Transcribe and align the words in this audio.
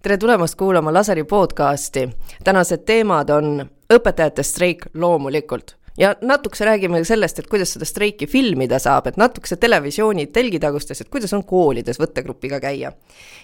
tere 0.00 0.16
tulemast 0.16 0.54
kuulama 0.54 0.92
Laseri 0.92 1.24
podcasti. 1.24 2.08
tänased 2.44 2.84
teemad 2.86 3.30
on 3.30 3.70
õpetajate 3.92 4.42
streik 4.42 4.86
loomulikult 4.94 5.76
ja 5.98 6.14
natukese 6.20 6.64
räägime 6.64 7.04
sellest, 7.04 7.38
et 7.38 7.46
kuidas 7.46 7.74
seda 7.74 7.84
streiki 7.84 8.26
filmida 8.26 8.78
saab, 8.78 9.06
et 9.06 9.16
natukese 9.16 9.56
televisiooni 9.56 10.26
telgitagustes, 10.26 11.00
et 11.00 11.10
kuidas 11.12 11.32
on 11.32 11.44
koolides 11.44 12.00
võttegrupiga 12.00 12.60
käia. 12.60 12.92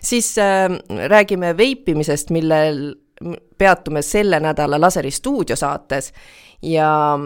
siis 0.03 0.39
äh, 0.39 0.79
räägime 1.09 1.57
veipimisest, 1.57 2.31
millel 2.31 2.97
peatume 3.59 4.03
selle 4.03 4.41
nädala 4.41 4.81
Laseri 4.81 5.11
stuudiosaates 5.11 6.13
ja 6.63 7.19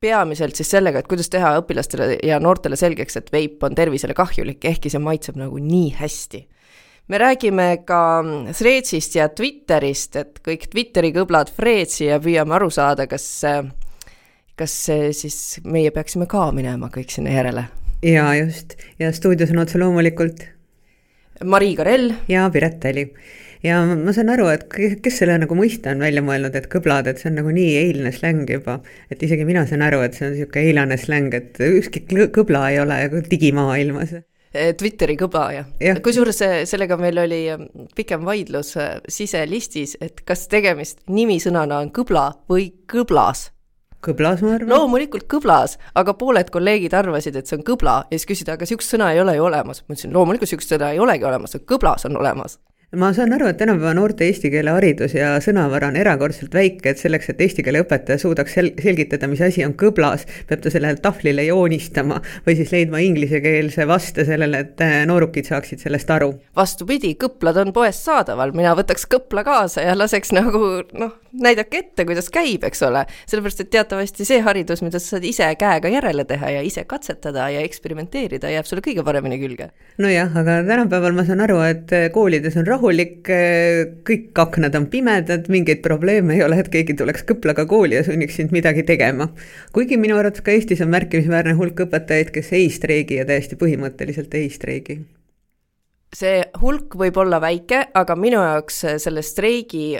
peamiselt 0.00 0.54
siis 0.54 0.70
sellega, 0.70 0.98
et 0.98 1.08
kuidas 1.08 1.28
teha 1.28 1.56
õpilastele 1.58 2.18
ja 2.22 2.38
noortele 2.40 2.76
selgeks, 2.76 3.16
et 3.16 3.32
veip 3.32 3.62
on 3.62 3.74
tervisele 3.74 4.14
kahjulik, 4.14 4.64
ehkki 4.64 4.90
see 4.90 5.02
maitseb 5.02 5.36
nagu 5.36 5.58
nii 5.58 5.90
hästi 5.98 6.46
me 7.08 7.18
räägime 7.18 7.68
ka 7.88 8.00
Threadsist 8.52 9.16
ja 9.16 9.28
Twitterist, 9.28 10.16
et 10.16 10.42
kõik 10.44 10.68
Twitteri 10.72 11.12
kõblad 11.16 11.52
Threadsi 11.56 12.08
ja 12.10 12.20
püüame 12.22 12.58
aru 12.58 12.70
saada, 12.74 13.08
kas, 13.10 13.26
kas 14.58 14.76
siis 15.16 15.40
meie 15.64 15.90
peaksime 15.94 16.28
ka 16.30 16.50
minema 16.52 16.92
kõik 16.94 17.14
sinna 17.14 17.32
järele. 17.34 17.68
jaa, 18.02 18.30
just, 18.38 18.76
ja 18.98 19.12
stuudios 19.12 19.50
on 19.54 19.64
otse 19.64 19.80
loomulikult 19.80 20.46
Marii 21.44 21.76
Karell. 21.76 22.12
Ja 22.28 22.48
Piret 22.50 22.80
Tali. 22.80 23.04
Ja 23.62 23.80
ma 23.86 24.12
saan 24.14 24.30
aru, 24.30 24.46
et 24.54 24.66
kes 25.02 25.16
selle 25.18 25.34
nagu 25.42 25.54
mõiste 25.58 25.90
on 25.90 26.02
välja 26.02 26.22
mõelnud, 26.22 26.54
et 26.54 26.68
kõblad, 26.70 27.08
et 27.10 27.18
see 27.18 27.30
on 27.30 27.40
nagu 27.40 27.50
nii 27.54 27.72
eilne 27.80 28.12
släng 28.14 28.50
juba, 28.50 28.78
et 29.10 29.22
isegi 29.26 29.46
mina 29.46 29.64
saan 29.66 29.82
aru, 29.86 30.00
et 30.06 30.14
see 30.14 30.28
on 30.28 30.34
niisugune 30.36 30.66
eilane 30.70 30.98
släng, 30.98 31.34
et 31.34 31.58
ükski 31.66 32.04
kõbla 32.34 32.68
ei 32.70 32.78
ole 32.82 33.00
digimaailmas. 33.30 34.14
Eh, 34.20 34.26
Twitteri 34.52 35.16
kõba 35.20 35.44
ja, 35.52 35.64
ja. 35.82 35.94
kusjuures 36.04 36.40
sellega 36.70 36.96
meil 37.00 37.20
oli 37.20 37.42
eh, 37.52 37.66
pikem 37.96 38.24
vaidlus 38.24 38.74
eh, 38.80 38.96
siselistis, 39.08 39.96
et 40.00 40.22
kas 40.24 40.46
tegemist 40.48 41.02
nimisõnana 41.12 41.82
on 41.84 41.92
kõbla 41.94 42.30
või 42.50 42.70
kõblas 42.88 43.50
kõblas, 44.04 44.40
ma 44.44 44.54
arvan. 44.54 44.70
loomulikult 44.70 45.26
kõblas, 45.30 45.76
aga 45.98 46.14
pooled 46.14 46.52
kolleegid 46.54 46.94
arvasid, 46.94 47.36
et 47.36 47.50
see 47.50 47.58
on 47.58 47.66
kõbla 47.66 48.00
ja 48.06 48.18
siis 48.18 48.28
küsida, 48.30 48.54
aga 48.54 48.64
niisugust 48.64 48.94
sõna 48.94 49.10
ei 49.12 49.20
ole 49.20 49.34
ju 49.36 49.44
olemas. 49.48 49.82
ma 49.84 49.96
ütlesin, 49.96 50.14
loomulikult 50.14 50.46
niisugust 50.48 50.74
sõna 50.74 50.92
ei 50.94 51.02
olegi 51.02 51.26
olemas, 51.26 51.56
kõblas 51.66 52.06
on 52.08 52.16
olemas 52.20 52.58
ma 52.96 53.10
saan 53.12 53.34
aru, 53.36 53.50
et 53.50 53.58
tänapäeva 53.60 53.90
noorte 53.92 54.24
eesti 54.24 54.48
keele 54.48 54.72
haridus 54.72 55.12
ja 55.12 55.34
sõnavara 55.44 55.90
on 55.90 55.96
erakordselt 56.00 56.54
väike, 56.56 56.94
et 56.94 57.00
selleks, 57.00 57.28
et 57.28 57.40
eesti 57.44 57.60
keele 57.66 57.82
õpetaja 57.84 58.16
suudaks 58.22 58.54
sel-, 58.56 58.70
selgitada, 58.80 59.28
mis 59.28 59.42
asi 59.44 59.60
on 59.66 59.74
kõblas, 59.76 60.24
peab 60.48 60.62
ta 60.64 60.72
sellele 60.72 60.96
tahvlile 61.04 61.44
joonistama 61.50 62.22
või 62.46 62.56
siis 62.56 62.72
leidma 62.72 63.02
inglisekeelse 63.04 63.84
vaste 63.88 64.24
sellele, 64.24 64.62
et 64.64 64.80
äh, 64.84 65.02
noorukid 65.08 65.50
saaksid 65.50 65.84
sellest 65.84 66.08
aru. 66.16 66.30
vastupidi, 66.56 67.12
kõplad 67.20 67.60
on 67.60 67.74
poest 67.76 68.08
saadaval, 68.08 68.54
mina 68.56 68.72
võtaks 68.78 69.04
kõpla 69.12 69.44
kaasa 69.44 69.84
ja 69.84 69.92
laseks 69.98 70.32
nagu 70.32 70.80
noh, 70.96 71.12
näidake 71.44 71.82
ette, 71.82 72.08
kuidas 72.08 72.32
käib, 72.32 72.64
eks 72.64 72.82
ole. 72.88 73.04
sellepärast, 73.28 73.60
et 73.66 73.70
teatavasti 73.76 74.24
see 74.24 74.40
haridus, 74.40 74.80
mida 74.86 74.96
sa 74.96 75.18
saad 75.18 75.28
ise 75.28 75.50
käega 75.60 75.92
järele 75.92 76.24
teha 76.24 76.54
ja 76.56 76.64
ise 76.64 76.86
katsetada 76.88 77.50
ja 77.52 77.60
eksperimenteerida, 77.68 78.48
jääb 78.48 78.64
sulle 78.64 78.80
kõige 78.80 79.04
paremini 79.04 79.36
külge. 79.44 79.70
nojah, 80.00 80.32
aga 80.40 80.62
tänapäeval 80.64 81.12
ma 81.20 81.28
saan 81.28 81.44
aru, 81.44 81.60
et 81.68 81.96
koolides 82.16 82.56
on 82.56 82.66
rahulik, 82.78 83.26
kõik 84.06 84.38
aknad 84.38 84.76
on 84.78 84.86
pimedad, 84.90 85.50
mingeid 85.50 85.82
probleeme 85.82 86.38
ei 86.38 86.44
ole, 86.46 86.60
et 86.62 86.70
keegi 86.72 86.94
tuleks 86.98 87.26
kõplaga 87.28 87.66
kooli 87.68 87.98
ja 87.98 88.04
sunniks 88.06 88.38
sind 88.38 88.54
midagi 88.54 88.86
tegema. 88.86 89.28
kuigi 89.74 89.98
minu 89.98 90.16
arvates 90.16 90.44
ka 90.46 90.54
Eestis 90.54 90.82
on 90.84 90.92
märkimisväärne 90.94 91.56
hulk 91.58 91.86
õpetajaid, 91.88 92.30
kes 92.34 92.52
ei 92.56 92.68
streigi 92.70 93.18
ja 93.18 93.26
täiesti 93.26 93.58
põhimõtteliselt 93.58 94.34
ei 94.38 94.50
streigi 94.50 95.00
see 96.14 96.38
hulk 96.62 96.94
võib 96.96 97.18
olla 97.20 97.36
väike, 97.40 97.90
aga 97.94 98.14
minu 98.16 98.38
jaoks 98.40 98.78
selle 99.02 99.20
streigi 99.22 99.98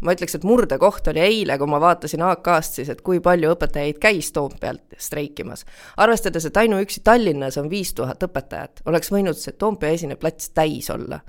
ma 0.00 0.14
ütleks, 0.16 0.34
et 0.34 0.46
murdekoht 0.48 1.10
oli 1.12 1.20
eile, 1.22 1.58
kui 1.60 1.68
ma 1.70 1.78
vaatasin 1.82 2.24
AK-st 2.24 2.80
siis, 2.80 2.88
et 2.90 3.02
kui 3.04 3.20
palju 3.22 3.52
õpetajaid 3.54 4.00
käis 4.02 4.32
Toompealt 4.32 4.96
streikimas. 4.98 5.66
arvestades, 5.96 6.48
et 6.48 6.56
ainuüksi 6.56 7.04
Tallinnas 7.04 7.60
on 7.60 7.70
viis 7.70 7.92
tuhat 7.94 8.22
õpetajat, 8.26 8.82
oleks 8.90 9.12
võinud 9.12 9.38
see 9.38 9.52
Toompea 9.52 9.94
esimene 9.94 10.18
plats 10.18 10.50
täis 10.56 10.90
olla 10.90 11.20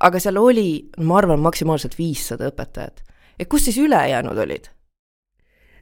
aga 0.00 0.20
seal 0.20 0.38
oli, 0.40 0.70
ma 0.98 1.18
arvan, 1.20 1.40
maksimaalselt 1.40 1.98
viissada 1.98 2.50
õpetajat. 2.50 3.02
et 3.38 3.48
kus 3.48 3.64
siis 3.68 3.78
ülejäänud 3.78 4.38
olid? 4.38 4.70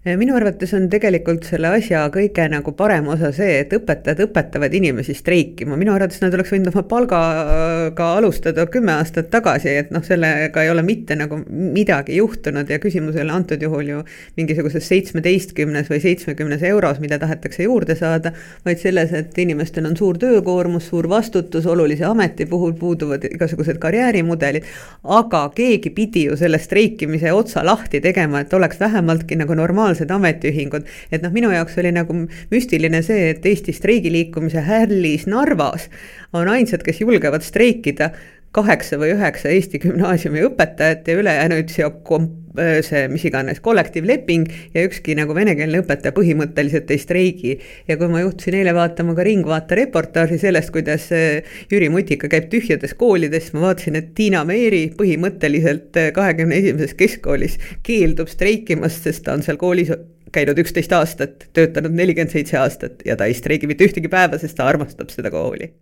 Minu 0.04 0.34
arvates 0.36 0.74
on 0.76 0.84
tegelikult 0.92 1.46
selle 1.48 1.70
asja 1.78 2.02
kõige 2.12 2.44
nagu 2.52 2.74
parem 2.76 3.06
osa 3.08 3.30
see, 3.32 3.62
et 3.62 3.70
õpetajad 3.72 4.18
õpetavad 4.26 4.74
inimesi 4.76 5.14
streikima, 5.16 5.78
minu 5.80 5.94
arvates 5.94 6.20
nad 6.20 6.34
oleks 6.36 6.50
võinud 6.52 6.68
oma 6.74 6.82
palgaga 6.90 8.08
alustada 8.18 8.66
kümme 8.68 8.92
aastat 8.98 9.30
tagasi, 9.32 9.72
et 9.80 9.94
noh, 9.96 10.04
sellega 10.04 10.60
ei 10.60 10.68
ole 10.68 10.84
mitte 10.84 11.16
nagu 11.16 11.38
midagi 11.48 12.18
juhtunud 12.18 12.68
ja 12.68 12.76
küsimus 12.82 13.16
ei 13.16 13.22
ole 13.24 13.32
antud 13.32 13.64
juhul 13.64 13.88
ju 13.94 14.02
mingisuguses 14.36 14.84
seitsmeteistkümnes 14.92 15.88
või 15.88 16.02
seitsmekümnes 16.04 16.66
euros, 16.68 17.00
mida 17.00 17.16
tahetakse 17.22 17.64
juurde 17.64 17.96
saada, 17.96 18.34
vaid 18.68 18.84
selles, 18.84 19.16
et 19.16 19.40
inimestel 19.40 19.88
on 19.88 19.96
suur 19.96 20.20
töökoormus, 20.20 20.90
suur 20.92 21.08
vastutus, 21.08 21.64
olulise 21.64 22.04
ameti 22.10 22.44
puhul 22.50 22.76
puuduvad 22.76 23.24
igasugused 23.30 23.80
karjäärimudelid, 23.80 24.68
aga 25.16 25.46
keegi 25.56 25.96
pidi 25.96 26.28
ju 26.28 26.36
selle 26.36 26.60
streikimise 26.60 27.32
otsa 27.32 27.64
lahti 27.64 28.04
tegema, 28.04 28.44
et 28.44 28.52
oleks 28.52 28.84
vähemaltki 28.84 29.40
nagu 29.40 29.56
normaalne 29.56 29.93
normaalsed 29.94 30.10
ametiühingud. 30.10 30.86
et 31.12 31.22
noh, 31.22 31.32
minu 31.32 31.50
jaoks 31.52 31.78
oli 31.78 31.92
nagu 31.94 32.14
müstiline 32.50 33.02
see, 33.02 33.30
et 33.34 33.46
Eesti 33.46 33.72
streigiliikumise 33.72 34.62
hällis 34.64 35.26
Narvas 35.26 35.88
on 36.32 36.48
ainsad, 36.48 36.82
kes 36.82 37.00
julgevad 37.00 37.42
streikida 37.42 38.10
kaheksa 38.54 38.98
või 39.00 39.12
üheksa 39.16 39.50
Eesti 39.50 39.80
gümnaasiumi 39.82 40.44
õpetajat 40.48 41.08
ja 41.10 41.18
ülejäänuid 41.18 41.72
seob 41.74 42.00
komp-, 42.06 42.40
see 42.86 43.08
mis 43.10 43.24
iganes 43.26 43.58
kollektiivleping 43.64 44.46
ja 44.76 44.84
ükski 44.86 45.16
nagu 45.18 45.34
venekeelne 45.34 45.80
õpetaja 45.82 46.14
põhimõtteliselt 46.14 46.90
ei 46.94 47.02
streigi. 47.02 47.54
ja 47.88 47.96
kui 47.98 48.08
ma 48.12 48.22
juhtusin 48.22 48.58
eile 48.60 48.74
vaatama 48.76 49.16
ka 49.18 49.26
Ringvaate 49.26 49.78
reportaaži 49.80 50.38
sellest, 50.38 50.70
kuidas 50.74 51.08
Jüri 51.72 51.90
Mutika 51.90 52.30
käib 52.30 52.46
tühjades 52.52 52.94
koolides, 52.98 53.50
ma 53.56 53.68
vaatasin, 53.68 53.98
et 53.98 54.12
Tiina 54.14 54.44
Meeri 54.46 54.86
põhimõtteliselt 54.98 55.98
kahekümne 56.14 56.60
esimeses 56.62 56.94
keskkoolis 56.98 57.58
keeldub 57.86 58.30
streikimast, 58.30 59.02
sest 59.08 59.26
ta 59.26 59.34
on 59.34 59.42
seal 59.42 59.58
koolis 59.58 59.90
käinud 60.34 60.58
üksteist 60.62 60.94
aastat, 60.94 61.48
töötanud 61.54 61.94
nelikümmend 61.94 62.34
seitse 62.34 62.58
aastat 62.58 63.02
ja 63.06 63.18
ta 63.18 63.26
ei 63.26 63.34
streigi 63.34 63.70
mitte 63.70 63.86
ühtegi 63.86 64.10
päeva, 64.10 64.38
sest 64.38 64.58
ta 64.58 64.70
armastab 64.70 65.10
seda 65.14 65.30
kooli 65.34 65.72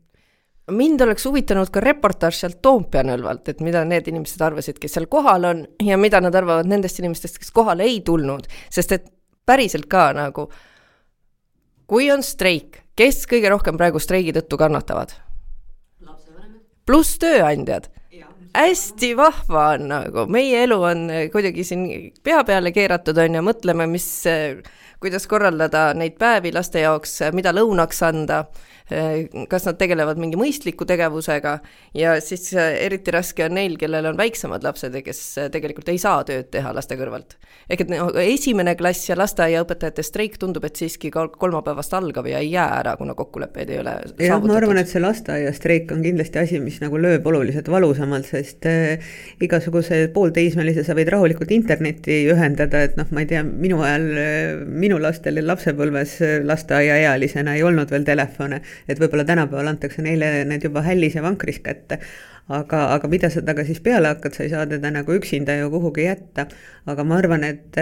mind 0.70 1.00
oleks 1.00 1.24
huvitanud 1.26 1.70
ka 1.72 1.80
reportaaž 1.82 2.38
sealt 2.38 2.60
Toompea 2.62 3.02
nõlvalt, 3.06 3.48
et 3.50 3.62
mida 3.64 3.82
need 3.88 4.06
inimesed 4.08 4.42
arvasid, 4.44 4.78
kes 4.82 4.94
seal 4.96 5.08
kohal 5.10 5.48
on 5.48 5.64
ja 5.82 5.98
mida 5.98 6.20
nad 6.22 6.34
arvavad 6.38 6.68
nendest 6.70 7.00
inimestest, 7.02 7.40
kes 7.42 7.50
kohale 7.54 7.86
ei 7.88 8.00
tulnud, 8.06 8.46
sest 8.70 8.94
et 8.94 9.10
päriselt 9.46 9.88
ka 9.90 10.12
nagu, 10.16 10.46
kui 11.90 12.10
on 12.14 12.22
streik, 12.22 12.82
kes 12.96 13.24
kõige 13.30 13.50
rohkem 13.52 13.80
praegu 13.80 14.02
streigi 14.02 14.34
tõttu 14.36 14.60
kannatavad? 14.60 15.16
pluss 16.86 17.18
tööandjad. 17.22 17.84
Hästi 18.52 19.12
vahva 19.16 19.68
on 19.76 19.86
nagu, 19.88 20.24
meie 20.28 20.64
elu 20.66 20.76
on 20.84 21.06
kuidagi 21.32 21.62
siin 21.64 21.84
pea 22.26 22.42
peale 22.44 22.72
keeratud, 22.74 23.16
on 23.22 23.38
ju, 23.38 23.42
mõtleme, 23.46 23.86
mis, 23.88 24.08
kuidas 25.00 25.24
korraldada 25.30 25.86
neid 25.96 26.18
päevi 26.20 26.52
laste 26.52 26.82
jaoks, 26.82 27.14
mida 27.32 27.54
lõunaks 27.54 28.02
anda 28.04 28.42
kas 29.48 29.66
nad 29.68 29.78
tegelevad 29.80 30.20
mingi 30.20 30.38
mõistliku 30.38 30.86
tegevusega? 30.88 31.56
Ja 31.96 32.14
siis 32.24 32.50
äh, 32.56 32.74
eriti 32.86 33.12
raske 33.14 33.46
on 33.46 33.56
neil, 33.56 33.76
kellel 33.80 34.10
on 34.10 34.18
väiksemad 34.18 34.64
lapsed 34.66 34.94
ja 34.96 35.02
kes 35.04 35.20
äh, 35.40 35.48
tegelikult 35.52 35.88
ei 35.92 36.00
saa 36.02 36.22
tööd 36.28 36.50
teha 36.52 36.72
laste 36.74 36.96
kõrvalt. 37.00 37.36
ehk 37.70 37.84
et 37.84 37.92
esimene 38.24 38.74
klass 38.76 39.08
ja 39.08 39.16
lasteaiaõpetajate 39.18 40.04
streik 40.04 40.38
tundub, 40.40 40.64
et 40.68 40.76
siiski 40.76 41.10
kolmapäevast 41.12 41.94
algab 41.96 42.28
ja 42.28 42.40
ei 42.42 42.52
jää 42.52 42.68
ära, 42.80 42.96
kuna 43.00 43.14
kokkuleppeid 43.18 43.70
ei 43.70 43.80
ole 43.82 43.96
jah, 44.18 44.42
ma 44.42 44.58
arvan, 44.58 44.80
et 44.82 44.90
see 44.90 45.02
lasteaiastreik 45.02 45.92
on 45.94 46.02
kindlasti 46.04 46.42
asi, 46.42 46.60
mis 46.64 46.80
nagu 46.82 47.00
lööb 47.00 47.26
oluliselt 47.28 47.70
valusamalt, 47.72 48.28
sest 48.28 48.68
äh, 48.68 49.12
igasuguse 49.42 50.04
poolteismelise 50.14 50.84
sa 50.86 50.96
võid 50.98 51.12
rahulikult 51.12 51.54
internetti 51.54 52.22
ühendada, 52.32 52.84
et 52.88 52.98
noh, 53.00 53.08
ma 53.14 53.24
ei 53.24 53.30
tea, 53.30 53.44
minu 53.46 53.80
ajal, 53.86 54.08
minu 54.68 54.98
lastel 55.02 55.40
lapsepõlves 55.46 56.18
lasteaiaealisena 56.46 57.56
ei 57.56 57.64
olnud 57.66 57.90
veel 57.92 58.04
telefone 58.06 58.60
et 58.88 59.00
võib-olla 59.00 59.24
tänapäeval 59.28 59.72
antakse 59.72 60.02
neile 60.02 60.44
need 60.48 60.64
juba 60.68 60.82
hällis 60.86 61.16
ja 61.18 61.22
vankris 61.24 61.60
kätte. 61.64 61.98
Aga, 62.48 62.80
aga 62.96 63.08
mida 63.08 63.30
sa 63.30 63.40
temaga 63.40 63.64
siis 63.66 63.80
peale 63.84 64.10
hakkad, 64.12 64.34
sa 64.34 64.44
ei 64.44 64.50
saa 64.50 64.66
teda 64.66 64.90
nagu 64.92 65.14
üksinda 65.14 65.54
ju 65.60 65.70
kuhugi 65.70 66.06
jätta. 66.08 66.46
aga 66.82 67.04
ma 67.06 67.14
arvan, 67.14 67.44
et, 67.46 67.78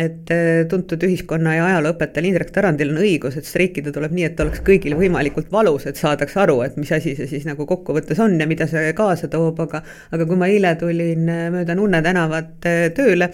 et 0.00 0.30
tuntud 0.70 1.02
ühiskonna 1.04 1.52
ja 1.58 1.66
ajalooõpetajal 1.66 2.28
Indrek 2.30 2.52
Tarandil 2.54 2.94
on 2.94 3.02
õigus, 3.02 3.36
et 3.36 3.44
streikida 3.44 3.92
tuleb 3.92 4.14
nii, 4.16 4.24
et 4.30 4.40
oleks 4.40 4.62
kõigil 4.64 4.96
võimalikult 4.96 5.52
valus, 5.52 5.84
et 5.86 6.00
saadaks 6.00 6.38
aru, 6.40 6.62
et 6.64 6.78
mis 6.80 6.92
asi 6.96 7.12
see 7.18 7.28
siis 7.28 7.44
nagu 7.44 7.66
kokkuvõttes 7.68 8.22
on 8.24 8.38
ja 8.40 8.48
mida 8.48 8.64
see 8.70 8.94
kaasa 8.96 9.28
toob, 9.28 9.60
aga 9.66 9.82
aga 10.16 10.24
kui 10.24 10.40
ma 10.40 10.48
eile 10.48 10.72
tulin 10.80 11.28
mööda 11.28 11.76
Nunne 11.76 12.00
tänavat 12.02 12.64
tööle, 12.96 13.28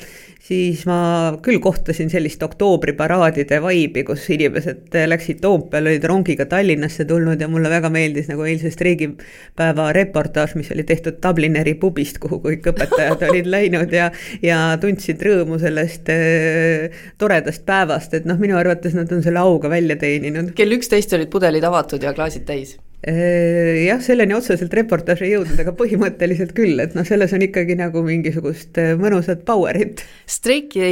siis 0.44 0.82
ma 0.88 0.98
küll 1.44 1.60
kohtasin 1.62 2.10
sellist 2.12 2.42
oktoobriparaadide 2.44 3.60
vaibi, 3.64 4.02
kus 4.04 4.26
inimesed 4.34 4.98
läksid 5.08 5.40
Toompeale, 5.44 5.94
olid 5.94 6.04
rongiga 6.10 6.46
Tallinnasse 6.50 7.06
tulnud 7.08 7.40
ja 7.40 7.48
mulle 7.48 7.70
väga 7.72 7.88
meeldis 7.92 8.28
nagu 8.28 8.44
eilse 8.48 8.72
streigipäeva 8.74 9.92
reportaaž, 9.96 10.56
mis 10.58 10.63
mis 10.64 10.72
oli 10.72 10.84
tehtud 10.84 11.20
Dublineri 11.22 11.74
pubist, 11.80 12.18
kuhu 12.22 12.40
kõik 12.42 12.68
õpetajad 12.72 13.24
olid 13.28 13.48
läinud 13.50 13.92
ja, 13.92 14.08
ja 14.42 14.60
tundsid 14.80 15.20
rõõmu 15.22 15.58
sellest 15.60 16.08
äh, 16.12 17.04
toredast 17.20 17.64
päevast, 17.68 18.16
et 18.16 18.28
noh, 18.28 18.40
minu 18.40 18.56
arvates 18.58 18.96
nad 18.96 19.12
on 19.12 19.22
selle 19.24 19.42
auga 19.42 19.70
välja 19.72 19.98
teeninud. 20.00 20.54
kell 20.56 20.76
üksteist 20.78 21.12
olid 21.16 21.30
pudelid 21.32 21.64
avatud 21.64 22.02
ja 22.02 22.14
klaasid 22.16 22.46
täis 22.48 22.76
äh, 23.06 23.84
jah, 23.84 24.00
selleni 24.04 24.36
otseselt 24.36 24.72
reportaaž 24.74 25.24
ei 25.26 25.34
jõudnud, 25.34 25.60
aga 25.60 25.76
põhimõtteliselt 25.76 26.54
küll, 26.56 26.80
et 26.80 26.96
noh, 26.96 27.06
selles 27.06 27.36
on 27.36 27.44
ikkagi 27.44 27.76
nagu 27.80 28.04
mingisugust 28.06 28.80
äh, 28.80 28.94
mõnusat 29.00 29.44
power'it. 29.48 30.04
streiki, 30.30 30.88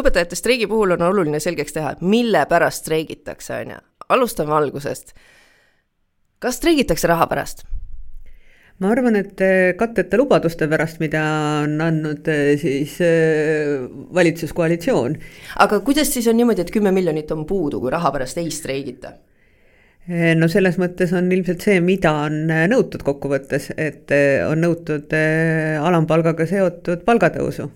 õpetajate 0.00 0.38
streigi 0.38 0.70
puhul 0.70 0.96
on 0.96 1.04
oluline 1.10 1.42
selgeks 1.42 1.76
teha, 1.76 1.92
mille 2.00 2.46
pärast 2.48 2.86
streigitakse, 2.86 3.60
on 3.60 3.76
ju. 3.76 3.84
alustame 4.16 4.56
algusest 4.56 5.14
kas 6.40 6.56
streigitakse 6.56 7.08
raha 7.10 7.28
pärast? 7.28 7.66
Ma 8.80 8.90
arvan, 8.94 9.16
et 9.20 9.40
eh, 9.44 9.72
katteta 9.78 10.18
lubaduste 10.20 10.68
pärast, 10.70 11.00
mida 11.02 11.22
on 11.64 11.80
andnud 11.84 12.28
eh, 12.32 12.54
siis 12.60 12.96
eh, 13.04 13.76
valitsuskoalitsioon. 14.16 15.16
aga 15.64 15.80
kuidas 15.84 16.12
siis 16.14 16.28
on 16.32 16.40
niimoodi, 16.40 16.64
et 16.64 16.72
kümme 16.72 16.92
miljonit 16.96 17.30
on 17.36 17.44
puudu, 17.48 17.80
kui 17.82 17.92
raha 17.92 18.12
pärast 18.16 18.40
ei 18.40 18.50
streigita? 18.54 19.16
no 20.10 20.46
selles 20.50 20.74
mõttes 20.80 21.12
on 21.14 21.28
ilmselt 21.30 21.62
see, 21.62 21.76
mida 21.84 22.10
on 22.24 22.48
nõutud 22.48 23.04
kokkuvõttes, 23.04 23.68
et 23.78 24.10
on 24.42 24.58
nõutud 24.64 25.12
alampalgaga 25.12 26.48
seotud 26.50 27.04
palgatõusu 27.06 27.68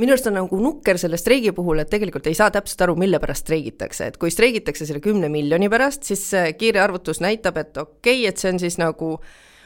minu 0.00 0.14
arust 0.14 0.30
on 0.30 0.38
nagu 0.38 0.60
nukker 0.62 0.96
selle 0.96 1.18
streigi 1.20 1.52
puhul, 1.52 1.82
et 1.82 1.90
tegelikult 1.92 2.30
ei 2.30 2.38
saa 2.38 2.48
täpselt 2.54 2.86
aru, 2.86 2.94
mille 3.02 3.18
pärast 3.20 3.44
streigitakse, 3.44 4.08
et 4.08 4.16
kui 4.16 4.32
streigitakse 4.32 4.86
selle 4.88 5.02
kümne 5.04 5.28
miljoni 5.28 5.68
pärast, 5.68 6.06
siis 6.08 6.22
kiire 6.56 6.80
arvutus 6.80 7.20
näitab, 7.20 7.60
et 7.60 7.76
okei 7.76 8.22
okay,, 8.22 8.30
et 8.30 8.40
see 8.40 8.54
on 8.54 8.62
siis 8.62 8.78
nagu 8.80 9.18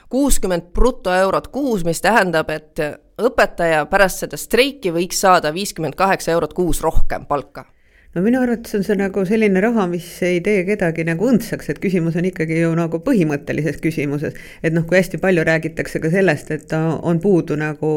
kuuskümmend 0.09 0.73
brutoeurot 0.75 1.49
kuus, 1.49 1.85
mis 1.85 2.01
tähendab, 2.01 2.51
et 2.51 2.81
õpetaja 3.23 3.87
pärast 3.91 4.25
seda 4.25 4.39
streiki 4.41 4.93
võiks 4.95 5.21
saada 5.21 5.53
viiskümmend 5.55 5.97
kaheksa 5.99 6.35
eurot 6.37 6.55
kuus 6.55 6.83
rohkem 6.85 7.27
palka 7.27 7.65
no 8.17 8.23
minu 8.25 8.41
arvates 8.41 8.73
on 8.79 8.85
see 8.87 8.97
nagu 8.97 9.23
selline 9.29 9.61
raha, 9.61 9.85
mis 9.93 10.07
ei 10.25 10.39
tee 10.45 10.63
kedagi 10.65 11.05
nagu 11.05 11.27
õndsaks, 11.29 11.69
et 11.69 11.81
küsimus 11.83 12.15
on 12.17 12.25
ikkagi 12.25 12.63
ju 12.63 12.71
nagu 12.79 13.01
põhimõttelises 13.05 13.77
küsimuses. 13.85 14.37
et 14.65 14.73
noh, 14.73 14.87
kui 14.89 14.97
hästi 14.97 15.21
palju 15.21 15.45
räägitakse 15.45 16.01
ka 16.01 16.11
sellest, 16.11 16.51
et 16.55 16.73
on 16.77 17.21
puudu 17.21 17.59
nagu 17.61 17.91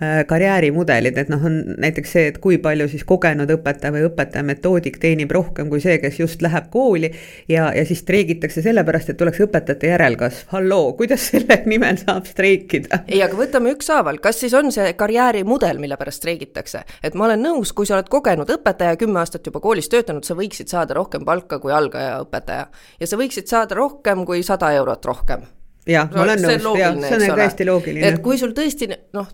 äh, 0.00 0.22
karjäärimudelid, 0.30 1.18
et 1.20 1.32
noh, 1.32 1.44
on 1.44 1.58
näiteks 1.76 2.14
see, 2.16 2.30
et 2.32 2.38
kui 2.40 2.56
palju 2.62 2.88
siis 2.88 3.04
kogenud 3.04 3.52
õpetaja 3.52 3.92
või 3.92 4.06
õpetaja 4.08 4.46
metoodik 4.48 4.96
teenib 5.02 5.34
rohkem 5.36 5.68
kui 5.68 5.82
see, 5.84 5.98
kes 6.00 6.22
just 6.22 6.44
läheb 6.44 6.70
kooli 6.72 7.12
ja, 7.48 7.68
ja 7.76 7.84
siis 7.84 8.00
streigitakse 8.00 8.64
sellepärast, 8.64 9.12
et 9.12 9.20
tuleks 9.20 9.44
õpetajate 9.44 9.92
järelkasv. 9.92 10.48
halloo, 10.56 10.94
kuidas 10.96 11.28
selle 11.34 11.60
nimel 11.74 12.00
saab 12.00 12.24
streikida? 12.30 13.02
ei, 13.04 13.20
aga 13.20 13.36
võtame 13.36 13.76
ükshaaval, 13.76 14.22
kas 14.24 14.40
siis 14.40 14.56
on 14.56 14.72
see 14.72 14.96
karjäärimudel, 14.96 15.84
mille 15.84 16.00
pärast 16.00 16.24
streigitakse? 16.24 16.86
et 17.04 17.12
ma 17.12 17.28
olen 17.28 17.44
nõus, 17.50 17.76
kui 17.76 17.84
sa 17.84 17.98
oled 18.00 18.08
kogenud 18.08 18.48
õpetaja 18.56 18.96
kümme 18.96 19.20
aastat 19.20 19.33
aastat 19.34 19.50
juba 19.50 19.60
koolis 19.60 19.90
töötanud, 19.90 20.24
sa 20.24 20.36
võiksid 20.38 20.70
saada 20.70 20.94
rohkem 20.94 21.24
palka 21.26 21.58
kui 21.58 21.72
algaja 21.74 22.20
õpetaja. 22.22 22.66
ja 23.00 23.06
sa 23.06 23.18
võiksid 23.20 23.50
saada 23.50 23.74
rohkem 23.74 24.24
kui 24.24 24.42
sada 24.42 24.72
eurot 24.72 25.04
rohkem. 25.04 25.42
jah, 25.86 26.10
ma 26.14 26.22
olen 26.22 26.42
nõus, 26.42 26.78
jah, 26.78 26.94
see 27.02 27.30
on 27.30 27.38
täiesti 27.38 27.66
loogiline. 27.66 28.08
et 28.08 28.22
kui 28.22 28.38
sul 28.38 28.54
tõesti 28.54 28.90
noh, 29.12 29.28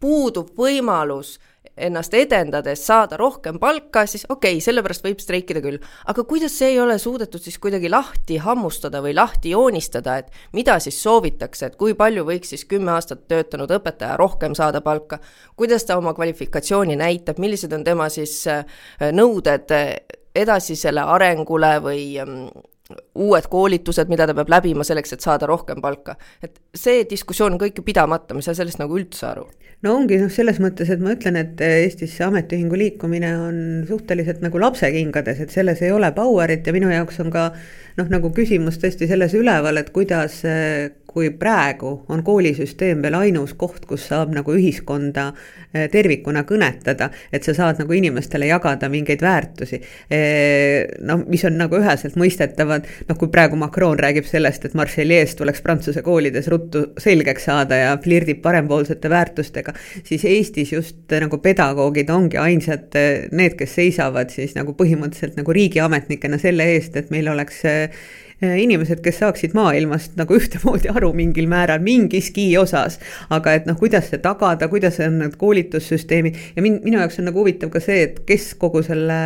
puudub 0.00 0.54
võimalus 0.58 1.38
ennast 1.76 2.14
edendades 2.14 2.82
saada 2.86 3.16
rohkem 3.16 3.58
palka, 3.60 4.04
siis 4.06 4.26
okei 4.28 4.56
okay,, 4.56 4.64
sellepärast 4.64 5.04
võib 5.06 5.20
streikida 5.22 5.62
küll. 5.64 5.78
aga 6.06 6.24
kuidas 6.28 6.56
see 6.58 6.72
ei 6.74 6.80
ole 6.80 6.98
suudetud 6.98 7.40
siis 7.42 7.58
kuidagi 7.62 7.90
lahti 7.90 8.36
hammustada 8.42 9.00
või 9.02 9.14
lahti 9.16 9.54
joonistada, 9.54 10.18
et 10.18 10.30
mida 10.52 10.78
siis 10.80 11.00
soovitakse, 11.02 11.66
et 11.66 11.76
kui 11.80 11.94
palju 11.94 12.26
võiks 12.28 12.52
siis 12.52 12.66
kümme 12.68 12.92
aastat 12.92 13.26
töötanud 13.28 13.70
õpetaja 13.78 14.16
rohkem 14.20 14.54
saada 14.58 14.80
palka, 14.80 15.18
kuidas 15.56 15.86
ta 15.88 15.96
oma 15.96 16.14
kvalifikatsiooni 16.14 16.96
näitab, 16.96 17.38
millised 17.38 17.72
on 17.72 17.84
tema 17.84 18.08
siis 18.12 18.42
äh, 18.50 18.66
nõuded 19.12 19.72
edasisele 20.34 21.00
arengule 21.00 21.76
või 21.84 22.04
mm, 22.20 22.71
uued 23.14 23.48
koolitused, 23.52 24.10
mida 24.12 24.26
ta 24.28 24.34
peab 24.36 24.50
läbima 24.52 24.86
selleks, 24.86 25.16
et 25.16 25.24
saada 25.24 25.48
rohkem 25.50 25.82
palka. 25.82 26.16
et 26.42 26.60
see 26.74 27.04
diskussioon 27.08 27.56
on 27.56 27.60
kõik 27.60 27.80
ju 27.80 27.84
pidamata, 27.86 28.34
me 28.34 28.42
ei 28.42 28.48
saa 28.48 28.58
sellest 28.58 28.80
nagu 28.82 28.96
üldse 28.98 29.26
aru. 29.28 29.46
no 29.82 29.96
ongi 29.98 30.18
noh, 30.20 30.30
selles 30.32 30.60
mõttes, 30.62 30.90
et 30.90 31.00
ma 31.02 31.14
ütlen, 31.16 31.36
et 31.40 31.60
Eestis 31.60 32.16
see 32.16 32.26
ametiühingu 32.26 32.78
liikumine 32.78 33.32
on 33.38 33.56
suhteliselt 33.88 34.42
nagu 34.44 34.60
lapsekingades, 34.62 35.40
et 35.40 35.50
selles 35.50 35.82
ei 35.82 35.92
ole 35.92 36.12
power'it 36.16 36.66
ja 36.66 36.76
minu 36.76 36.92
jaoks 36.92 37.20
on 37.24 37.32
ka 37.34 37.50
noh, 37.98 38.10
nagu 38.12 38.32
küsimus 38.34 38.80
tõesti 38.82 39.08
selles 39.10 39.34
üleval, 39.38 39.80
et 39.80 39.92
kuidas 39.94 40.42
kui 41.12 41.30
praegu 41.36 41.92
on 42.08 42.22
koolisüsteem 42.24 43.02
veel 43.04 43.16
ainus 43.18 43.52
koht, 43.60 43.84
kus 43.88 44.06
saab 44.08 44.32
nagu 44.32 44.54
ühiskonda 44.56 45.26
eh, 45.32 45.88
tervikuna 45.92 46.44
kõnetada, 46.48 47.10
et 47.32 47.44
sa 47.44 47.54
saad 47.56 47.82
nagu 47.82 47.92
inimestele 47.96 48.48
jagada 48.48 48.88
mingeid 48.92 49.20
väärtusi. 49.24 49.80
Eh, 50.08 50.88
noh, 51.04 51.24
mis 51.28 51.44
on 51.48 51.58
nagu 51.60 51.76
üheselt 51.76 52.16
mõistetavad, 52.20 52.88
noh 53.08 53.20
kui 53.20 53.28
praegu 53.32 53.58
Macron 53.60 54.00
räägib 54.00 54.28
sellest, 54.28 54.64
et 54.64 54.76
Marseillais 54.78 55.36
tuleks 55.36 55.60
prantsuse 55.64 56.04
koolides 56.06 56.48
ruttu 56.52 56.86
selgeks 57.02 57.48
saada 57.50 57.80
ja 57.82 57.92
flirdib 58.02 58.40
parempoolsete 58.44 59.12
väärtustega, 59.12 59.76
siis 60.08 60.24
Eestis 60.28 60.72
just 60.72 61.12
nagu 61.12 61.42
pedagoogid 61.44 62.10
ongi 62.10 62.40
ainsad 62.40 62.96
eh, 62.96 63.28
need, 63.32 63.58
kes 63.60 63.76
seisavad 63.82 64.32
siis 64.32 64.56
nagu 64.56 64.72
põhimõtteliselt 64.78 65.36
nagu 65.36 65.52
riigiametnikena 65.60 66.40
selle 66.40 66.70
eest, 66.72 66.96
et 66.96 67.12
meil 67.12 67.28
oleks 67.28 67.60
inimesed, 68.42 68.98
kes 69.04 69.20
saaksid 69.22 69.54
maailmast 69.54 70.16
nagu 70.18 70.34
ühtemoodi 70.34 70.90
aru 70.90 71.12
mingil 71.14 71.46
määral, 71.50 71.82
mingiski 71.84 72.48
osas. 72.58 72.98
aga 73.30 73.54
et 73.58 73.68
noh, 73.70 73.78
kuidas 73.78 74.10
see 74.10 74.18
tagada, 74.22 74.68
kuidas 74.72 74.98
on 75.04 75.20
need 75.22 75.38
koolitussüsteemid 75.38 76.40
ja 76.56 76.64
mind, 76.64 76.82
minu 76.86 76.98
jaoks 76.98 77.20
on 77.22 77.30
nagu 77.30 77.42
huvitav 77.44 77.70
ka 77.70 77.82
see, 77.82 78.02
et 78.08 78.22
kes 78.26 78.52
kogu 78.58 78.82
selle 78.86 79.22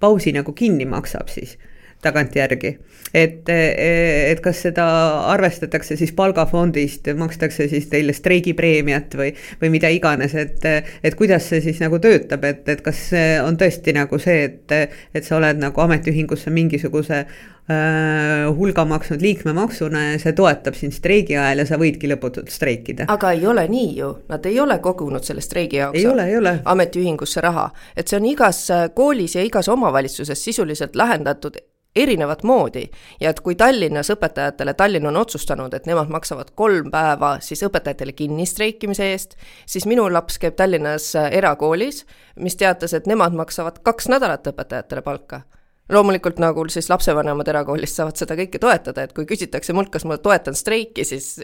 pausi 0.00 0.34
nagu 0.36 0.52
kinni 0.56 0.88
maksab 0.88 1.32
siis 1.32 1.56
tagantjärgi. 2.02 2.76
et, 3.14 3.48
et 3.50 4.40
kas 4.40 4.62
seda 4.66 4.86
arvestatakse 5.32 5.96
siis 5.98 6.12
palgafondist, 6.16 7.08
makstakse 7.18 7.68
siis 7.68 7.88
teile 7.90 8.14
streigipreemiat 8.14 9.16
või, 9.18 9.32
või 9.62 9.72
mida 9.74 9.90
iganes, 9.90 10.34
et, 10.34 10.66
et 11.02 11.14
kuidas 11.18 11.48
see 11.50 11.60
siis 11.64 11.80
nagu 11.82 11.98
töötab, 11.98 12.44
et, 12.44 12.68
et 12.68 12.84
kas 12.86 13.08
on 13.44 13.58
tõesti 13.58 13.96
nagu 13.96 14.18
see, 14.22 14.44
et, 14.46 14.76
et 15.14 15.26
sa 15.26 15.40
oled 15.40 15.58
nagu 15.58 15.86
ametiühingusse 15.86 16.54
mingisuguse 16.54 17.24
Äh, 17.70 18.56
hulga 18.56 18.84
maksnud 18.84 19.22
liikmemaksuna 19.22 20.00
ja 20.04 20.18
see 20.18 20.32
toetab 20.34 20.74
sind 20.74 20.94
streigi 20.96 21.36
ajal 21.38 21.60
ja 21.62 21.66
sa 21.68 21.76
võidki 21.78 22.08
lõputult 22.10 22.50
streikida. 22.50 23.04
aga 23.12 23.30
ei 23.36 23.44
ole 23.46 23.62
nii 23.70 23.90
ju, 23.98 24.08
nad 24.32 24.46
ei 24.48 24.58
ole 24.58 24.80
kogunud 24.82 25.22
selle 25.22 25.44
streigi 25.44 25.78
jaoks 25.78 26.00
ei 26.00 26.06
ole, 26.10 26.24
ei 26.32 26.38
ole. 26.40 26.56
ametiühingusse 26.64 27.44
raha, 27.44 27.68
et 27.94 28.10
see 28.10 28.18
on 28.18 28.26
igas 28.26 28.64
koolis 28.96 29.36
ja 29.36 29.44
igas 29.46 29.68
omavalitsuses 29.70 30.44
sisuliselt 30.48 30.98
lahendatud 30.98 31.60
erinevat 31.96 32.42
moodi. 32.42 32.84
Ja 33.20 33.30
et 33.30 33.40
kui 33.40 33.54
Tallinnas 33.58 34.10
õpetajatele, 34.14 34.74
Tallinn 34.78 35.08
on 35.10 35.18
otsustanud, 35.20 35.74
et 35.74 35.86
nemad 35.90 36.10
maksavad 36.12 36.52
kolm 36.58 36.90
päeva 36.90 37.36
siis 37.44 37.62
õpetajatele 37.66 38.14
kinni 38.16 38.46
streikimise 38.46 39.10
eest, 39.12 39.36
siis 39.66 39.86
minu 39.90 40.06
laps 40.12 40.38
käib 40.38 40.56
Tallinnas 40.58 41.12
äh, 41.18 41.30
erakoolis, 41.40 42.04
mis 42.38 42.56
teatas, 42.56 42.94
et 42.94 43.08
nemad 43.10 43.34
maksavad 43.36 43.82
kaks 43.86 44.10
nädalat 44.12 44.46
õpetajatele 44.52 45.02
palka. 45.02 45.42
Loomulikult 45.90 46.38
nagu 46.38 46.68
siis 46.70 46.86
lapsevanemad 46.90 47.48
erakoolist 47.50 47.98
saavad 47.98 48.18
seda 48.20 48.36
kõike 48.38 48.60
toetada, 48.62 49.02
et 49.02 49.14
kui 49.16 49.26
küsitakse 49.26 49.74
mult, 49.74 49.90
kas 49.90 50.06
ma 50.06 50.20
toetan 50.22 50.54
streiki, 50.54 51.02
siis 51.04 51.40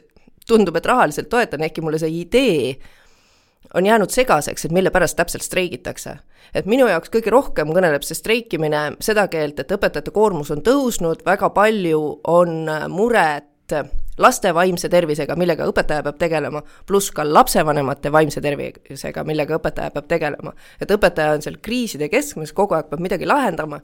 tundub, 0.46 0.76
et 0.78 0.86
rahaliselt 0.86 1.28
toetan, 1.28 1.64
ehkki 1.66 1.82
mulle 1.82 1.98
see 1.98 2.12
idee 2.20 2.76
on 3.74 3.86
jäänud 3.86 4.10
segaseks, 4.10 4.64
et 4.64 4.72
mille 4.72 4.90
pärast 4.90 5.16
täpselt 5.16 5.42
streigitakse. 5.42 6.16
et 6.54 6.66
minu 6.66 6.86
jaoks 6.86 7.10
kõige 7.10 7.30
rohkem 7.30 7.68
kõneleb 7.74 8.04
see 8.06 8.14
streikimine 8.14 8.96
seda 9.00 9.26
keelt, 9.28 9.58
et 9.60 9.72
õpetajate 9.72 10.12
koormus 10.14 10.50
on 10.50 10.62
tõusnud, 10.62 11.24
väga 11.26 11.50
palju 11.50 12.20
on 12.24 12.70
muret 12.88 13.74
laste 14.18 14.54
vaimse 14.54 14.88
tervisega, 14.88 15.36
millega 15.36 15.66
õpetaja 15.66 16.04
peab 16.06 16.18
tegelema, 16.18 16.62
pluss 16.86 17.10
ka 17.10 17.24
lapsevanemate 17.26 18.12
vaimse 18.12 18.40
tervisega, 18.40 19.24
millega 19.24 19.58
õpetaja 19.58 19.90
peab 19.90 20.06
tegelema. 20.08 20.52
et 20.80 20.90
õpetaja 20.90 21.34
on 21.34 21.42
seal 21.42 21.58
kriiside 21.62 22.08
keskmes, 22.08 22.52
kogu 22.52 22.74
aeg 22.74 22.88
peab 22.90 23.00
midagi 23.00 23.26
lahendama 23.26 23.80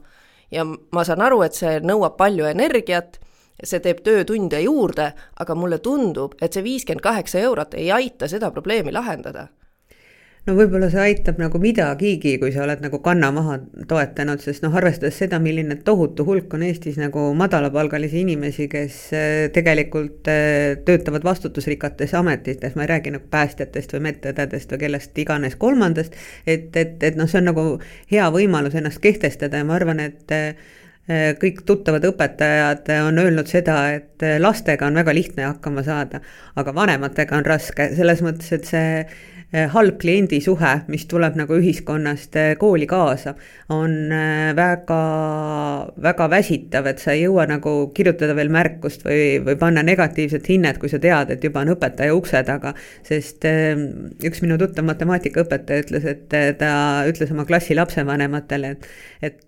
ja 0.51 0.65
ma 0.65 1.03
saan 1.03 1.21
aru, 1.21 1.41
et 1.41 1.53
see 1.53 1.79
nõuab 1.79 2.17
palju 2.17 2.45
energiat, 2.45 3.19
see 3.63 3.79
teeb 3.79 4.01
töötunde 4.03 4.61
juurde, 4.61 5.13
aga 5.39 5.55
mulle 5.55 5.77
tundub, 5.77 6.33
et 6.41 6.53
see 6.53 6.63
viiskümmend 6.63 7.03
kaheksa 7.03 7.39
eurot 7.39 7.73
ei 7.73 7.91
aita 7.91 8.27
seda 8.27 8.51
probleemi 8.51 8.91
lahendada 8.91 9.47
no 10.43 10.55
võib-olla 10.57 10.89
see 10.91 10.99
aitab 10.99 11.37
nagu 11.39 11.59
midagigi, 11.61 12.33
kui 12.41 12.51
sa 12.51 12.65
oled 12.65 12.81
nagu 12.83 12.99
kanna 13.03 13.29
maha 13.35 13.57
toetanud, 13.87 14.41
sest 14.43 14.65
noh, 14.65 14.75
arvestades 14.75 15.15
seda, 15.21 15.39
milline 15.43 15.77
tohutu 15.87 16.25
hulk 16.27 16.51
on 16.57 16.65
Eestis 16.67 16.99
nagu 16.99 17.29
madalapalgalisi 17.39 18.23
inimesi, 18.25 18.67
kes 18.71 18.99
äh, 19.15 19.31
tegelikult 19.55 20.27
äh, 20.31 20.75
töötavad 20.87 21.23
vastutusrikates 21.27 22.15
ametites, 22.19 22.75
ma 22.75 22.83
ei 22.83 22.91
räägi 22.91 23.15
nagu 23.15 23.27
päästjatest 23.31 23.95
või 23.95 24.09
medõdedest 24.09 24.75
või 24.75 24.83
kellest 24.83 25.23
iganes 25.23 25.57
kolmandast, 25.59 26.19
et, 26.45 26.69
et, 26.75 26.99
et 26.99 27.19
noh, 27.19 27.29
see 27.31 27.39
on 27.39 27.51
nagu 27.53 27.67
hea 28.11 28.29
võimalus 28.35 28.75
ennast 28.79 29.03
kehtestada 29.03 29.63
ja 29.63 29.67
ma 29.67 29.79
arvan, 29.79 30.03
et 30.03 30.39
kõik 31.39 31.65
tuttavad 31.67 32.05
õpetajad 32.07 32.87
on 33.09 33.17
öelnud 33.19 33.49
seda, 33.51 33.75
et 33.91 34.23
lastega 34.39 34.87
on 34.87 34.95
väga 34.95 35.11
lihtne 35.15 35.49
hakkama 35.49 35.83
saada, 35.83 36.21
aga 36.55 36.71
vanematega 36.75 37.35
on 37.41 37.47
raske, 37.47 37.89
selles 37.97 38.23
mõttes, 38.23 38.53
et 38.55 38.69
see 38.69 38.85
Eh, 39.03 39.32
halb 39.53 39.99
kliendisuhe, 40.01 40.71
mis 40.89 41.05
tuleb 41.09 41.35
nagu 41.37 41.57
ühiskonnast 41.59 42.37
eh, 42.41 42.53
kooli 42.57 42.87
kaasa, 42.89 43.35
on 43.73 43.93
eh, 44.11 44.49
väga, 44.57 44.99
väga 46.01 46.27
väsitav, 46.31 46.89
et 46.89 47.03
sa 47.03 47.13
ei 47.13 47.27
jõua 47.27 47.45
nagu 47.49 47.75
kirjutada 47.93 48.33
veel 48.37 48.49
märkust 48.53 49.05
või, 49.05 49.37
või 49.45 49.57
panna 49.61 49.85
negatiivset 49.85 50.49
hinnet, 50.49 50.81
kui 50.81 50.89
sa 50.89 50.99
tead, 51.03 51.35
et 51.35 51.45
juba 51.45 51.61
on 51.61 51.73
õpetaja 51.75 52.17
ukse 52.17 52.43
taga. 52.47 52.73
sest 53.05 53.45
üks 53.45 54.41
minu 54.41 54.57
tuttav 54.57 54.85
matemaatikaõpetaja 54.89 55.85
ütles, 55.85 56.05
et 56.09 56.27
ta 56.57 56.73
ütles 57.09 57.31
oma 57.31 57.45
klassi 57.45 57.77
lapsevanematele, 57.77 58.73
et, 58.73 58.87
et 59.21 59.41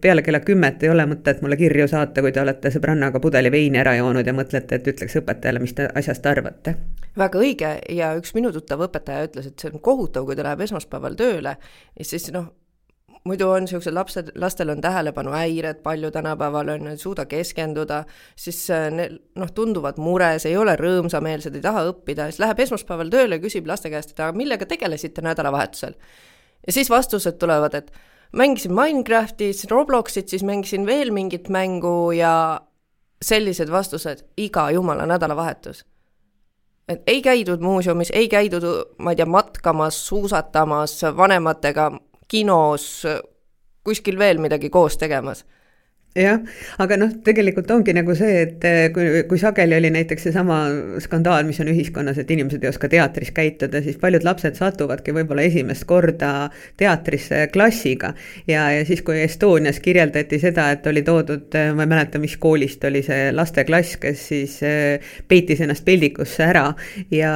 peale 0.00 0.22
kella 0.22 0.40
kümmet 0.40 0.82
ei 0.82 0.94
ole 0.94 1.04
mõtet 1.10 1.42
mulle 1.42 1.58
kirju 1.60 1.88
saata, 1.90 2.22
kui 2.22 2.32
te 2.32 2.40
olete 2.42 2.70
sõbrannaga 2.72 3.20
pudeli 3.20 3.52
veini 3.52 3.82
ära 3.82 3.96
joonud 3.98 4.26
ja 4.26 4.36
mõtlete, 4.36 4.78
et 4.78 4.90
ütleks 4.94 5.18
õpetajale, 5.20 5.62
mis 5.62 5.74
te 5.76 5.90
asjast 5.94 6.26
arvate. 6.26 6.76
Väga 7.20 7.40
õige 7.40 7.74
ja 7.94 8.14
üks 8.18 8.34
minu 8.36 8.52
tuttav 8.54 8.82
õpetaja 8.88 9.28
ütles, 9.28 9.50
et 9.50 9.60
see 9.60 9.72
on 9.72 9.84
kohutav, 9.84 10.26
kui 10.26 10.38
ta 10.38 10.46
läheb 10.46 10.64
esmaspäeval 10.66 11.18
tööle 11.20 11.56
siis 12.00 12.30
noh, 12.34 12.50
muidu 13.24 13.48
on 13.52 13.64
niisugused 13.64 13.94
lapsed, 13.94 14.30
lastel 14.40 14.72
on 14.72 14.80
tähelepanuhäired 14.80 15.82
palju 15.84 16.10
tänapäeval, 16.10 16.68
on 16.68 16.86
ju, 16.86 16.94
ei 16.94 17.00
suuda 17.00 17.26
keskenduda, 17.28 18.04
siis 18.36 18.62
äh, 18.72 18.88
neil 18.94 19.18
noh, 19.38 19.50
tunduvad 19.54 20.00
mures, 20.00 20.46
ei 20.48 20.56
ole 20.56 20.76
rõõmsameelsed, 20.80 21.56
ei 21.56 21.64
taha 21.64 21.84
õppida, 21.90 22.30
siis 22.30 22.40
läheb 22.42 22.62
esmaspäeval 22.64 23.12
tööle 23.12 23.38
ja 23.38 23.44
küsib 23.44 23.68
laste 23.68 23.92
käest, 23.92 24.14
et 24.14 24.24
aga 24.24 24.36
millega 24.36 24.68
tegelesite 24.68 25.24
nädalavahetusel. 25.26 25.98
ja 26.66 26.72
siis 26.72 26.90
vastused 26.90 27.38
tulevad, 27.38 27.74
et 27.74 27.92
mängisin 28.32 28.74
Minecraftis, 28.74 29.66
Robloxit, 29.70 30.28
siis 30.28 30.44
mängisin 30.46 30.86
veel 30.86 31.12
mingit 31.12 31.48
mängu 31.48 32.12
ja 32.16 32.60
sellised 33.22 33.68
vastused 33.68 34.24
iga 34.36 34.70
jumala 34.70 35.06
nädalavahetus. 35.06 35.84
Et 36.88 37.02
ei 37.06 37.22
käidud 37.22 37.60
muuseumis, 37.60 38.10
ei 38.14 38.28
käidud, 38.28 38.64
ma 38.98 39.12
ei 39.12 39.16
tea, 39.16 39.26
matkamas, 39.26 40.06
suusatamas, 40.06 41.00
vanematega 41.16 41.90
kinos, 42.28 43.06
kuskil 43.84 44.18
veel 44.18 44.38
midagi 44.38 44.70
koos 44.70 44.98
tegemas 44.98 45.44
jah, 46.18 46.40
aga 46.82 46.96
noh, 46.98 47.10
tegelikult 47.22 47.70
ongi 47.70 47.92
nagu 47.94 48.14
see, 48.18 48.40
et 48.42 48.64
eh, 48.66 48.88
kui, 48.94 49.22
kui 49.30 49.38
sageli 49.38 49.76
oli 49.76 49.92
näiteks 49.94 50.24
seesama 50.26 50.58
skandaal, 51.02 51.44
mis 51.46 51.60
on 51.62 51.70
ühiskonnas, 51.70 52.18
et 52.18 52.30
inimesed 52.34 52.64
ei 52.64 52.70
oska 52.72 52.88
teatris 52.90 53.30
käituda, 53.36 53.78
siis 53.84 53.98
paljud 54.00 54.26
lapsed 54.26 54.58
satuvadki 54.58 55.14
võib-olla 55.14 55.44
esimest 55.46 55.86
korda 55.86 56.48
teatrisse 56.80 57.44
klassiga. 57.54 58.12
ja, 58.50 58.64
ja 58.74 58.82
siis, 58.88 59.04
kui 59.06 59.20
Estonias 59.22 59.78
kirjeldati 59.80 60.40
seda, 60.42 60.70
et 60.74 60.86
oli 60.90 61.04
toodud, 61.06 61.46
eh, 61.54 61.70
ma 61.78 61.86
ei 61.86 61.92
mäleta, 61.94 62.18
mis 62.18 62.34
koolist 62.42 62.84
oli 62.90 63.04
see 63.06 63.30
lasteklass, 63.30 64.00
kes 64.02 64.26
siis 64.32 64.58
eh, 64.66 65.14
peitis 65.30 65.62
ennast 65.62 65.86
peldikusse 65.86 66.42
ära 66.42 66.66
ja 67.14 67.30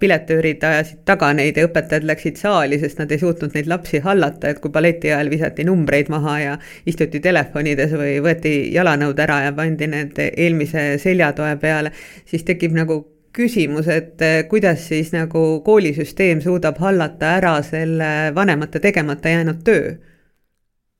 piletöörid 0.00 0.66
ajasid 0.66 1.06
taga 1.06 1.30
neid 1.36 1.62
ja 1.62 1.68
õpetajad 1.70 2.10
läksid 2.10 2.42
saali, 2.42 2.80
sest 2.82 2.98
nad 2.98 3.14
ei 3.14 3.22
suutnud 3.22 3.54
neid 3.54 3.70
lapsi 3.70 4.02
hallata, 4.02 4.50
et 4.50 4.58
kui 4.58 4.74
balleti 4.74 5.14
ajal 5.14 5.30
visati 5.30 5.62
numbreid 5.68 6.10
maha 6.10 6.36
ja 6.42 6.58
istuti 6.90 7.22
telefonides 7.22 7.99
või 8.00 8.18
võeti 8.24 8.54
jalanõud 8.74 9.18
ära 9.20 9.42
ja 9.46 9.54
pandi 9.56 9.88
need 9.90 10.18
eelmise 10.30 10.94
seljatoe 11.02 11.56
peale, 11.60 11.92
siis 12.26 12.44
tekib 12.48 12.74
nagu 12.76 13.02
küsimus, 13.36 13.88
et 13.88 14.22
eh, 14.22 14.42
kuidas 14.48 14.88
siis 14.90 15.12
nagu 15.14 15.60
koolisüsteem 15.64 16.42
suudab 16.42 16.80
hallata 16.82 17.36
ära 17.38 17.54
selle 17.66 18.10
vanemate 18.34 18.82
tegemata 18.82 19.36
jäänud 19.36 19.62
töö? 19.64 19.94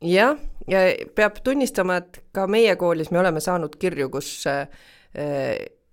jah, 0.00 0.38
ja 0.70 0.84
peab 1.14 1.42
tunnistama, 1.44 1.98
et 2.00 2.22
ka 2.32 2.46
meie 2.48 2.76
koolis 2.80 3.10
me 3.10 3.20
oleme 3.20 3.42
saanud 3.42 3.74
kirju, 3.80 4.08
kus 4.14 4.30
äh, 4.48 4.64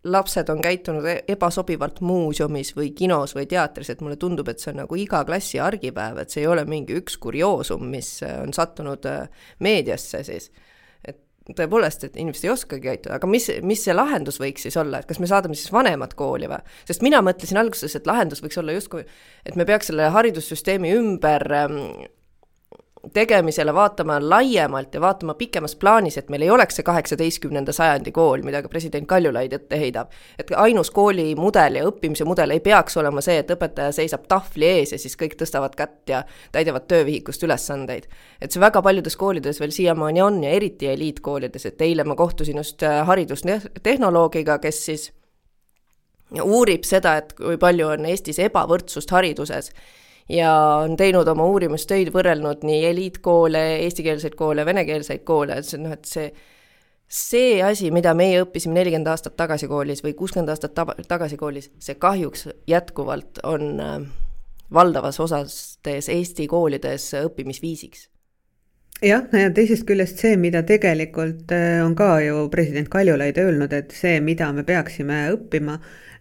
lapsed 0.07 0.49
on 0.53 0.61
käitunud 0.63 1.05
e-, 1.09 1.23
ebasobivalt 1.33 1.99
muuseumis 2.05 2.71
või 2.77 2.93
kinos 2.95 3.35
või 3.35 3.47
teatris, 3.49 3.89
et 3.91 4.01
mulle 4.01 4.15
tundub, 4.15 4.47
et 4.47 4.61
see 4.61 4.71
on 4.71 4.81
nagu 4.83 4.99
iga 4.99 5.23
klassi 5.27 5.59
argipäev, 5.59 6.21
et 6.21 6.31
see 6.31 6.45
ei 6.45 6.47
ole 6.47 6.63
mingi 6.69 6.95
üks 7.01 7.17
kurioosum, 7.19 7.83
mis 7.91 8.21
on 8.29 8.53
sattunud 8.55 9.09
meediasse 9.65 10.23
siis 10.27 10.51
tõepoolest, 11.55 12.03
et 12.03 12.17
inimesed 12.19 12.47
ei 12.47 12.51
oskagi 12.51 12.83
käituda, 12.83 13.15
aga 13.19 13.29
mis, 13.29 13.47
mis 13.63 13.83
see 13.87 13.95
lahendus 13.95 14.39
võiks 14.41 14.67
siis 14.67 14.77
olla, 14.79 14.99
et 14.99 15.09
kas 15.09 15.21
me 15.23 15.29
saadame 15.29 15.55
siis 15.55 15.71
vanemad 15.73 16.15
kooli 16.19 16.49
või? 16.51 16.59
sest 16.89 17.05
mina 17.05 17.21
mõtlesin 17.23 17.61
alguses, 17.61 17.95
et 17.95 18.09
lahendus 18.09 18.43
võiks 18.43 18.59
olla 18.59 18.75
justkui, 18.75 19.05
et 19.45 19.55
me 19.55 19.65
peaks 19.67 19.91
selle 19.91 20.09
haridussüsteemi 20.15 20.91
ümber 20.97 21.47
ähm, 21.55 21.79
tegemisele 23.13 23.73
vaatama 23.73 24.17
laiemalt 24.29 24.93
ja 24.93 25.01
vaatama 25.01 25.33
pikemas 25.33 25.75
plaanis, 25.75 26.17
et 26.17 26.29
meil 26.29 26.41
ei 26.41 26.49
oleks 26.49 26.79
see 26.79 26.85
kaheksateistkümnenda 26.87 27.73
sajandi 27.75 28.11
kool, 28.11 28.41
mida 28.45 28.61
ka 28.61 28.69
president 28.69 29.07
Kaljulaid 29.07 29.53
ette 29.53 29.79
heidab. 29.79 30.11
et 30.39 30.51
ainus 30.55 30.91
koolimudel 30.91 31.75
ja 31.75 31.85
õppimise 31.87 32.25
mudel 32.25 32.51
ei 32.55 32.59
peaks 32.59 32.97
olema 32.97 33.21
see, 33.21 33.37
et 33.37 33.51
õpetaja 33.51 33.91
seisab 33.91 34.27
tahvli 34.27 34.65
ees 34.65 34.91
ja 34.91 34.99
siis 34.99 35.17
kõik 35.17 35.37
tõstavad 35.39 35.75
kätt 35.75 36.09
ja 36.09 36.23
täidavad 36.51 36.87
töövihikust 36.87 37.43
ülesandeid. 37.43 38.07
et 38.41 38.51
see 38.51 38.61
väga 38.61 38.81
paljudes 38.81 39.15
koolides 39.15 39.59
veel 39.59 39.71
siiamaani 39.71 40.21
on 40.21 40.43
ja 40.43 40.49
eriti 40.49 40.87
eliitkoolides, 40.87 41.65
et 41.65 41.81
eile 41.81 42.03
ma 42.03 42.15
kohtusin 42.15 42.57
just 42.57 42.83
äh, 42.83 43.05
haridustehnoloogiga, 43.07 44.59
kes 44.59 44.85
siis 44.85 45.11
uurib 46.43 46.83
seda, 46.83 47.17
et 47.17 47.33
kui 47.33 47.57
palju 47.57 47.87
on 47.87 48.05
Eestis 48.05 48.39
ebavõrdsust 48.43 49.11
hariduses 49.15 49.71
ja 50.29 50.51
on 50.83 50.97
teinud 50.99 51.27
oma 51.27 51.45
uurimustöid, 51.47 52.11
võrrelnud 52.13 52.65
nii 52.67 52.85
eliitkoole, 52.91 53.63
eestikeelseid 53.87 54.35
koole, 54.35 54.65
venekeelseid 54.65 55.23
koole, 55.27 55.59
et 55.59 55.69
see 55.69 55.81
noh, 55.81 55.95
et 55.95 56.07
see 56.07 56.31
see 57.07 57.61
asi, 57.63 57.87
mida 57.95 58.11
meie 58.17 58.41
õppisime 58.43 58.75
nelikümmend 58.75 59.07
aastat 59.07 59.37
tagasi 59.39 59.69
koolis 59.71 60.03
või 60.03 60.13
kuuskümmend 60.17 60.51
aastat 60.51 60.73
taba, 60.75 60.95
tagasi 61.07 61.39
koolis, 61.39 61.69
see 61.79 61.95
kahjuks 61.95 62.49
jätkuvalt 62.67 63.39
on 63.47 63.79
äh, 63.79 63.95
valdavas 64.73 65.19
osastes 65.23 66.09
Eesti 66.11 66.47
koolides 66.51 67.13
õppimisviisiks. 67.21 68.09
Jah, 69.05 69.27
ja 69.29 69.51
teisest 69.53 69.85
küljest 69.87 70.19
see, 70.19 70.33
mida 70.41 70.63
tegelikult 70.67 71.51
äh, 71.53 71.79
on 71.85 71.93
ka 71.95 72.17
ju 72.25 72.47
president 72.51 72.89
Kaljulaid 72.91 73.37
öelnud, 73.39 73.73
et 73.73 73.93
see, 73.95 74.17
mida 74.25 74.49
me 74.51 74.65
peaksime 74.67 75.27
õppima, 75.35 75.77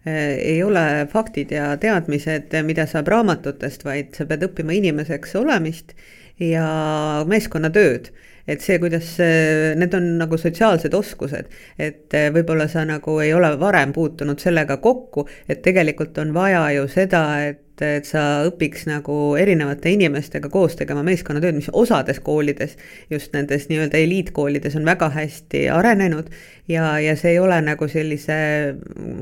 ei 0.07 0.61
ole 0.63 1.07
faktid 1.11 1.51
ja 1.51 1.73
teadmised, 1.81 2.53
mida 2.63 2.85
saab 2.87 3.09
raamatutest, 3.11 3.83
vaid 3.87 4.15
sa 4.15 4.25
pead 4.29 4.45
õppima 4.47 4.75
inimeseks 4.77 5.35
olemist 5.39 5.93
ja 6.39 6.67
meeskonnatööd. 7.27 8.11
Et 8.47 8.63
see, 8.63 8.79
kuidas, 8.79 9.17
need 9.75 9.95
on 9.97 10.05
nagu 10.21 10.37
sotsiaalsed 10.39 10.93
oskused, 10.95 11.49
et 11.75 12.15
võib-olla 12.31 12.69
sa 12.71 12.85
nagu 12.87 13.17
ei 13.19 13.33
ole 13.35 13.49
varem 13.59 13.91
puutunud 13.91 14.39
sellega 14.39 14.77
kokku, 14.79 15.25
et 15.51 15.59
tegelikult 15.65 16.15
on 16.23 16.31
vaja 16.37 16.61
ju 16.77 16.85
seda, 16.87 17.23
et 17.49 17.66
et, 17.77 17.85
et 18.01 18.09
sa 18.09 18.23
õpiks 18.47 18.87
nagu 18.89 19.35
erinevate 19.39 19.91
inimestega 19.93 20.49
koos 20.49 20.75
tegema 20.79 21.03
meeskonnatööd, 21.05 21.57
mis 21.57 21.69
osades 21.73 22.19
koolides, 22.23 22.77
just 23.09 23.33
nendes 23.33 23.67
nii-öelda 23.69 23.97
eliitkoolides 24.01 24.77
on 24.79 24.85
väga 24.87 25.11
hästi 25.13 25.67
arenenud. 25.73 26.31
Ja, 26.67 26.97
ja 26.99 27.13
see 27.15 27.31
ei 27.31 27.39
ole 27.39 27.61
nagu 27.63 27.87
sellise 27.87 28.35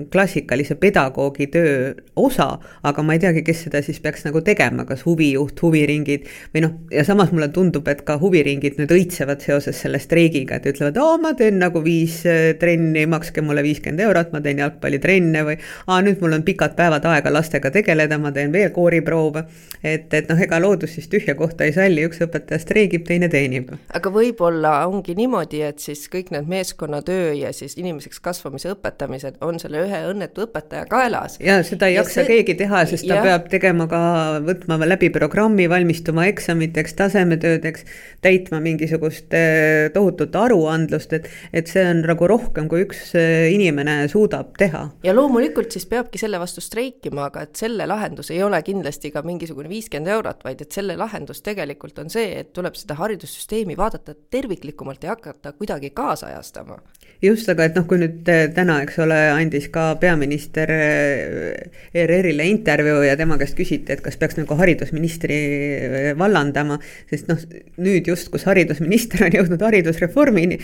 klassikalise 0.10 0.80
pedagoogi 0.82 1.46
töö 1.54 1.92
osa, 2.18 2.48
aga 2.82 3.04
ma 3.06 3.14
ei 3.14 3.22
teagi, 3.22 3.44
kes 3.46 3.68
seda 3.68 3.84
siis 3.86 4.00
peaks 4.02 4.26
nagu 4.26 4.42
tegema, 4.42 4.82
kas 4.90 5.04
huvijuht, 5.06 5.62
huviringid 5.62 6.26
või 6.56 6.64
noh, 6.66 6.74
ja 6.90 7.04
samas 7.06 7.30
mulle 7.36 7.52
tundub, 7.54 7.86
et 7.92 8.02
ka 8.08 8.18
huviringid 8.18 8.80
nüüd 8.82 8.96
õitsevad 8.98 9.46
seoses 9.46 9.78
selle 9.78 10.02
streigiga, 10.02 10.58
et 10.58 10.66
ütlevad, 10.72 10.98
aa, 10.98 11.20
ma 11.22 11.36
teen 11.38 11.62
nagu 11.62 11.84
viis 11.86 12.24
äh, 12.26 12.56
trenni, 12.58 13.06
makske 13.10 13.46
mulle 13.46 13.62
viiskümmend 13.66 14.02
eurot, 14.08 14.34
ma 14.34 14.42
teen 14.42 14.64
jalgpallitrenne 14.64 15.46
või 15.46 15.60
aa, 15.86 16.02
nüüd 16.02 16.26
mul 16.26 16.40
on 16.40 16.48
pikad 16.50 16.74
päevad 16.80 17.06
aega 17.14 17.30
lastega 17.30 17.70
tegeleda, 17.78 18.18
ma 18.18 18.34
teen 18.34 18.45
teen 18.46 18.54
veel 18.54 18.72
kooriproove. 18.74 19.46
et, 19.86 20.14
et 20.18 20.30
noh, 20.30 20.40
ega 20.42 20.58
loodus 20.58 20.96
siis 20.98 21.06
tühja 21.12 21.36
kohta 21.38 21.66
ei 21.68 21.74
salli, 21.76 22.02
üks 22.08 22.18
õpetaja 22.26 22.58
streigib, 22.62 23.04
teine 23.06 23.28
teenib. 23.30 23.72
aga 23.94 24.10
võib-olla 24.10 24.74
ongi 24.90 25.14
niimoodi, 25.18 25.62
et 25.62 25.80
siis 25.84 26.08
kõik 26.10 26.32
need 26.34 26.48
meeskonnatöö 26.50 27.34
ja 27.38 27.52
siis 27.54 27.78
inimeseks 27.78 28.20
kasvamise 28.24 28.72
õpetamised 28.74 29.38
on 29.46 29.60
selle 29.62 29.84
ühe 29.86 30.02
õnnetu 30.10 30.48
õpetaja 30.48 30.88
kaelas. 30.90 31.38
ja 31.40 31.60
seda 31.64 31.90
ei 31.90 31.98
ja 31.98 32.02
jaksa 32.02 32.22
see... 32.22 32.32
keegi 32.32 32.58
teha, 32.64 32.86
sest 32.90 33.08
ta 33.08 33.20
ja. 33.20 33.26
peab 33.26 33.50
tegema 33.52 33.88
ka, 33.92 34.02
võtma 34.46 34.80
läbi 34.86 35.12
programmi, 35.14 35.70
valmistuma 35.70 36.26
eksamiteks, 36.32 36.98
tasemetöödeks, 36.98 37.86
täitma 38.26 38.62
mingisugust 38.64 39.34
eh, 39.38 39.92
tohutut 39.94 40.36
aruandlust, 40.36 41.14
et, 41.14 41.30
et 41.54 41.70
see 41.70 41.86
on 41.86 42.02
nagu 42.06 42.30
rohkem, 42.30 42.70
kui 42.72 42.88
üks 42.88 43.12
eh, 43.20 43.52
inimene 43.54 44.02
suudab 44.10 44.56
teha. 44.58 44.88
ja 45.06 45.14
loomulikult 45.14 45.78
siis 45.78 45.86
peabki 45.90 46.22
selle 46.22 46.42
vastu 46.42 46.64
streikima, 46.64 47.30
aga 47.30 47.46
et 47.46 47.62
selle 47.62 47.86
lahendus 47.90 48.34
ei 48.36 48.44
ole 48.44 48.60
kindlasti 48.66 49.12
ka 49.14 49.24
mingisugune 49.26 49.70
viiskümmend 49.72 50.12
eurot, 50.12 50.44
vaid 50.46 50.62
et 50.64 50.76
selle 50.76 50.98
lahendus 51.00 51.42
tegelikult 51.46 52.00
on 52.04 52.12
see, 52.12 52.42
et 52.42 52.52
tuleb 52.56 52.76
seda 52.78 52.98
haridussüsteemi 53.00 53.78
vaadata 53.80 54.16
terviklikumalt 54.32 55.04
ja 55.04 55.16
hakata 55.16 55.54
kuidagi 55.56 55.92
kaasajastama. 55.96 56.78
just, 57.22 57.48
aga 57.50 57.66
et 57.66 57.78
noh, 57.78 57.86
kui 57.88 57.98
nüüd 58.02 58.28
eh, 58.30 58.44
täna, 58.54 58.82
eks 58.84 58.98
ole, 59.02 59.16
andis 59.34 59.70
ka 59.74 59.86
peaminister 60.02 60.70
ERR-ile 60.70 62.44
eh, 62.44 62.52
intervjuu 62.52 63.06
ja 63.08 63.16
tema 63.18 63.38
käest 63.40 63.56
küsiti, 63.58 63.96
et 63.96 64.04
kas 64.04 64.18
peaks 64.20 64.38
nagu 64.38 64.58
haridusministri 64.60 65.38
eh, 65.38 66.10
vallandama, 66.20 66.78
sest 67.10 67.32
noh, 67.32 67.40
nüüd 67.82 68.12
just, 68.12 68.30
kus 68.34 68.46
haridusminister 68.50 69.26
on 69.30 69.40
jõudnud 69.40 69.64
haridusreformini, 69.64 70.60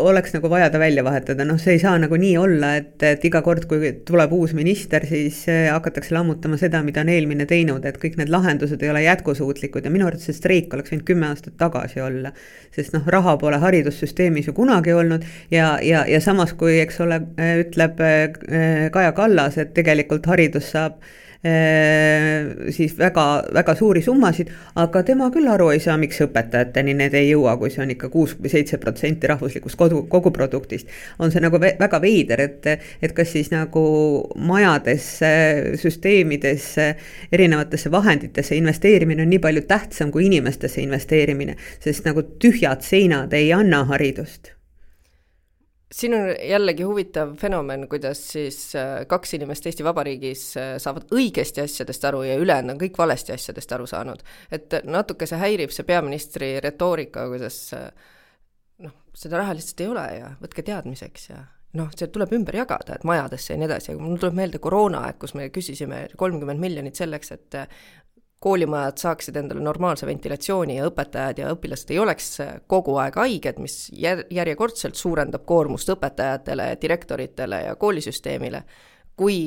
oleks 0.00 0.34
nagu 0.34 0.50
vaja 0.50 0.70
ta 0.72 0.80
välja 0.82 1.04
vahetada, 1.06 1.44
noh, 1.46 1.60
see 1.60 1.76
ei 1.76 1.84
saa 1.84 1.98
nagu 2.00 2.16
nii 2.18 2.34
olla, 2.40 2.74
et, 2.80 2.96
et 3.06 3.28
iga 3.28 3.44
kord, 3.46 3.68
kui 3.70 3.92
tuleb 4.08 4.32
uus 4.34 4.56
minister, 4.56 5.04
siis 5.06 5.44
hakatakse 5.46 6.16
lammutama 6.16 6.58
seda, 6.60 6.82
mida 6.86 7.04
on 7.10 7.16
eelmine 7.16 7.46
teinud, 7.50 7.84
et 7.88 7.98
kõik 8.00 8.16
need 8.20 8.30
lahendused 8.32 8.82
ei 8.82 8.90
ole 8.92 9.02
jätkusuutlikud 9.04 9.84
ja 9.84 9.92
minu 9.92 10.06
arvates 10.06 10.30
see 10.30 10.38
streik 10.38 10.74
oleks 10.74 10.92
võinud 10.94 11.06
kümme 11.08 11.30
aastat 11.30 11.56
tagasi 11.58 12.00
olla. 12.04 12.32
sest 12.74 12.94
noh, 12.94 13.06
raha 13.06 13.36
pole 13.36 13.58
haridussüsteemis 13.58 14.46
ju 14.46 14.54
kunagi 14.54 14.94
olnud 14.94 15.24
ja, 15.50 15.78
ja, 15.82 16.04
ja 16.06 16.20
samas, 16.20 16.54
kui 16.54 16.78
eks 16.80 17.00
ole, 17.02 17.22
ütleb 17.64 17.98
Kaja 18.92 19.12
Kallas, 19.16 19.58
et 19.58 19.74
tegelikult 19.74 20.26
haridus 20.30 20.70
saab 20.70 21.00
Äh, 21.00 21.19
siis 21.42 22.92
väga, 22.98 23.24
väga 23.54 23.74
suuri 23.74 24.02
summasid, 24.04 24.50
aga 24.80 25.02
tema 25.08 25.30
küll 25.32 25.48
aru 25.48 25.70
ei 25.72 25.80
saa, 25.80 25.96
miks 26.00 26.20
õpetajateni 26.26 26.92
need 26.98 27.16
ei 27.16 27.30
jõua, 27.30 27.54
kui 27.56 27.72
see 27.72 27.80
on 27.84 27.94
ikka 27.94 28.10
kuus 28.12 28.34
või 28.36 28.52
seitse 28.52 28.76
protsenti 28.82 29.30
rahvuslikust 29.30 29.78
kodu, 29.80 30.02
koguproduktist. 30.12 30.92
on 31.18 31.32
see 31.32 31.40
nagu 31.40 31.60
väga 31.60 32.00
veider, 32.02 32.44
et, 32.44 32.70
et 33.00 33.16
kas 33.16 33.32
siis 33.32 33.50
nagu 33.54 33.86
majadesse, 34.36 35.32
süsteemidesse, 35.80 36.94
erinevatesse 37.32 37.90
vahenditesse 37.90 38.60
investeerimine 38.60 39.24
on 39.24 39.32
nii 39.32 39.40
palju 39.40 39.64
tähtsam 39.68 40.12
kui 40.12 40.28
inimestesse 40.28 40.84
investeerimine, 40.84 41.56
sest 41.80 42.04
nagu 42.04 42.22
tühjad 42.36 42.84
seinad 42.84 43.32
ei 43.32 43.52
anna 43.56 43.86
haridust 43.88 44.59
siin 45.94 46.14
on 46.14 46.28
jällegi 46.48 46.82
huvitav 46.82 47.34
fenomen, 47.36 47.88
kuidas 47.88 48.22
siis 48.32 48.76
äh, 48.78 49.06
kaks 49.06 49.34
inimest 49.34 49.66
Eesti 49.66 49.84
Vabariigis 49.84 50.44
äh, 50.56 50.72
saavad 50.78 51.10
õigesti 51.14 51.64
asjadest 51.64 52.04
aru 52.04 52.22
ja 52.28 52.38
ülejäänud 52.40 52.76
on 52.76 52.80
kõik 52.80 52.98
valesti 52.98 53.34
asjadest 53.34 53.72
aru 53.72 53.86
saanud. 53.90 54.22
et 54.52 54.80
natuke 54.84 55.26
see 55.26 55.38
häirib, 55.40 55.74
see 55.74 55.86
peaministri 55.88 56.52
retoorika, 56.62 57.26
kuidas 57.32 57.62
äh, 57.74 57.88
noh, 58.86 58.94
seda 59.14 59.42
raha 59.42 59.56
lihtsalt 59.58 59.80
ei 59.80 59.90
ole 59.90 60.06
ja 60.18 60.34
võtke 60.42 60.62
teadmiseks 60.66 61.30
ja 61.30 61.42
noh, 61.78 61.90
see 61.96 62.10
tuleb 62.10 62.32
ümber 62.38 62.62
jagada, 62.62 62.96
et 62.96 63.06
majadesse 63.06 63.52
ja 63.52 63.58
nii 63.58 63.68
edasi, 63.68 63.92
aga 63.92 64.02
mul 64.02 64.18
tuleb 64.18 64.38
meelde 64.38 64.62
koroonaaeg, 64.62 65.18
kus 65.22 65.34
me 65.38 65.50
küsisime 65.54 66.04
kolmkümmend 66.18 66.62
miljonit 66.62 66.98
selleks, 66.98 67.34
et 67.34 67.58
koolimajad 68.40 68.96
saaksid 68.96 69.36
endale 69.36 69.60
normaalse 69.60 70.06
ventilatsiooni 70.08 70.78
ja 70.78 70.86
õpetajad 70.88 71.42
ja 71.42 71.50
õpilased 71.52 71.92
ei 71.92 71.98
oleks 72.00 72.38
kogu 72.66 72.96
aeg 73.02 73.18
haiged, 73.20 73.60
mis 73.60 73.74
jär-, 73.92 74.24
järjekordselt 74.32 74.96
suurendab 74.96 75.44
koormust 75.46 75.92
õpetajatele, 75.92 76.70
direktoritele 76.80 77.62
ja 77.66 77.76
koolisüsteemile, 77.76 78.62
kui 79.16 79.42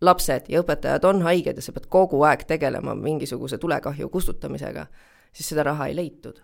lapsed 0.00 0.48
ja 0.48 0.64
õpetajad 0.64 1.04
on 1.04 1.22
haiged 1.26 1.60
ja 1.60 1.64
sa 1.64 1.74
pead 1.76 1.90
kogu 1.92 2.22
aeg 2.24 2.46
tegelema 2.48 2.96
mingisuguse 2.96 3.58
tulekahju 3.58 4.08
kustutamisega, 4.08 4.86
siis 5.32 5.52
seda 5.52 5.68
raha 5.68 5.90
ei 5.90 5.96
leitud 5.98 6.40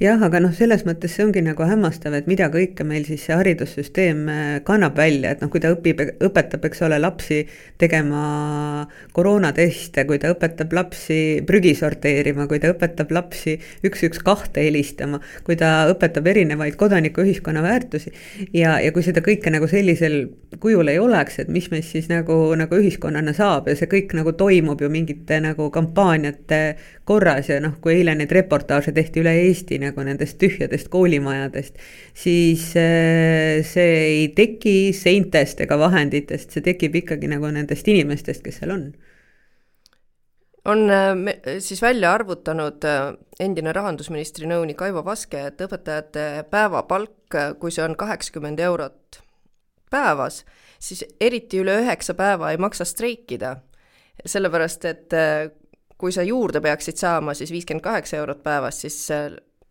jah, 0.00 0.22
aga 0.26 0.40
noh, 0.42 0.52
selles 0.54 0.84
mõttes 0.88 1.14
see 1.14 1.24
ongi 1.26 1.42
nagu 1.44 1.66
hämmastav, 1.68 2.14
et 2.18 2.28
mida 2.30 2.48
kõike 2.52 2.86
meil 2.86 3.04
siis 3.06 3.24
see 3.26 3.36
haridussüsteem 3.38 4.24
äh, 4.30 4.42
kannab 4.66 4.98
välja, 4.98 5.34
et 5.34 5.44
noh, 5.44 5.50
kui 5.52 5.62
ta 5.62 5.72
õpib, 5.74 6.02
õpetab, 6.24 6.64
eks 6.68 6.82
ole, 6.86 6.98
lapsi 7.02 7.42
tegema 7.80 8.24
koroonateste, 9.14 10.06
kui 10.08 10.18
ta 10.22 10.32
õpetab 10.34 10.74
lapsi 10.74 11.18
prügi 11.46 11.74
sorteerima, 11.78 12.48
kui 12.50 12.60
ta 12.62 12.72
õpetab 12.74 13.12
lapsi 13.14 13.56
üks, 13.86 14.04
üks, 14.08 14.22
kahte 14.24 14.64
helistama, 14.66 15.20
kui 15.46 15.58
ta 15.60 15.86
õpetab 15.92 16.26
erinevaid 16.34 16.78
kodanikuühiskonna 16.80 17.62
väärtusi 17.64 18.12
ja, 18.52 18.78
ja 18.82 18.92
kui 18.94 19.04
seda 19.06 19.22
kõike 19.24 19.52
nagu 19.54 19.68
sellisel 19.70 20.24
kujul 20.60 20.88
ei 20.90 20.98
oleks, 20.98 21.38
et 21.42 21.50
mis 21.52 21.68
meist 21.72 21.94
siis 21.94 22.08
nagu, 22.10 22.36
nagu 22.58 22.78
ühiskonnana 22.78 23.34
saab 23.36 23.68
ja 23.70 23.76
see 23.78 23.90
kõik 23.90 24.14
nagu 24.16 24.34
toimub 24.38 24.82
ju 24.82 24.90
mingite 24.92 25.40
nagu 25.42 25.70
kampaaniate 25.74 26.60
korras 27.08 27.50
ja 27.50 27.60
noh, 27.62 27.76
kui 27.82 27.98
eile 27.98 28.14
neid 28.18 28.32
reportaaže 28.32 28.94
tehti 28.96 29.22
üle 29.22 29.34
Eesti 29.44 29.80
nagu 29.84 30.04
nendest 30.06 30.38
tühjadest 30.40 30.90
koolimajadest, 30.92 31.80
siis 32.16 32.70
äh, 32.80 33.62
see 33.66 33.96
ei 34.04 34.28
teki 34.36 34.92
seintest 34.96 35.60
ega 35.64 35.78
vahenditest, 35.80 36.54
see 36.54 36.64
tekib 36.64 37.00
ikkagi 37.04 37.30
nagu 37.30 37.50
nendest 37.54 37.88
inimestest, 37.90 38.44
kes 38.44 38.62
seal 38.62 38.74
on 38.76 38.86
on 40.64 40.90
äh, 40.90 41.58
siis 41.58 41.82
välja 41.82 42.12
arvutanud 42.16 42.84
äh, 42.88 43.12
endine 43.40 43.72
rahandusministri 43.72 44.48
nõunik 44.48 44.80
Aivo 44.82 45.04
Vaske, 45.04 45.46
et 45.50 45.60
õpetajate 45.60 46.46
päevapalk, 46.50 47.38
kui 47.60 47.74
see 47.74 47.84
on 47.84 47.96
kaheksakümmend 48.00 48.62
eurot 48.64 49.20
päevas, 49.90 50.42
siis 50.82 51.04
eriti 51.20 51.60
üle 51.62 51.76
üheksa 51.82 52.16
päeva 52.18 52.50
ei 52.50 52.58
maksa 52.58 52.84
streikida. 52.88 53.56
sellepärast, 54.26 54.84
et 54.84 55.14
kui 55.98 56.12
sa 56.12 56.22
juurde 56.22 56.60
peaksid 56.60 56.96
saama 56.96 57.34
siis 57.34 57.50
viiskümmend 57.50 57.82
kaheksa 57.82 58.16
eurot 58.16 58.42
päevas, 58.42 58.80
siis 58.80 59.08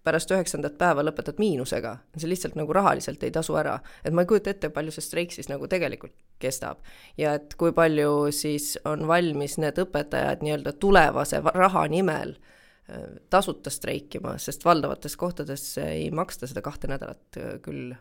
pärast 0.03 0.31
üheksandat 0.35 0.75
päeva 0.79 1.03
lõpetad 1.05 1.39
miinusega, 1.39 1.95
see 2.17 2.29
lihtsalt 2.29 2.57
nagu 2.59 2.75
rahaliselt 2.75 3.23
ei 3.23 3.31
tasu 3.33 3.55
ära. 3.59 3.79
et 4.03 4.13
ma 4.13 4.23
ei 4.23 4.29
kujuta 4.29 4.51
ette, 4.51 4.69
palju 4.73 4.91
see 4.91 5.05
streik 5.05 5.35
siis 5.35 5.49
nagu 5.51 5.67
tegelikult 5.71 6.15
kestab. 6.39 6.83
ja 7.17 7.35
et 7.39 7.55
kui 7.59 7.71
palju 7.75 8.31
siis 8.35 8.73
on 8.85 9.07
valmis 9.07 9.57
need 9.57 9.79
õpetajad 9.85 10.43
nii-öelda 10.43 10.75
tulevase 10.79 11.41
raha 11.45 11.85
nimel 11.87 12.35
äh, 12.35 13.19
tasuta 13.29 13.71
streikima, 13.73 14.37
sest 14.37 14.65
valdavates 14.65 15.15
kohtades 15.17 15.77
ei 15.83 16.09
maksta 16.11 16.49
seda 16.51 16.65
kahte 16.65 16.91
nädalat 16.91 17.39
äh, 17.39 17.53
küll 17.63 17.93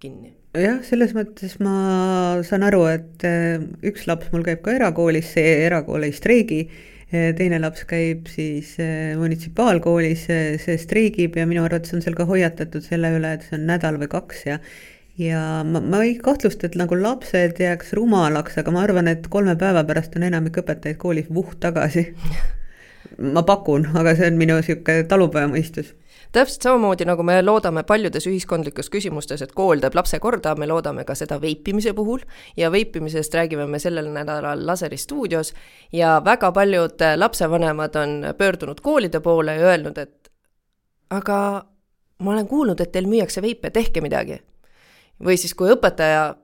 kinni. 0.00 0.32
jah, 0.56 0.80
selles 0.86 1.12
mõttes 1.16 1.58
ma 1.60 1.74
saan 2.46 2.64
aru, 2.66 2.86
et 2.88 3.26
äh, 3.28 3.60
üks 3.86 4.08
laps 4.08 4.32
mul 4.32 4.46
käib 4.46 4.64
ka 4.64 4.78
erakoolis, 4.78 5.34
see 5.36 5.60
erakool 5.66 6.08
ei 6.08 6.16
streigi 6.16 6.64
teine 7.10 7.58
laps 7.58 7.84
käib 7.90 8.28
siis 8.30 8.76
eh, 8.82 9.16
munitsipaalkoolis, 9.18 10.28
see 10.62 10.78
streigib 10.78 11.36
ja 11.38 11.46
minu 11.50 11.64
arvates 11.66 11.94
on 11.96 12.04
seal 12.04 12.14
ka 12.18 12.26
hoiatatud 12.28 12.86
selle 12.86 13.10
üle, 13.16 13.34
et 13.34 13.46
see 13.46 13.58
on 13.58 13.66
nädal 13.70 13.98
või 14.00 14.10
kaks 14.12 14.46
ja 14.46 14.58
ja 15.20 15.40
ma, 15.66 15.82
ma 15.82 16.02
ei 16.06 16.14
kahtlusta, 16.22 16.70
et 16.70 16.78
nagu 16.80 16.96
lapsed 16.96 17.58
jääks 17.60 17.92
rumalaks, 17.98 18.56
aga 18.62 18.72
ma 18.72 18.84
arvan, 18.86 19.10
et 19.10 19.26
kolme 19.32 19.56
päeva 19.60 19.82
pärast 19.84 20.14
on 20.16 20.24
enamik 20.30 20.62
õpetajaid 20.62 21.00
koolis 21.02 21.28
vuht 21.34 21.58
tagasi. 21.60 22.06
ma 23.34 23.42
pakun, 23.44 23.90
aga 24.00 24.14
see 24.16 24.30
on 24.30 24.38
minu 24.40 24.60
niisugune 24.60 25.04
talupojamõistus 25.10 25.92
täpselt 26.32 26.62
samamoodi, 26.62 27.04
nagu 27.08 27.22
me 27.26 27.40
loodame 27.42 27.82
paljudes 27.86 28.26
ühiskondlikes 28.30 28.90
küsimustes, 28.92 29.42
et 29.42 29.52
kool 29.56 29.82
teeb 29.82 29.96
lapse 29.98 30.18
korda, 30.22 30.54
me 30.58 30.68
loodame 30.70 31.04
ka 31.04 31.14
seda 31.18 31.40
veipimise 31.42 31.92
puhul 31.96 32.22
ja 32.56 32.70
veipimisest 32.72 33.34
räägime 33.34 33.66
me 33.66 33.78
sellel 33.78 34.10
nädalal 34.14 34.66
Laseri 34.66 34.96
stuudios 34.96 35.54
ja 35.92 36.20
väga 36.24 36.52
paljud 36.52 37.02
lapsevanemad 37.16 37.96
on 37.96 38.20
pöördunud 38.38 38.80
koolide 38.80 39.20
poole 39.20 39.56
ja 39.56 39.72
öelnud, 39.72 39.98
et 39.98 40.30
aga 41.10 41.40
ma 42.20 42.32
olen 42.32 42.48
kuulnud, 42.48 42.80
et 42.80 42.92
teil 42.92 43.08
müüakse 43.10 43.42
veipe, 43.42 43.70
tehke 43.70 44.00
midagi. 44.00 44.40
või 45.20 45.36
siis, 45.36 45.52
kui 45.54 45.68
õpetaja 45.68 46.34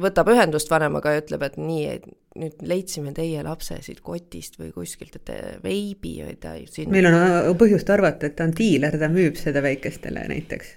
võtab 0.00 0.30
ühendust 0.32 0.70
vanemaga 0.70 1.14
ja 1.14 1.22
ütleb, 1.22 1.44
et 1.46 1.58
nii, 1.60 1.84
et 1.88 2.06
nüüd 2.36 2.64
leidsime 2.68 3.12
teie 3.16 3.42
lapse 3.46 3.78
siit 3.84 4.02
kotist 4.04 4.58
või 4.60 4.72
kuskilt, 4.74 5.16
et 5.20 5.32
veibi 5.64 6.18
või 6.26 6.36
ta 6.40 6.56
siin. 6.70 6.90
meil 6.92 7.08
on 7.08 7.16
äh, 7.16 7.50
põhjust 7.58 7.90
arvata, 7.92 8.28
et 8.28 8.36
ta 8.38 8.48
on 8.48 8.54
diiler, 8.56 8.98
ta 9.00 9.08
müüb 9.12 9.38
seda 9.40 9.62
väikestele 9.64 10.26
näiteks. 10.32 10.74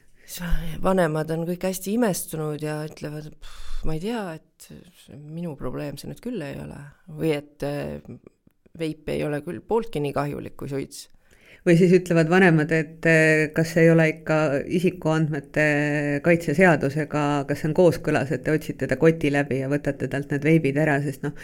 vanemad 0.84 1.32
on 1.36 1.46
kõik 1.50 1.68
hästi 1.70 1.98
imestunud 1.98 2.64
ja 2.64 2.80
ütlevad, 2.88 3.32
ma 3.88 3.96
ei 3.98 4.04
tea, 4.04 4.24
et 4.40 4.70
minu 5.16 5.56
probleem 5.60 5.98
see 6.00 6.12
nüüd 6.12 6.24
küll 6.24 6.44
ei 6.46 6.60
ole 6.62 6.82
või 7.20 7.34
et 7.36 7.68
äh, 7.68 8.00
veip 8.80 9.10
ei 9.12 9.24
ole 9.28 9.42
küll 9.44 9.60
pooltki 9.66 10.00
nii 10.04 10.16
kahjulik 10.16 10.56
kui 10.60 10.72
suits 10.72 11.08
või 11.68 11.76
siis 11.80 11.92
ütlevad 11.96 12.30
vanemad, 12.32 12.72
et 12.72 13.06
eh, 13.10 13.50
kas 13.56 13.76
ei 13.82 13.90
ole 13.92 14.08
ikka 14.14 14.38
isikuandmete 14.80 15.66
kaitse 16.26 16.56
seadusega, 16.58 17.26
kas 17.50 17.62
see 17.62 17.70
on 17.70 17.76
kooskõlas, 17.78 18.32
et 18.36 18.44
te 18.46 18.54
otsite 18.56 18.88
ta 18.88 18.98
koti 19.02 19.32
läbi 19.34 19.62
ja 19.62 19.70
võtate 19.72 20.08
talt 20.12 20.32
need 20.34 20.48
veebid 20.48 20.80
ära, 20.80 21.00
sest 21.04 21.26
noh, 21.28 21.36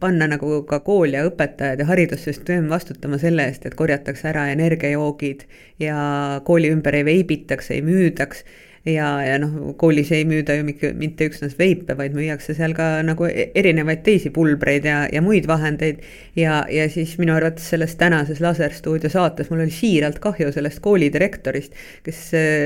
panna 0.00 0.28
nagu 0.30 0.62
ka 0.68 0.82
kool 0.86 1.16
ja 1.16 1.24
õpetajad 1.28 1.82
ja 1.82 1.88
haridussüsteem 1.88 2.68
vastutama 2.70 3.20
selle 3.22 3.48
eest, 3.48 3.66
et 3.66 3.76
korjatakse 3.78 4.28
ära 4.30 4.48
energiajoogid 4.52 5.46
ja 5.82 5.98
kooli 6.44 6.72
ümber 6.74 7.00
ei 7.00 7.06
veibitaks, 7.08 7.72
ei 7.76 7.84
müüdaks 7.86 8.44
ja, 8.88 9.08
ja 9.24 9.36
noh, 9.40 9.74
koolis 9.80 10.10
ei 10.16 10.24
müüda 10.28 10.56
ju 10.58 10.64
mitte 10.66 11.28
üksnes 11.28 11.56
veipe, 11.58 11.96
vaid 11.98 12.14
müüakse 12.16 12.54
seal 12.56 12.74
ka 12.76 13.02
nagu 13.06 13.26
e-, 13.28 13.50
erinevaid 13.58 14.02
teisi 14.06 14.32
pulbreid 14.34 14.86
ja, 14.88 15.02
ja 15.12 15.22
muid 15.24 15.48
vahendeid. 15.50 16.00
ja, 16.38 16.62
ja 16.72 16.86
siis 16.90 17.16
minu 17.20 17.34
arvates 17.36 17.68
selles 17.72 17.96
tänases 18.00 18.40
Laserstuudio 18.40 19.10
saates 19.12 19.50
mul 19.50 19.64
oli 19.64 19.74
siiralt 19.74 20.18
kahju 20.22 20.50
sellest 20.54 20.80
koolidirektorist, 20.84 21.76
kes 22.06 22.22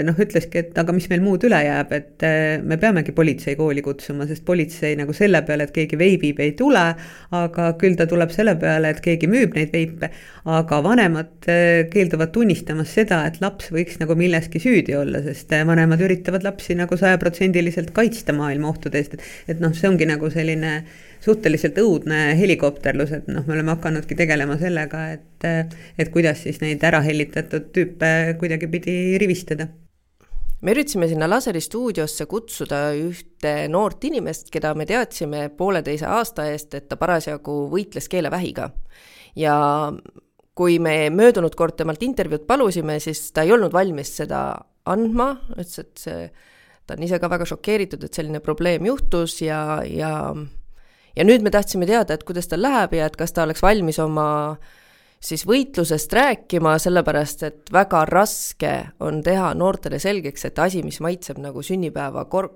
noh, 0.07 0.19
ütleski, 0.23 0.63
et 0.63 0.79
aga 0.79 0.95
mis 0.95 1.09
meil 1.11 1.25
muud 1.25 1.45
üle 1.49 1.59
jääb, 1.67 1.95
et 1.97 2.27
eh, 2.27 2.63
me 2.63 2.79
peamegi 2.81 3.15
politsei 3.17 3.57
kooli 3.59 3.83
kutsuma, 3.85 4.27
sest 4.31 4.45
politsei 4.47 4.95
nagu 5.01 5.15
selle 5.17 5.43
peale, 5.47 5.67
et 5.69 5.75
keegi 5.75 5.99
veibib, 5.99 6.41
ei 6.43 6.55
tule, 6.59 6.85
aga 7.43 7.73
küll 7.81 7.99
ta 7.99 8.07
tuleb 8.11 8.33
selle 8.35 8.57
peale, 8.61 8.93
et 8.93 9.03
keegi 9.05 9.31
müüb 9.31 9.57
neid 9.59 9.75
veipe, 9.75 10.13
aga 10.53 10.81
vanemad 10.85 11.51
keelduvad 11.93 12.33
tunnistamast 12.35 12.99
seda, 12.99 13.23
et 13.29 13.41
laps 13.43 13.71
võiks 13.75 13.99
nagu 14.01 14.17
milleski 14.19 14.61
süüdi 14.63 14.97
olla, 14.99 15.23
sest 15.25 15.53
vanemad 15.67 16.01
üritavad 16.03 16.12
lapsi 16.43 16.77
nagu 16.79 16.97
sajaprotsendiliselt 16.97 17.91
kaitsta 17.97 18.35
maailma 18.37 18.69
ohtude 18.73 19.01
eest, 19.01 19.15
et, 19.15 19.27
et 19.55 19.61
noh, 19.63 19.75
see 19.77 19.89
ongi 19.91 20.09
nagu 20.09 20.31
selline 20.31 20.73
suhteliselt 21.23 21.79
õudne 21.79 22.33
helikopterlus, 22.39 23.13
et 23.19 23.29
noh, 23.31 23.47
me 23.47 23.57
oleme 23.57 23.75
hakanudki 23.77 24.19
tegelema 24.19 24.59
sellega, 24.61 25.05
et, 25.19 25.47
et 25.99 26.11
kuidas 26.15 26.43
siis 26.47 26.61
neid 26.63 26.83
ära 26.85 27.03
hellitatud 27.05 27.71
tüüpe 27.75 28.13
kuidagipidi 28.41 29.19
rivistada 29.23 29.69
me 30.63 30.71
üritasime 30.71 31.09
sinna 31.11 31.27
Laseri 31.27 31.61
stuudiosse 31.63 32.29
kutsuda 32.31 32.93
ühte 32.95 33.55
noort 33.71 34.05
inimest, 34.07 34.51
keda 34.55 34.77
me 34.79 34.87
teadsime 34.87 35.49
pooleteise 35.59 36.07
aasta 36.07 36.47
eest, 36.53 36.77
et 36.79 36.87
ta 36.89 36.99
parasjagu 37.01 37.65
võitles 37.73 38.07
keelevähiga. 38.11 38.71
ja 39.37 39.57
kui 40.55 40.77
me 40.79 41.09
möödunud 41.11 41.55
kord 41.57 41.79
temalt 41.79 42.03
intervjuud 42.05 42.45
palusime, 42.47 42.99
siis 43.01 43.31
ta 43.33 43.43
ei 43.47 43.53
olnud 43.55 43.73
valmis 43.73 44.11
seda 44.21 44.43
andma, 44.91 45.29
ütles, 45.55 45.79
et 45.79 46.03
see, 46.03 46.27
ta 46.87 46.97
on 46.97 47.07
ise 47.07 47.21
ka 47.23 47.31
väga 47.31 47.47
šokeeritud, 47.49 48.03
et 48.05 48.19
selline 48.19 48.43
probleem 48.45 48.87
juhtus 48.89 49.41
ja, 49.45 49.83
ja 49.87 50.13
ja 51.17 51.27
nüüd 51.29 51.45
me 51.45 51.53
tahtsime 51.53 51.87
teada, 51.89 52.17
et 52.17 52.25
kuidas 52.25 52.49
tal 52.49 52.63
läheb 52.65 52.97
ja 52.97 53.09
et 53.09 53.19
kas 53.21 53.35
ta 53.37 53.45
oleks 53.47 53.63
valmis 53.63 53.99
oma 54.03 54.57
siis 55.23 55.45
võitlusest 55.47 56.13
rääkima, 56.17 56.75
sellepärast 56.83 57.45
et 57.47 57.73
väga 57.73 58.05
raske 58.09 58.73
on 59.05 59.23
teha 59.23 59.53
noortele 59.55 60.01
selgeks, 60.03 60.49
et 60.49 60.59
asi, 60.59 60.83
mis 60.83 60.99
maitseb 61.05 61.39
nagu 61.43 61.63
sünnipäeva 61.63 62.25
kor-, 62.33 62.51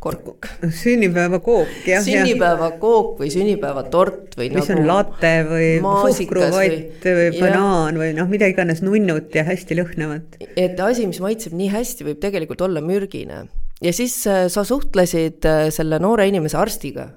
kork. 0.00 0.48
sünnipäevakook, 0.82 1.70
jah. 1.88 2.02
sünnipäevakook 2.04 3.18
või 3.22 3.30
sünnipäevatort 3.32 4.36
või 4.38 4.50
mis 4.52 4.68
nagu 4.68 4.82
on 4.82 4.88
latte 4.90 5.32
või 5.48 5.68
suhkruvott 5.80 6.54
või, 6.54 6.78
või 7.04 7.40
banaan 7.40 7.98
või 8.00 8.12
noh, 8.16 8.28
mida 8.30 8.48
iganes 8.50 8.84
nunnut 8.84 9.34
ja 9.34 9.46
hästi 9.48 9.78
lõhnavat. 9.80 10.38
et 10.54 10.80
asi, 10.84 11.08
mis 11.08 11.20
maitseb 11.24 11.56
nii 11.56 11.70
hästi, 11.72 12.08
võib 12.10 12.20
tegelikult 12.22 12.64
olla 12.66 12.84
mürgine. 12.84 13.46
ja 13.80 13.94
siis 13.96 14.18
äh, 14.28 14.46
sa 14.52 14.66
suhtlesid 14.68 15.48
äh, 15.48 15.66
selle 15.74 16.00
noore 16.02 16.28
inimese 16.28 16.60
arstiga. 16.60 17.08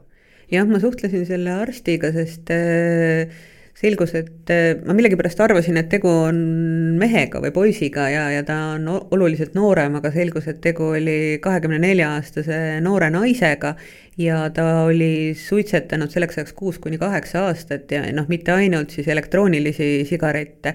jah, 0.51 0.65
ma 0.69 0.79
suhtlesin 0.83 1.27
selle 1.27 1.53
arstiga, 1.59 2.13
sest 2.15 2.53
äh, 2.55 3.35
selgus, 3.77 4.15
et 4.17 4.49
äh, 4.49 4.79
ma 4.87 4.95
millegipärast 4.97 5.41
arvasin, 5.45 5.77
et 5.77 5.89
tegu 5.91 6.09
on 6.09 6.37
mehega 6.97 7.41
või 7.43 7.53
poisiga 7.53 8.07
ja, 8.09 8.25
ja 8.33 8.43
ta 8.45 8.57
on 8.73 8.87
oluliselt 8.89 9.53
noorem, 9.57 9.99
aga 9.99 10.11
selgus, 10.15 10.47
et 10.49 10.61
tegu 10.63 10.91
oli 10.95 11.37
kahekümne 11.43 11.77
nelja 11.83 12.15
aastase 12.15 12.79
noore 12.81 13.11
naisega 13.13 13.75
ja 14.17 14.47
ta 14.53 14.65
oli 14.87 15.35
suitsetanud 15.37 16.09
selleks 16.09 16.39
ajaks 16.39 16.55
kuus 16.57 16.79
kuni 16.81 16.97
kaheksa 16.97 17.45
aastat 17.51 17.91
ja 17.93 18.01
noh, 18.17 18.25
mitte 18.31 18.55
ainult 18.55 18.95
siis 18.97 19.09
elektroonilisi 19.13 19.91
sigarette 20.09 20.73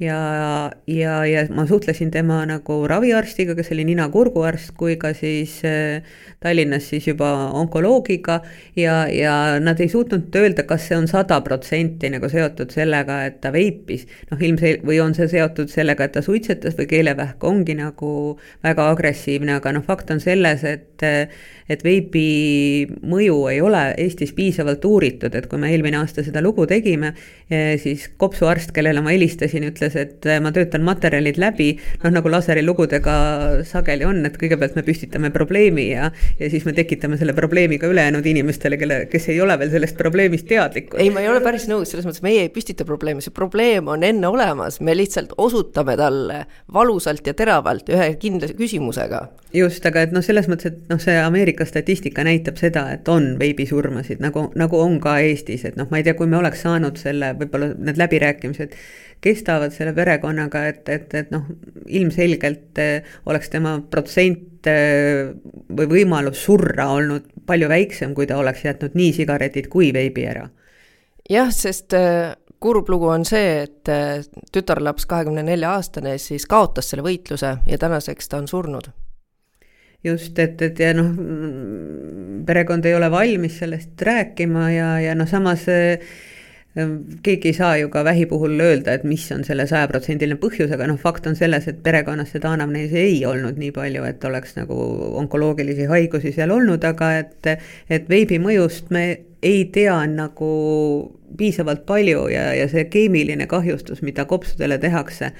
ja, 0.00 0.70
ja, 0.86 1.24
ja 1.26 1.46
ma 1.54 1.66
suhtlesin 1.66 2.10
tema 2.10 2.40
nagu 2.48 2.80
raviarstiga, 2.90 3.54
kes 3.54 3.70
oli 3.74 3.84
nina-kurguarst, 3.86 4.72
kui 4.78 4.96
ka 4.98 5.12
siis 5.14 5.60
äh, 5.68 6.02
Tallinnas 6.42 6.88
siis 6.90 7.06
juba 7.06 7.30
onkoloogiga 7.54 8.40
ja, 8.76 9.04
ja 9.08 9.34
nad 9.62 9.80
ei 9.80 9.88
suutnud 9.88 10.34
öelda, 10.34 10.66
kas 10.66 10.88
see 10.88 10.98
on 10.98 11.06
sada 11.08 11.38
protsenti 11.46 12.10
nagu 12.10 12.28
seotud 12.30 12.74
sellega, 12.74 13.20
et 13.28 13.40
ta 13.40 13.52
veipis. 13.54 14.06
noh, 14.32 14.42
ilmsel-, 14.42 14.82
või 14.84 14.98
on 15.04 15.14
see 15.14 15.30
seotud 15.30 15.70
sellega, 15.70 16.08
et 16.08 16.16
ta 16.18 16.24
suitsetas 16.26 16.74
või 16.78 16.90
keelevähk 16.90 17.44
ongi 17.44 17.78
nagu 17.78 18.12
väga 18.66 18.90
agressiivne, 18.90 19.60
aga 19.60 19.76
noh, 19.78 19.86
fakt 19.86 20.10
on 20.10 20.22
selles, 20.22 20.66
et 20.66 21.06
et 21.68 21.84
veibi 21.84 22.84
mõju 23.08 23.36
ei 23.48 23.60
ole 23.64 23.82
Eestis 24.00 24.34
piisavalt 24.36 24.84
uuritud, 24.84 25.34
et 25.34 25.46
kui 25.48 25.60
me 25.60 25.70
eelmine 25.72 25.96
aasta 26.00 26.24
seda 26.26 26.42
lugu 26.44 26.66
tegime, 26.68 27.14
eh, 27.48 27.74
siis 27.80 28.10
kopsuarst, 28.20 28.72
kellele 28.76 29.00
ma 29.04 29.14
helistasin, 29.14 29.64
ütles, 29.70 29.83
et 29.98 30.28
ma 30.42 30.52
töötan 30.54 30.84
materjalid 30.86 31.38
läbi, 31.40 31.74
noh 32.04 32.14
nagu 32.14 32.32
laseri 32.32 32.64
lugudega 32.64 33.16
sageli 33.68 34.06
on, 34.08 34.24
et 34.28 34.38
kõigepealt 34.40 34.78
me 34.78 34.84
püstitame 34.86 35.30
probleemi 35.34 35.90
ja 35.90 36.10
ja 36.40 36.50
siis 36.50 36.64
me 36.64 36.72
tekitame 36.72 37.18
selle 37.20 37.34
probleemi 37.36 37.78
ka 37.78 37.88
ülejäänud 37.90 38.26
inimestele, 38.26 38.78
kelle, 38.80 38.98
kes 39.10 39.28
ei 39.32 39.40
ole 39.40 39.56
veel 39.58 39.70
sellest 39.72 39.96
probleemist 39.98 40.48
teadlikud. 40.48 41.00
ei, 41.00 41.10
ma 41.14 41.22
ei 41.22 41.28
ole 41.28 41.42
päris 41.44 41.66
nõus, 41.70 41.90
selles 41.90 42.06
mõttes 42.08 42.24
meie 42.24 42.44
ei 42.46 42.52
püstita 42.52 42.86
probleemi, 42.88 43.24
see 43.24 43.34
probleem 43.34 43.88
on 43.92 44.04
enne 44.06 44.28
olemas, 44.30 44.80
me 44.80 44.96
lihtsalt 44.96 45.34
osutame 45.38 45.96
talle 46.00 46.44
valusalt 46.72 47.26
ja 47.26 47.34
teravalt 47.36 47.90
ühe 47.92 48.10
kindla 48.20 48.50
küsimusega. 48.58 49.22
just, 49.54 49.86
aga 49.86 50.04
et 50.06 50.14
noh, 50.14 50.24
selles 50.24 50.48
mõttes, 50.50 50.72
et 50.72 50.90
noh, 50.92 51.00
see 51.02 51.16
Ameerika 51.20 51.66
statistika 51.68 52.24
näitab 52.26 52.58
seda, 52.60 52.86
et 52.96 53.08
on 53.08 53.34
veebisurmasid, 53.40 54.22
nagu, 54.24 54.48
nagu 54.58 54.80
on 54.80 54.98
ka 55.02 55.18
Eestis, 55.22 55.64
et 55.68 55.78
noh, 55.80 55.88
ma 55.90 56.00
ei 56.00 56.06
tea, 56.06 56.16
kui 56.18 56.30
me 56.30 56.40
oleks 56.40 56.64
saanud 56.66 56.98
selle, 57.00 57.34
võib-olla 57.38 57.72
need 57.78 58.00
läbirääkimised 58.00 58.76
kestavad 59.24 59.72
selle 59.72 59.94
perekonnaga, 59.96 60.66
et, 60.70 60.88
et, 60.92 61.14
et 61.16 61.32
noh, 61.32 61.46
ilmselgelt 61.86 62.80
eh, 62.82 63.14
oleks 63.30 63.52
tema 63.52 63.76
protsent 63.90 64.68
eh, 64.70 65.30
või 65.72 65.88
võimalus 65.90 66.44
surra 66.44 66.90
olnud 66.96 67.30
palju 67.48 67.70
väiksem, 67.70 68.14
kui 68.16 68.28
ta 68.28 68.38
oleks 68.40 68.64
jätnud 68.66 68.96
nii 68.98 69.12
sigaretid 69.16 69.70
kui 69.72 69.92
veibi 69.96 70.26
ära. 70.28 70.48
jah, 71.30 71.52
sest 71.52 71.96
eh, 71.96 72.34
kurb 72.60 72.88
lugu 72.88 73.10
on 73.12 73.24
see, 73.28 73.64
et 73.66 73.90
tütarlaps, 74.52 75.04
kahekümne 75.08 75.42
nelja 75.44 75.74
aastane, 75.76 76.16
siis 76.18 76.46
kaotas 76.48 76.88
selle 76.92 77.04
võitluse 77.04 77.56
ja 77.66 77.80
tänaseks 77.80 78.30
ta 78.30 78.40
on 78.40 78.48
surnud 78.48 78.88
just, 80.04 80.38
et, 80.38 80.60
et 80.64 80.80
ja 80.80 80.92
noh, 80.96 81.10
perekond 82.44 82.84
ei 82.88 82.96
ole 82.96 83.10
valmis 83.12 83.58
sellest 83.60 84.00
rääkima 84.04 84.70
ja, 84.72 84.88
ja 85.00 85.16
noh, 85.16 85.28
samas 85.28 85.68
Ehm, 85.68 86.33
keegi 86.74 87.52
ei 87.52 87.54
saa 87.54 87.76
ju 87.78 87.88
ka 87.88 88.02
vähi 88.04 88.26
puhul 88.26 88.58
öelda, 88.60 88.96
et 88.96 89.04
mis 89.06 89.24
on 89.32 89.44
selle 89.46 89.66
sajaprotsendiline 89.70 90.40
põhjus, 90.42 90.72
aga 90.74 90.88
noh, 90.90 90.98
fakt 90.98 91.28
on 91.30 91.36
selles, 91.38 91.68
et 91.70 91.82
perekonnas 91.86 92.32
seda 92.34 92.50
anamneesi 92.56 92.98
ei 92.98 93.20
olnud 93.30 93.60
nii 93.60 93.70
palju, 93.74 94.02
et 94.08 94.24
oleks 94.26 94.56
nagu 94.58 94.78
onkoloogilisi 95.22 95.86
haigusi 95.90 96.34
seal 96.34 96.50
olnud, 96.54 96.82
aga 96.84 97.12
et, 97.20 97.52
et 97.88 98.10
veibi 98.10 98.40
mõjust 98.42 98.90
me 98.94 99.04
ei 99.44 99.68
tea 99.70 100.00
nagu 100.10 100.50
piisavalt 101.38 101.84
palju 101.86 102.26
ja, 102.32 102.48
ja 102.58 102.66
see 102.70 102.88
keemiline 102.90 103.46
kahjustus, 103.50 104.02
mida 104.02 104.26
kopsudele 104.26 104.80
tehakse, 104.82 105.30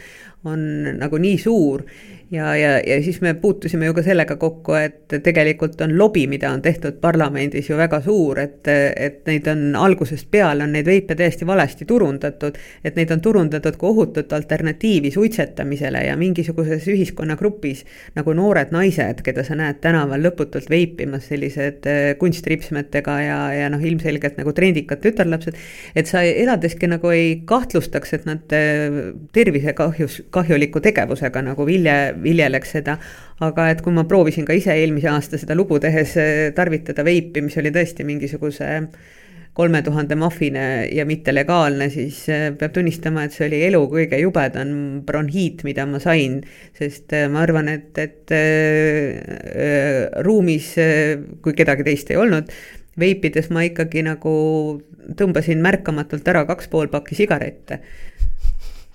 on 0.45 0.61
nagu 1.01 1.19
nii 1.19 1.39
suur 1.41 1.83
ja, 2.31 2.57
ja, 2.57 2.79
ja 2.87 3.03
siis 3.03 3.21
me 3.21 3.35
puutusime 3.35 3.87
ju 3.87 3.95
ka 3.95 4.03
sellega 4.03 4.37
kokku, 4.41 4.75
et 4.79 5.15
tegelikult 5.23 5.81
on 5.85 5.95
lobi, 5.99 6.25
mida 6.31 6.51
on 6.53 6.63
tehtud 6.63 6.97
parlamendis 7.03 7.69
ju 7.71 7.77
väga 7.79 8.01
suur, 8.05 8.39
et, 8.41 8.69
et 8.69 9.21
neid 9.29 9.49
on 9.51 9.77
algusest 9.79 10.31
peale, 10.31 10.65
on 10.65 10.73
neid 10.75 10.89
veipe 10.89 11.17
täiesti 11.19 11.47
valesti 11.47 11.87
turundatud, 11.89 12.57
et 12.85 12.97
neid 12.97 13.13
on 13.15 13.23
turundatud 13.25 13.77
kui 13.81 13.91
ohutut 13.91 14.33
alternatiivi 14.33 15.11
suitsetamisele 15.15 16.05
ja 16.07 16.17
mingisuguses 16.21 16.89
ühiskonnagrupis 16.91 17.85
nagu 18.17 18.35
noored 18.37 18.73
naised, 18.75 19.23
keda 19.27 19.45
sa 19.45 19.59
näed 19.59 19.83
tänaval 19.85 20.25
lõputult 20.25 20.71
veipimas, 20.73 21.29
sellised 21.29 21.89
eh, 21.91 22.15
kunstripsmetega 22.21 23.19
ja, 23.23 23.39
ja 23.61 23.71
noh, 23.73 23.83
ilmselgelt 23.85 24.41
nagu 24.41 24.55
trendikad 24.57 25.03
tütarlapsed, 25.05 25.59
et 25.95 26.11
sa 26.11 26.25
eladeski 26.25 26.89
nagu 26.91 27.13
ei 27.13 27.37
kahtlustaks, 27.47 28.17
et 28.19 28.27
nad 28.29 28.57
eh, 28.57 29.13
tervisekahjus, 29.37 30.23
kahjuliku 30.35 30.83
tegevusega 30.85 31.45
nagu 31.45 31.69
vilje 31.69 32.14
viljeleks 32.23 32.77
seda. 32.79 32.99
aga 33.45 33.67
et 33.73 33.81
kui 33.83 33.93
ma 33.93 34.05
proovisin 34.07 34.47
ka 34.47 34.55
ise 34.55 34.73
eelmise 34.79 35.09
aasta 35.11 35.39
seda 35.41 35.57
lugu 35.59 35.81
tehes 35.83 36.15
eh, 36.23 36.53
tarvitada 36.55 37.05
veipi, 37.05 37.43
mis 37.43 37.57
oli 37.59 37.73
tõesti 37.75 38.07
mingisuguse 38.07 38.69
kolme 39.55 39.83
tuhande 39.87 40.17
muffine 40.19 40.63
ja 40.91 41.05
mitte 41.07 41.35
legaalne, 41.35 41.89
siis 41.91 42.21
eh, 42.31 42.47
peab 42.59 42.73
tunnistama, 42.75 43.27
et 43.27 43.35
see 43.35 43.49
oli 43.49 43.61
elu 43.69 43.83
kõige 43.91 44.19
jubedam 44.23 44.71
bronhiit, 45.07 45.63
mida 45.67 45.87
ma 45.87 46.01
sain. 46.03 46.41
sest 46.79 47.13
eh, 47.15 47.27
ma 47.31 47.43
arvan, 47.43 47.69
et, 47.75 47.91
et 47.99 48.35
äh, 48.35 50.09
ruumis, 50.27 50.73
kui 51.43 51.55
kedagi 51.59 51.87
teist 51.87 52.11
ei 52.15 52.23
olnud, 52.23 52.51
veipides 52.99 53.51
ma 53.51 53.67
ikkagi 53.67 54.05
nagu 54.07 54.35
tõmbasin 55.19 55.63
märkamatult 55.63 56.29
ära 56.31 56.45
kaks 56.49 56.71
pool 56.73 56.91
pakki 56.93 57.19
sigarette 57.19 57.83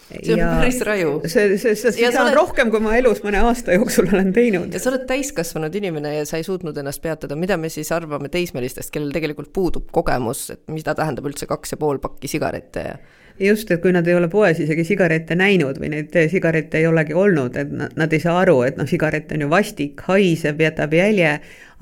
see 0.10 0.34
on 0.34 0.42
ja 0.42 0.50
päris 0.58 0.82
raju. 0.86 1.14
see, 1.26 1.58
see, 1.58 1.76
see, 1.76 1.94
seda 1.98 2.24
on 2.24 2.30
oled... 2.30 2.38
rohkem, 2.40 2.72
kui 2.74 2.82
ma 2.84 2.96
elus 2.98 3.22
mõne 3.26 3.42
aasta 3.46 3.78
jooksul 3.78 4.10
olen 4.10 4.34
teinud. 4.36 4.74
ja 4.74 4.82
sa 4.82 4.92
oled 4.94 5.06
täiskasvanud 5.10 5.76
inimene 5.82 6.16
ja 6.18 6.26
sa 6.30 6.40
ei 6.40 6.48
suutnud 6.48 6.78
ennast 6.82 7.04
peatada, 7.04 7.38
mida 7.40 7.58
me 7.62 7.72
siis 7.74 7.92
arvame 7.96 8.32
teismelistest, 8.34 8.92
kellel 8.94 9.14
tegelikult 9.16 9.54
puudub 9.56 9.90
kogemus, 9.96 10.48
et 10.56 10.66
mida 10.74 10.96
tähendab 10.98 11.30
üldse 11.30 11.50
kaks 11.50 11.76
ja 11.76 11.82
pool 11.82 12.02
pakki 12.04 12.32
sigarette 12.32 12.86
ja 12.86 13.00
just, 13.40 13.72
et 13.72 13.82
kui 13.82 13.94
nad 13.96 14.08
ei 14.08 14.16
ole 14.18 14.30
poes 14.32 14.60
isegi 14.60 14.84
sigarette 14.88 15.38
näinud 15.40 15.80
või 15.82 15.92
neid 15.94 16.16
sigarette 16.32 16.82
ei 16.82 16.88
olegi 16.90 17.16
olnud, 17.18 17.58
et 17.60 17.72
nad, 17.72 17.96
nad 18.00 18.14
ei 18.14 18.22
saa 18.24 18.40
aru, 18.42 18.62
et 18.68 18.80
noh, 18.80 18.88
sigaret 18.90 19.32
on 19.36 19.46
ju 19.46 19.52
vastik, 19.52 20.04
haiseb, 20.10 20.62
jätab 20.64 20.94
jälje, 20.98 21.36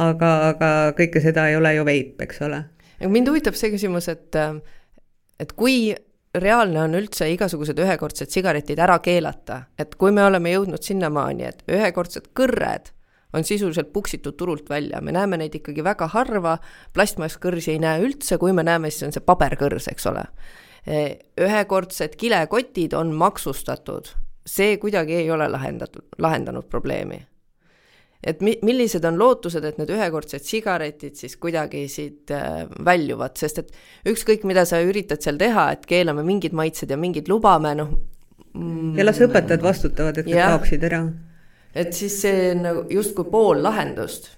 aga, 0.04 0.34
aga 0.52 0.72
kõike 0.98 1.24
seda 1.24 1.48
ei 1.52 1.58
ole 1.58 1.74
ju 1.78 1.88
veip, 1.88 2.22
eks 2.28 2.44
ole. 2.46 2.64
mind 3.08 3.32
huvitab 3.32 3.58
see 3.58 3.72
küsimus, 3.74 4.10
et, 4.14 4.38
et 5.40 5.56
kui 5.58 5.96
reaalne 6.42 6.82
on 6.84 6.96
üldse 6.98 7.30
igasugused 7.32 7.80
ühekordsed 7.80 8.32
sigaretid 8.34 8.80
ära 8.80 9.00
keelata, 9.04 9.64
et 9.80 9.96
kui 9.96 10.14
me 10.16 10.24
oleme 10.26 10.54
jõudnud 10.54 10.84
sinnamaani, 10.84 11.48
et 11.48 11.64
ühekordsed 11.72 12.32
kõrred 12.38 12.92
on 13.34 13.44
sisuliselt 13.44 13.92
puksitud 13.94 14.38
turult 14.40 14.70
välja, 14.70 15.02
me 15.02 15.12
näeme 15.12 15.38
neid 15.38 15.56
ikkagi 15.60 15.84
väga 15.84 16.08
harva, 16.14 16.58
plastmasskõrsi 16.96 17.76
ei 17.76 17.82
näe 17.84 18.02
üldse, 18.06 18.40
kui 18.42 18.54
me 18.56 18.64
näeme, 18.64 18.92
siis 18.92 19.10
on 19.10 19.16
see 19.16 19.26
paberkõrs, 19.26 19.90
eks 19.92 20.08
ole. 20.12 20.24
Ühekordsed 20.88 22.16
kilekotid 22.20 22.96
on 22.96 23.12
maksustatud, 23.16 24.14
see 24.48 24.78
kuidagi 24.80 25.20
ei 25.22 25.32
ole 25.32 25.50
lahendatud, 25.52 26.08
lahendanud 26.24 26.70
probleemi. 26.72 27.20
Et 28.28 28.42
mi-, 28.44 28.58
millised 28.66 29.06
on 29.08 29.18
lootused, 29.20 29.64
et 29.66 29.80
need 29.80 29.92
ühekordsed 29.96 30.46
sigaretid 30.46 31.18
siis 31.20 31.38
kuidagi 31.42 31.86
siit 31.92 32.34
äh, 32.36 32.66
väljuvad, 32.86 33.38
sest 33.40 33.64
et 33.64 33.74
ükskõik, 34.14 34.46
mida 34.50 34.66
sa 34.68 34.82
üritad 34.86 35.24
seal 35.24 35.40
teha, 35.42 35.70
et 35.78 35.88
keelame 35.90 36.26
mingid 36.28 36.56
maitsed 36.58 36.92
ja 36.92 37.00
mingid 37.00 37.32
lubame, 37.32 37.74
noh 37.80 37.94
mm, 38.54 38.96
ja 39.00 39.08
las 39.08 39.22
õpetajad 39.24 39.64
vastutavad, 39.66 40.22
et 40.22 40.30
need 40.30 40.42
kaoksid 40.42 40.88
ära. 40.90 41.04
et 41.78 41.94
siis 41.96 42.22
see 42.26 42.52
nagu 42.60 42.86
justkui 42.92 43.30
pool 43.32 43.64
lahendust 43.66 44.37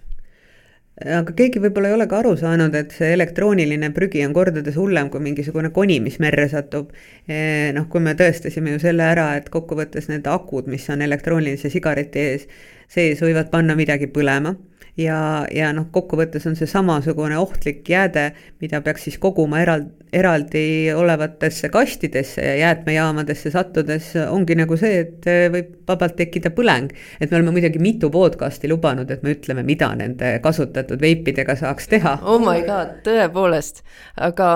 aga 0.99 1.33
keegi 1.35 1.62
võib-olla 1.63 1.91
ei 1.91 1.95
ole 1.95 2.07
ka 2.12 2.19
aru 2.19 2.33
saanud, 2.39 2.75
et 2.75 2.95
see 2.95 3.12
elektrooniline 3.15 3.91
prügi 3.95 4.23
on 4.25 4.33
kordades 4.35 4.75
hullem 4.79 5.12
kui 5.13 5.23
mingisugune 5.23 5.71
koni, 5.75 5.99
mis 6.03 6.19
merre 6.23 6.49
satub. 6.51 6.91
E, 7.27 7.71
noh, 7.75 7.88
kui 7.91 8.03
me 8.03 8.15
tõestasime 8.19 8.75
ju 8.75 8.81
selle 8.83 9.05
ära, 9.07 9.29
et 9.39 9.51
kokkuvõttes 9.53 10.09
need 10.12 10.27
akud, 10.27 10.67
mis 10.71 10.89
on 10.91 11.05
elektroonilise 11.05 11.71
sigareti 11.71 12.25
ees, 12.25 12.49
sees 12.91 13.23
võivad 13.23 13.51
panna 13.53 13.77
midagi 13.79 14.09
põlema 14.12 14.55
ja, 14.99 15.19
ja 15.53 15.71
noh, 15.75 15.88
kokkuvõttes 15.93 16.47
on 16.49 16.57
see 16.59 16.69
samasugune 16.69 17.38
ohtlik 17.39 17.88
jääde, 17.89 18.29
mida 18.62 18.81
peaks 18.85 19.07
siis 19.07 19.19
koguma 19.21 19.62
eraldi, 19.63 19.91
eraldi 20.13 20.93
olevatesse 20.95 21.69
kastidesse 21.69 22.41
ja 22.41 22.56
jäätmejaamadesse 22.56 23.52
sattudes 23.52 24.13
ongi 24.30 24.56
nagu 24.58 24.78
see, 24.80 25.04
et 25.04 25.28
võib 25.54 25.76
vabalt 25.89 26.15
tekkida 26.17 26.52
põleng. 26.56 26.93
et 27.19 27.32
me 27.32 27.38
oleme 27.38 27.54
muidugi 27.56 27.80
mitu 27.82 28.10
podcast'i 28.13 28.69
lubanud, 28.69 29.10
et 29.12 29.24
me 29.24 29.34
ütleme, 29.36 29.63
mida 29.65 29.89
nende 29.98 30.32
kasutatud 30.43 31.02
veipidega 31.02 31.56
saaks 31.60 31.88
teha. 31.91 32.17
oh 32.24 32.39
my 32.41 32.63
god, 32.65 33.00
tõepoolest, 33.06 33.84
aga 34.17 34.52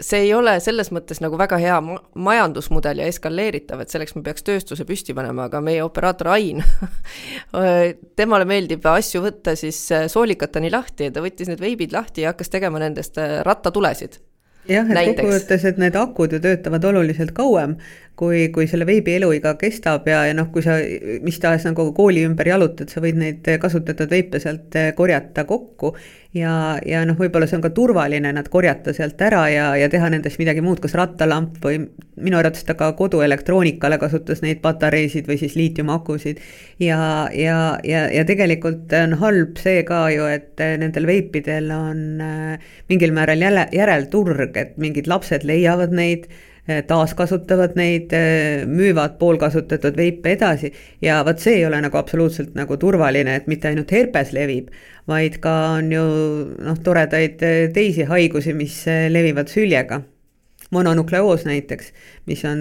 see 0.00 0.26
ei 0.26 0.34
ole 0.34 0.58
selles 0.60 0.92
mõttes 0.94 1.22
nagu 1.24 1.38
väga 1.40 1.60
hea 1.60 1.80
majandusmudel 2.14 3.02
ja 3.02 3.10
eskaleeritav, 3.10 3.80
et 3.84 3.92
selleks 3.92 4.16
me 4.16 4.24
peaks 4.26 4.44
tööstuse 4.46 4.84
püsti 4.88 5.16
panema, 5.16 5.48
aga 5.48 5.62
meie 5.64 5.84
operaator 5.84 6.34
Ain 6.36 6.60
temale 8.20 8.46
meeldib 8.48 8.84
asju 8.86 9.24
võtta 9.24 9.56
siis 9.58 9.80
äh, 9.96 10.08
soolikatani 10.12 10.70
lahti 10.72 11.08
ja 11.08 11.14
ta 11.14 11.24
võttis 11.24 11.48
need 11.50 11.62
veibid 11.62 11.94
lahti 11.96 12.26
ja 12.26 12.34
hakkas 12.34 12.52
tegema 12.52 12.82
nendest 12.82 13.18
äh, 13.20 13.40
rattatulesid 13.46 14.20
jah, 14.68 14.90
et 14.90 15.16
kokkuvõttes, 15.16 15.64
et 15.70 15.80
need 15.80 15.96
akud 15.96 16.36
ju 16.36 16.40
töötavad 16.42 16.84
oluliselt 16.92 17.32
kauem, 17.36 17.76
kui, 18.20 18.48
kui 18.52 18.68
selle 18.68 18.84
veebi 18.88 19.14
eluiga 19.16 19.54
kestab 19.60 20.08
ja, 20.10 20.24
ja 20.28 20.36
noh, 20.36 20.50
kui 20.52 20.64
sa 20.64 20.76
mis 21.24 21.38
tahes 21.40 21.64
nagu 21.64 21.88
kooli 21.96 22.26
ümber 22.28 22.50
jalutad, 22.52 22.90
sa 22.92 23.00
võid 23.00 23.16
neid 23.20 23.46
kasutatud 23.62 24.10
veipe 24.12 24.40
sealt 24.42 24.76
eh, 24.76 24.90
korjata 24.96 25.46
kokku 25.48 25.94
ja, 26.36 26.52
ja 26.86 27.00
noh, 27.08 27.16
võib-olla 27.16 27.48
see 27.48 27.56
on 27.56 27.64
ka 27.64 27.70
turvaline 27.76 28.32
nad 28.36 28.50
korjata 28.52 28.92
sealt 28.96 29.20
ära 29.24 29.46
ja, 29.52 29.70
ja 29.80 29.88
teha 29.92 30.10
nendest 30.12 30.40
midagi 30.42 30.60
muud, 30.64 30.82
kas 30.84 30.96
rattalamp 31.00 31.56
või 31.64 31.80
minu 32.20 32.36
arvates 32.36 32.66
ta 32.68 32.76
ka 32.76 32.90
koduelektroonikale 32.98 33.96
kasutas 34.02 34.44
neid 34.44 34.60
patareisid 34.60 35.30
või 35.30 35.38
siis 35.40 35.56
liitiumakusid. 35.56 36.44
ja, 36.84 37.00
ja, 37.32 37.56
ja, 37.88 38.04
ja 38.12 38.26
tegelikult 38.28 38.92
on 39.00 39.16
halb 39.22 39.56
see 39.64 39.80
ka 39.88 40.02
ju, 40.12 40.28
et 40.28 40.60
nendel 40.82 41.08
veipidel 41.08 41.72
on 41.72 42.04
eh, 42.26 42.70
mingil 42.92 43.16
määral 43.16 43.48
jälle, 43.48 43.66
järelturg, 43.72 44.60
et 44.60 44.76
mingid 44.76 45.08
lapsed 45.08 45.48
leiavad 45.48 45.96
neid 45.96 46.28
Eh, 46.28 46.49
taaskasutavad 46.86 47.74
neid, 47.78 48.12
eh, 48.12 48.66
müüvad 48.66 49.16
poolkasutatud 49.18 49.96
veipe 49.96 50.34
edasi. 50.36 50.72
Ja 51.02 51.24
vot 51.26 51.40
see 51.40 51.60
ei 51.60 51.66
ole 51.66 51.80
nagu 51.80 51.96
absoluutselt 51.98 52.54
nagu 52.54 52.76
turvaline, 52.76 53.34
et 53.36 53.46
mitte 53.50 53.68
ainult 53.68 53.90
herpes 53.90 54.32
levib, 54.36 54.70
vaid 55.08 55.40
ka 55.40 55.56
on 55.78 55.90
ju 55.92 56.06
noh, 56.58 56.78
toredaid 56.84 57.42
eh, 57.42 57.66
teisi 57.74 58.06
haigusi, 58.08 58.54
mis 58.54 58.84
levivad 58.86 59.50
süljega. 59.52 60.02
Mononukleoos 60.70 61.48
näiteks, 61.48 61.88
mis 62.30 62.44
on 62.46 62.60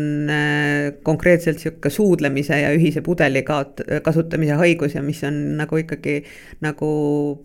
konkreetselt 1.05 1.59
niisugune 1.59 1.91
suudlemise 1.93 2.57
ja 2.57 2.71
ühise 2.73 3.03
pudeli 3.05 3.43
kaot-, 3.45 3.83
kasutamise 4.01 4.57
haigus 4.57 4.95
ja 4.97 5.03
mis 5.05 5.21
on 5.27 5.37
nagu 5.59 5.77
ikkagi 5.77 6.23
nagu 6.65 6.89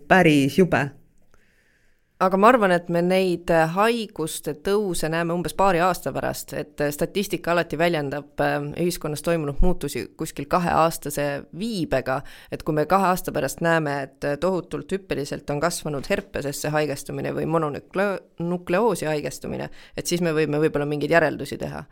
päris 0.09 0.57
jube 0.57 0.87
aga 2.23 2.37
ma 2.39 2.47
arvan, 2.47 2.71
et 2.71 2.87
me 2.93 3.01
neid 3.03 3.49
äh, 3.51 3.65
haiguste 3.75 4.53
tõuse 4.63 5.09
näeme 5.11 5.35
umbes 5.35 5.55
paari 5.57 5.81
aasta 5.83 6.13
pärast, 6.15 6.53
et 6.55 6.79
äh, 6.83 6.91
statistika 6.95 7.51
alati 7.51 7.77
väljendab 7.79 8.39
äh, 8.43 8.55
ühiskonnas 8.85 9.23
toimunud 9.25 9.59
muutusi 9.63 10.05
kuskil 10.17 10.47
kaheaastase 10.51 11.25
viibega, 11.59 12.21
et 12.55 12.63
kui 12.63 12.77
me 12.77 12.85
kahe 12.87 13.09
aasta 13.11 13.33
pärast 13.35 13.59
näeme, 13.65 13.97
et 14.07 14.27
tohutult 14.39 14.95
hüppeliselt 14.95 15.49
on 15.51 15.59
kasvanud 15.63 16.07
herpesesse 16.09 16.71
haigestumine 16.71 17.33
või 17.35 17.49
mononukleoosi 17.51 19.09
haigestumine, 19.11 19.67
et 19.97 20.07
siis 20.07 20.23
me 20.23 20.31
võime 20.35 20.61
võib-olla 20.63 20.87
mingeid 20.87 21.11
järeldusi 21.17 21.59
teha. 21.59 21.83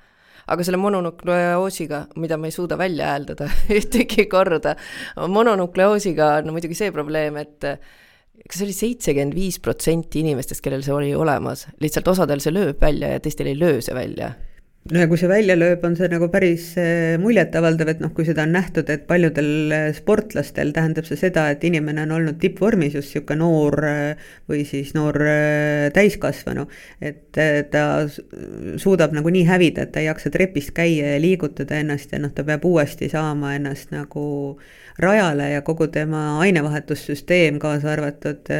Aga 0.53 0.63
selle 0.67 0.79
mononukleoosiga, 0.79 2.01
mida 2.19 2.35
ma 2.35 2.47
ei 2.49 2.55
suuda 2.55 2.77
välja 2.79 3.11
hääldada 3.11 3.49
ühtegi 3.79 4.25
korda, 4.31 4.77
mononukleoosiga 5.19 6.37
on 6.39 6.49
no, 6.49 6.55
muidugi 6.55 6.79
see 6.79 6.95
probleem, 6.95 7.39
et 7.43 7.67
kas 8.47 8.59
see 8.59 8.67
oli 8.67 8.75
seitsekümmend 8.77 9.35
viis 9.37 9.59
protsenti 9.63 10.23
inimestest, 10.23 10.63
kellel 10.63 10.83
see 10.85 10.95
oli 10.95 11.13
olemas, 11.15 11.67
lihtsalt 11.83 12.09
osadel 12.13 12.41
see 12.43 12.53
lööb 12.53 12.81
välja 12.81 13.13
ja 13.13 13.21
teistel 13.23 13.51
ei 13.51 13.59
löö 13.59 13.81
see 13.81 13.95
välja 13.95 14.33
no 14.91 14.99
ja 14.99 15.07
kui 15.07 15.19
see 15.19 15.29
välja 15.31 15.55
lööb, 15.55 15.83
on 15.87 15.93
see 15.95 16.09
nagu 16.11 16.27
päris 16.31 16.73
eh, 16.81 17.15
muljetavaldav, 17.21 17.93
et 17.93 18.01
noh, 18.03 18.11
kui 18.15 18.25
seda 18.27 18.43
on 18.43 18.51
nähtud, 18.55 18.89
et 18.91 19.05
paljudel 19.07 19.71
eh, 19.71 19.85
sportlastel 19.95 20.73
tähendab 20.75 21.07
see 21.07 21.19
seda, 21.19 21.45
et 21.53 21.63
inimene 21.63 22.03
on 22.03 22.15
olnud 22.17 22.39
tippvormis, 22.41 22.97
just 22.97 23.13
niisugune 23.13 23.39
noor 23.39 23.79
eh, 23.87 24.27
või 24.51 24.65
siis 24.67 24.91
noor 24.97 25.15
täiskasvanu, 25.95 26.67
et 26.99 27.39
ta 27.71 27.83
suudab 28.81 29.15
nagu 29.15 29.31
nii 29.31 29.47
hävida, 29.47 29.87
et 29.87 29.93
ta 29.95 30.03
ei 30.03 30.09
jaksa 30.09 30.31
trepist 30.33 30.73
käia 30.75 31.15
ja 31.15 31.23
liigutada 31.23 31.79
ennast 31.79 32.11
ja 32.11 32.19
noh, 32.19 32.33
ta 32.35 32.43
peab 32.47 32.65
uuesti 32.67 33.07
saama 33.11 33.55
ennast 33.55 33.93
nagu 33.95 34.25
rajale 35.01 35.47
ja 35.55 35.63
kogu 35.65 35.87
tema 35.89 36.39
ainevahetussüsteem, 36.43 37.55
kaasa 37.61 37.95
arvatud 37.95 38.51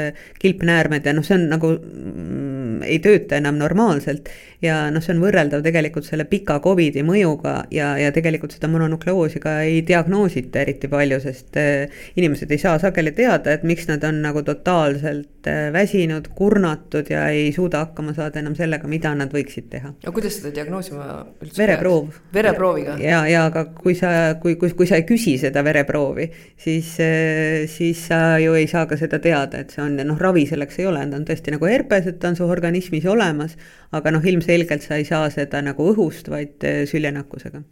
kilpnäärmed 0.42 1.06
ja 1.06 1.14
noh, 1.14 1.26
see 1.26 1.36
on 1.38 1.46
nagu 1.52 1.76
mm, 1.76 2.82
ei 2.88 2.98
tööta 3.04 3.38
enam 3.38 3.60
normaalselt. 3.60 4.32
Ja 4.64 4.88
noh, 4.94 5.04
see 5.04 5.14
on 5.14 5.22
võrreldav 5.22 5.64
tegelikult 5.66 6.08
selle 6.14 6.28
pika 6.30 6.60
Covidi 6.64 7.04
mõjuga 7.06 7.64
ja, 7.74 7.94
ja 8.00 8.14
tegelikult 8.16 8.56
seda 8.56 8.70
mononukleoosi 8.72 9.42
ka 9.44 9.60
ei 9.66 9.82
diagnoosita 9.88 10.62
eriti 10.64 10.90
palju, 10.92 11.20
sest 11.24 11.60
äh, 11.60 12.04
inimesed 12.20 12.54
ei 12.54 12.62
saa 12.62 12.78
sageli 12.82 13.16
teada, 13.18 13.58
et 13.58 13.66
miks 13.68 13.90
nad 13.90 14.06
on 14.08 14.22
nagu 14.24 14.46
totaalselt 14.46 15.33
väsinud, 15.74 16.30
kurnatud 16.38 17.10
ja 17.12 17.26
ei 17.34 17.50
suuda 17.56 17.84
hakkama 17.88 18.14
saada 18.14 18.40
enam 18.40 18.56
sellega, 18.56 18.88
mida 18.88 19.14
nad 19.18 19.34
võiksid 19.34 19.70
teha. 19.72 19.94
aga 20.04 20.14
kuidas 20.16 20.38
seda 20.40 20.54
diagnoosima 20.56 21.08
üldse 21.42 21.62
vereproov. 21.64 22.22
vereprooviga? 22.36 22.98
ja, 23.02 23.24
ja 23.30 23.46
aga 23.50 23.66
kui 23.74 23.98
sa, 23.98 24.36
kui, 24.44 24.56
kui, 24.62 24.72
kui 24.78 24.90
sa 24.90 25.02
ei 25.02 25.08
küsi 25.10 25.36
seda 25.42 25.66
vereproovi, 25.66 26.30
siis, 26.60 26.94
äh, 27.02 27.66
siis 27.72 28.06
sa 28.12 28.38
ju 28.44 28.54
ei 28.60 28.70
saa 28.70 28.86
ka 28.90 29.00
seda 29.02 29.20
teada, 29.24 29.66
et 29.66 29.74
see 29.74 29.82
on 29.84 29.98
ja 29.98 30.06
noh, 30.08 30.22
ravi 30.22 30.46
selleks 30.50 30.80
ei 30.80 30.92
ole, 30.92 31.04
ta 31.10 31.20
on 31.20 31.26
tõesti 31.28 31.58
nagu 31.58 31.70
herpes, 31.70 32.08
et 32.12 32.22
ta 32.22 32.32
on 32.32 32.40
su 32.40 32.46
organismis 32.46 33.10
olemas, 33.10 33.58
aga 33.94 34.14
noh, 34.14 34.24
ilmselgelt 34.34 34.86
sa 34.86 35.02
ei 35.02 35.10
saa 35.10 35.28
seda 35.34 35.64
nagu 35.66 35.90
õhu 35.90 36.04
õhust, 36.04 36.30
vaid 36.32 36.68
eh, 36.68 36.84
süljenakkusega 36.90 37.64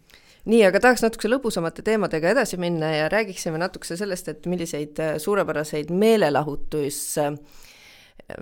nii, 0.46 0.62
aga 0.68 0.82
tahaks 0.84 1.04
natukese 1.06 1.30
lõbusamate 1.32 1.84
teemadega 1.86 2.32
edasi 2.34 2.58
minna 2.62 2.92
ja 2.96 3.10
räägiksime 3.12 3.60
natukese 3.62 3.98
sellest, 4.00 4.32
et 4.32 4.48
milliseid 4.50 5.00
eh, 5.00 5.18
suurepäraseid 5.22 5.92
meelelahutus 5.94 7.02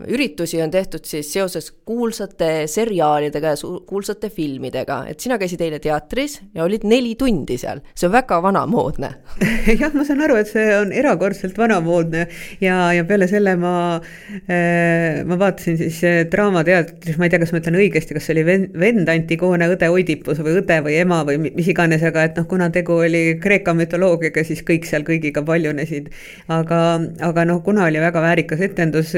üritusi 0.07 0.61
on 0.63 0.71
tehtud 0.71 1.05
siis 1.07 1.31
seoses 1.33 1.71
kuulsate 1.85 2.67
seriaalidega 2.67 3.53
ja 3.53 3.73
kuulsate 3.87 4.29
filmidega, 4.33 5.03
et 5.09 5.19
sina 5.19 5.37
käisid 5.41 5.61
eile 5.65 5.79
teatris 5.83 6.39
ja 6.55 6.63
olid 6.65 6.85
neli 6.87 7.15
tundi 7.19 7.57
seal, 7.59 7.81
see 7.95 8.07
on 8.09 8.13
väga 8.13 8.39
vanamoodne. 8.43 9.11
Jah, 9.81 9.93
ma 9.95 10.05
saan 10.07 10.23
aru, 10.25 10.39
et 10.39 10.49
see 10.51 10.65
on 10.77 10.93
erakordselt 10.95 11.57
vanamoodne. 11.59 12.25
Ja, 12.61 12.91
ja 12.95 13.05
peale 13.07 13.27
selle 13.31 13.55
ma 13.59 13.73
äh,, 13.99 15.21
ma 15.27 15.39
vaatasin 15.39 15.79
siis 15.79 16.01
äh, 16.07 16.19
Draamateatris, 16.31 17.19
ma 17.19 17.27
ei 17.27 17.33
tea, 17.33 17.41
kas 17.43 17.53
ma 17.53 17.61
ütlen 17.61 17.79
õigesti, 17.79 18.15
kas 18.17 18.27
see 18.27 18.35
oli 18.37 18.45
vend, 18.47 18.73
vend 18.79 19.09
Antigone, 19.11 19.69
õde 19.73 19.89
Oidipus 19.93 20.41
või 20.45 20.59
õde 20.61 20.79
või 20.85 20.97
ema 20.99 21.21
või 21.27 21.39
mis 21.47 21.69
iganes, 21.71 22.03
aga 22.05 22.27
et 22.29 22.39
noh, 22.39 22.47
kuna 22.49 22.69
tegu 22.73 22.99
oli 23.03 23.23
Kreeka 23.41 23.75
mütoloogiaga, 23.77 24.43
siis 24.47 24.63
kõik 24.67 24.87
seal 24.89 25.05
kõigiga 25.07 25.43
paljunesid. 25.45 26.09
aga, 26.51 26.79
aga 27.25 27.45
noh, 27.49 27.61
kuna 27.65 27.87
oli 27.89 28.01
väga 28.01 28.21
väärikas 28.23 28.63
etendus, 28.69 29.13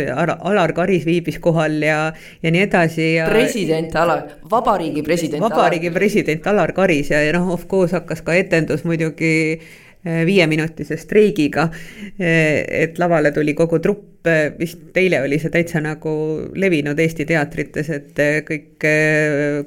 Alar 0.61 0.73
Karis 0.77 1.05
viibis 1.05 1.39
kohal 1.41 1.81
ja, 1.81 1.99
ja 2.43 2.51
nii 2.53 2.65
edasi 2.67 3.05
ja. 3.15 3.27
president 3.29 3.95
Alar, 3.97 4.27
vabariigi 4.51 5.01
president. 5.03 5.41
vabariigi 5.41 5.89
Alar. 5.89 5.97
president 5.97 6.47
Alar 6.47 6.73
Karis 6.77 7.09
ja, 7.09 7.21
ja 7.25 7.33
noh, 7.33 7.49
of 7.55 7.65
course 7.67 7.97
hakkas 7.97 8.21
ka 8.21 8.35
etendus 8.37 8.85
muidugi 8.85 9.31
eh, 9.57 10.21
viieminutise 10.27 10.99
streigiga. 11.01 11.65
Eh, 12.19 12.61
et 12.83 13.01
lavale 13.01 13.33
tuli 13.33 13.55
kogu 13.57 13.81
trupp, 13.81 14.27
eh, 14.29 14.51
vist 14.59 15.01
eile 15.01 15.23
oli 15.25 15.41
see 15.41 15.53
täitsa 15.53 15.81
nagu 15.81 16.13
levinud 16.53 16.99
Eesti 17.01 17.25
teatrites, 17.25 17.89
et 17.97 18.23
kõik 18.45 18.87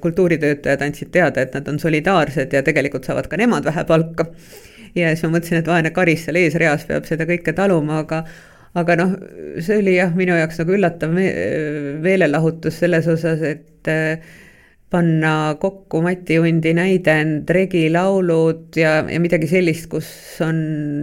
kultuuritöötajad 0.01 0.87
andsid 0.87 1.11
teada, 1.11 1.43
et 1.43 1.59
nad 1.59 1.75
on 1.75 1.83
solidaarsed 1.83 2.55
ja 2.55 2.63
tegelikult 2.63 3.11
saavad 3.11 3.27
ka 3.31 3.41
nemad 3.41 3.67
vähe 3.67 3.87
palka. 3.91 4.31
ja 4.95 5.11
siis 5.11 5.27
ma 5.27 5.35
mõtlesin, 5.39 5.59
et 5.59 5.67
vaene 5.67 5.91
Karis 5.91 6.29
seal 6.29 6.39
eesreas 6.39 6.87
peab 6.87 7.07
seda 7.11 7.27
kõike 7.27 7.51
taluma, 7.53 8.05
aga 8.07 8.23
aga 8.75 8.97
noh, 8.99 9.13
see 9.63 9.81
oli 9.83 9.99
jah, 9.99 10.15
minu 10.19 10.37
jaoks 10.39 10.63
nagu 10.63 10.75
üllatav 10.77 11.13
me 11.15 11.29
meelelahutus 12.03 12.81
selles 12.83 13.07
osas, 13.11 13.45
et 13.47 13.91
äh, 13.91 14.25
panna 14.95 15.57
kokku 15.59 16.03
Mati 16.05 16.37
Undi 16.39 16.71
näidend, 16.77 17.49
regilaulud 17.51 18.77
ja, 18.79 18.93
ja 19.11 19.19
midagi 19.23 19.49
sellist, 19.51 19.89
kus 19.91 20.09
on 20.45 20.61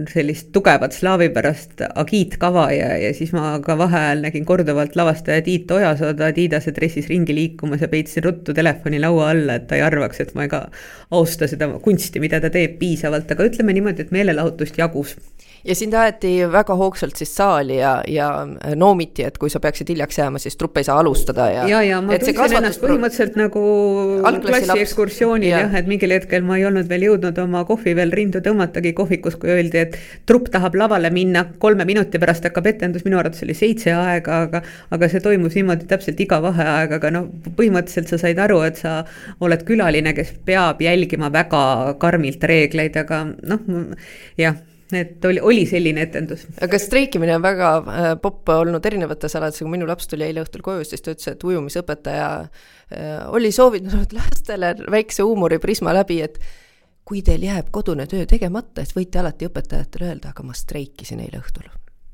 sellist 0.08 0.48
tugevat 0.54 0.96
slaavipärast 0.96 1.84
agiitkava 2.00 2.66
ja, 2.72 2.88
ja 3.02 3.10
siis 3.16 3.34
ma 3.36 3.58
ka 3.64 3.76
vaheajal 3.80 4.24
nägin 4.24 4.48
korduvalt 4.48 4.96
lavastaja 4.96 5.44
Tiit 5.44 5.70
Ojasooda 5.76 6.30
tiidase 6.36 6.72
dressis 6.76 7.10
ringi 7.12 7.36
liikumas 7.36 7.84
ja 7.84 7.90
peitsin 7.92 8.24
ruttu 8.24 8.56
telefoni 8.56 9.00
laua 9.02 9.28
alla, 9.34 9.58
et 9.60 9.68
ta 9.68 9.76
ei 9.76 9.84
arvaks, 9.84 10.24
et 10.24 10.32
ma 10.38 10.46
ei 10.46 10.52
ka 10.54 10.64
austa 11.12 11.50
seda 11.50 11.68
kunsti, 11.84 12.22
mida 12.22 12.40
ta 12.40 12.52
teeb 12.54 12.78
piisavalt, 12.80 13.36
aga 13.36 13.50
ütleme 13.50 13.76
niimoodi, 13.76 14.06
et 14.06 14.16
meelelahutust 14.16 14.80
jagus 14.80 15.18
ja 15.64 15.74
sind 15.78 15.94
aeti 15.94 16.32
väga 16.50 16.74
hoogsalt 16.78 17.18
siis 17.18 17.32
saali 17.36 17.76
ja, 17.78 17.92
ja 18.08 18.28
noomiti, 18.78 19.24
et 19.26 19.38
kui 19.38 19.50
sa 19.52 19.60
peaksid 19.62 19.92
hiljaks 19.92 20.18
jääma, 20.18 20.40
siis 20.42 20.56
trupp 20.58 20.80
ei 20.80 20.86
saa 20.86 20.98
alustada 21.02 21.48
ja. 21.52 21.66
ja, 21.70 21.82
ja 21.86 22.00
ma 22.02 22.16
tundsin 22.16 22.36
kasvatus... 22.36 22.58
ennast 22.58 22.82
põhimõtteliselt 22.82 23.38
nagu 23.38 23.62
klassiekskursioonil 24.46 25.52
jah, 25.52 25.76
et 25.78 25.90
mingil 25.90 26.14
hetkel 26.16 26.42
ma 26.46 26.58
ei 26.58 26.66
olnud 26.68 26.88
veel 26.90 27.06
jõudnud 27.08 27.38
oma 27.44 27.62
kohvi 27.68 27.94
veel 27.98 28.14
rindu 28.14 28.42
tõmmatagi 28.44 28.94
kohvikus, 28.98 29.38
kui 29.40 29.52
öeldi, 29.54 29.84
et 29.86 29.98
trupp 30.28 30.50
tahab 30.52 30.76
lavale 30.78 31.12
minna, 31.14 31.44
kolme 31.62 31.86
minuti 31.88 32.20
pärast 32.22 32.48
hakkab 32.48 32.66
etendus, 32.72 33.06
minu 33.06 33.20
arvates 33.20 33.46
oli 33.46 33.56
seitse 33.56 33.94
aega, 33.94 34.42
aga 34.48 34.62
aga 34.92 35.10
see 35.12 35.22
toimus 35.22 35.56
niimoodi 35.58 35.86
täpselt 35.90 36.20
iga 36.22 36.40
vaheaegaga, 36.42 37.12
noh, 37.14 37.30
põhimõtteliselt 37.56 38.10
sa 38.10 38.20
said 38.24 38.42
aru, 38.42 38.60
et 38.66 38.82
sa 38.82 38.98
oled 39.42 39.62
külaline, 39.68 40.14
kes 40.16 40.34
peab 40.46 40.82
jälgima 40.82 41.30
väga 41.32 41.62
karmilt 42.02 42.44
reegleid, 42.50 42.98
aga 43.04 43.24
noh, 43.30 43.64
jah 44.40 44.58
et 44.96 45.24
oli, 45.24 45.40
oli 45.40 45.64
selline 45.68 46.04
etendus. 46.06 46.46
aga 46.62 46.78
streikimine 46.80 47.36
on 47.36 47.44
väga 47.44 47.70
äh, 47.80 48.08
popp 48.22 48.52
olnud 48.54 48.86
erinevates 48.86 49.36
alades, 49.38 49.60
kui 49.62 49.70
minu 49.72 49.88
laps 49.88 50.10
tuli 50.10 50.26
eile 50.26 50.44
õhtul 50.44 50.64
koju, 50.64 50.86
siis 50.88 51.04
ta 51.04 51.14
ütles, 51.14 51.32
et 51.32 51.46
ujumisõpetaja 51.48 52.30
äh, 52.40 53.12
oli 53.32 53.52
soovitanud 53.54 54.14
lastele 54.18 54.74
väikse 54.92 55.26
huumoriprisma 55.26 55.94
läbi, 55.96 56.20
et 56.24 56.40
kui 57.08 57.22
teil 57.26 57.42
jääb 57.48 57.70
kodune 57.74 58.06
töö 58.10 58.26
tegemata, 58.30 58.84
siis 58.84 58.96
võite 58.96 59.22
alati 59.22 59.48
õpetajatele 59.50 60.12
öelda, 60.12 60.32
aga 60.34 60.46
ma 60.46 60.56
streikisin 60.56 61.22
eile 61.24 61.42
õhtul 61.42 61.70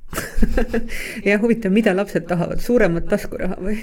jah, 1.28 1.40
huvitav, 1.42 1.72
mida 1.74 1.92
lapsed 1.96 2.24
tahavad, 2.28 2.62
suuremat 2.64 3.08
taskuraha 3.10 3.58
või? 3.60 3.82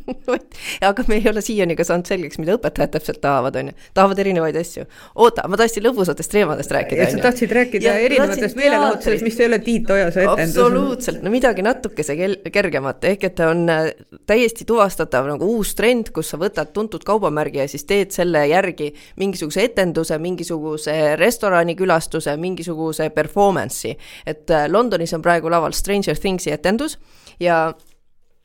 aga 0.88 1.04
me 1.08 1.18
ei 1.18 1.28
ole 1.30 1.42
siiani 1.44 1.76
ka 1.78 1.84
saanud 1.86 2.08
selgeks, 2.08 2.38
mida 2.40 2.56
õpetajad 2.56 2.92
täpselt 2.96 3.20
tahavad, 3.22 3.56
on 3.60 3.70
ju. 3.70 3.76
tahavad 3.94 4.22
erinevaid 4.22 4.56
asju. 4.60 4.84
oota, 5.14 5.44
ma 5.50 5.58
tahtsin 5.60 5.84
lõbusatest 5.86 6.32
teemadest 6.32 6.72
rääkida. 6.74 7.08
sa 7.12 7.22
tahtsid 7.26 7.52
rääkida 7.56 7.88
ja, 7.88 7.96
erinevatest 8.06 8.58
meelelahutusest, 8.58 9.26
mis 9.26 9.40
ei 9.40 9.48
ole 9.50 9.58
Tiit 9.64 9.90
Ojasoo 9.90 10.22
etendus. 10.22 10.56
absoluutselt, 10.56 11.22
no 11.22 11.32
midagi 11.34 11.64
natukese 11.66 12.16
kergemat, 12.52 13.04
ehk 13.12 13.28
et 13.30 13.44
on 13.46 13.64
äh, 13.72 13.90
täiesti 14.28 14.66
tuvastatav 14.68 15.28
nagu 15.30 15.50
uus 15.56 15.74
trend, 15.78 16.12
kus 16.14 16.32
sa 16.32 16.40
võtad 16.40 16.72
tuntud 16.76 17.04
kaubamärgi 17.06 17.62
ja 17.62 17.68
siis 17.70 17.86
teed 17.88 18.14
selle 18.14 18.44
järgi 18.50 18.92
mingisuguse 19.20 19.66
etenduse, 19.68 20.18
mingisuguse 20.22 21.16
restoranikülastuse, 21.20 22.36
mingisuguse 22.40 23.10
performance'i. 23.14 23.96
et 24.26 24.50
äh, 24.50 24.68
Londonis 24.72 25.14
on 25.14 25.22
praegu 25.22 25.50
laval 25.50 25.76
Stranger 25.76 26.18
Things'i 26.18 26.52
etendus 26.54 26.98
ja 27.40 27.72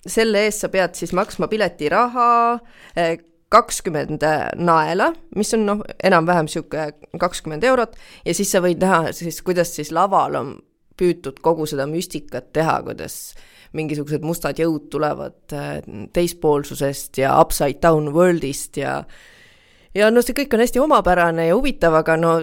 selle 0.08 0.46
eest 0.48 0.64
sa 0.64 0.70
pead 0.74 0.96
siis 0.98 1.14
maksma 1.16 1.50
piletiraha 1.52 2.30
eh, 2.96 3.18
kakskümmend 3.52 4.24
naela, 4.60 5.12
mis 5.40 5.54
on 5.56 5.64
noh, 5.68 5.84
enam-vähem 6.04 6.50
niisugune 6.50 7.20
kakskümmend 7.20 7.64
eurot 7.64 7.96
ja 8.26 8.36
siis 8.36 8.52
sa 8.52 8.60
võid 8.64 8.82
näha 8.84 9.14
siis, 9.16 9.40
kuidas 9.46 9.72
siis 9.76 9.94
laval 9.96 10.36
on 10.40 10.58
püütud 10.98 11.40
kogu 11.46 11.68
seda 11.70 11.86
müstikat 11.88 12.52
teha, 12.58 12.82
kuidas 12.84 13.38
mingisugused 13.78 14.24
mustad 14.26 14.60
jõud 14.60 14.90
tulevad 14.92 15.56
eh, 15.56 15.80
teispoolsusest 16.14 17.22
ja 17.24 17.38
upside 17.42 17.80
down 17.84 18.12
world'ist 18.16 18.80
ja 18.82 19.02
ja 19.96 20.12
no 20.12 20.22
see 20.24 20.36
kõik 20.38 20.54
on 20.54 20.64
hästi 20.64 20.82
omapärane 20.84 21.48
ja 21.50 21.58
huvitav, 21.58 21.96
aga 22.00 22.18
no 22.20 22.34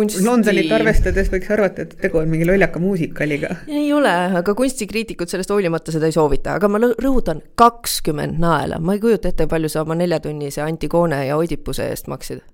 kunsti... 0.00 0.24
Londonit 0.26 0.72
arvestades 0.74 1.30
võiks 1.32 1.50
arvata, 1.54 1.86
et 1.86 1.96
tegu 2.04 2.20
on 2.20 2.30
mingi 2.30 2.48
lollaka 2.48 2.82
muusikaliga. 2.82 3.54
ei 3.68 3.90
ole, 3.96 4.14
aga 4.40 4.54
kunstikriitikud 4.58 5.30
sellest 5.30 5.52
hoolimata 5.54 5.94
seda 5.94 6.10
ei 6.10 6.16
soovita, 6.16 6.56
aga 6.58 6.70
ma 6.72 6.82
rõhutan, 6.86 7.44
kakskümmend 7.60 8.40
naela, 8.42 8.80
ma 8.80 8.96
ei 8.96 9.02
kujuta 9.02 9.32
ette, 9.32 9.48
palju 9.50 9.72
sa 9.72 9.84
oma 9.84 9.98
neljatunnise 10.00 10.64
Antigone 10.64 11.24
ja 11.28 11.38
Oidipuse 11.40 11.90
eest 11.90 12.10
maksid 12.10 12.44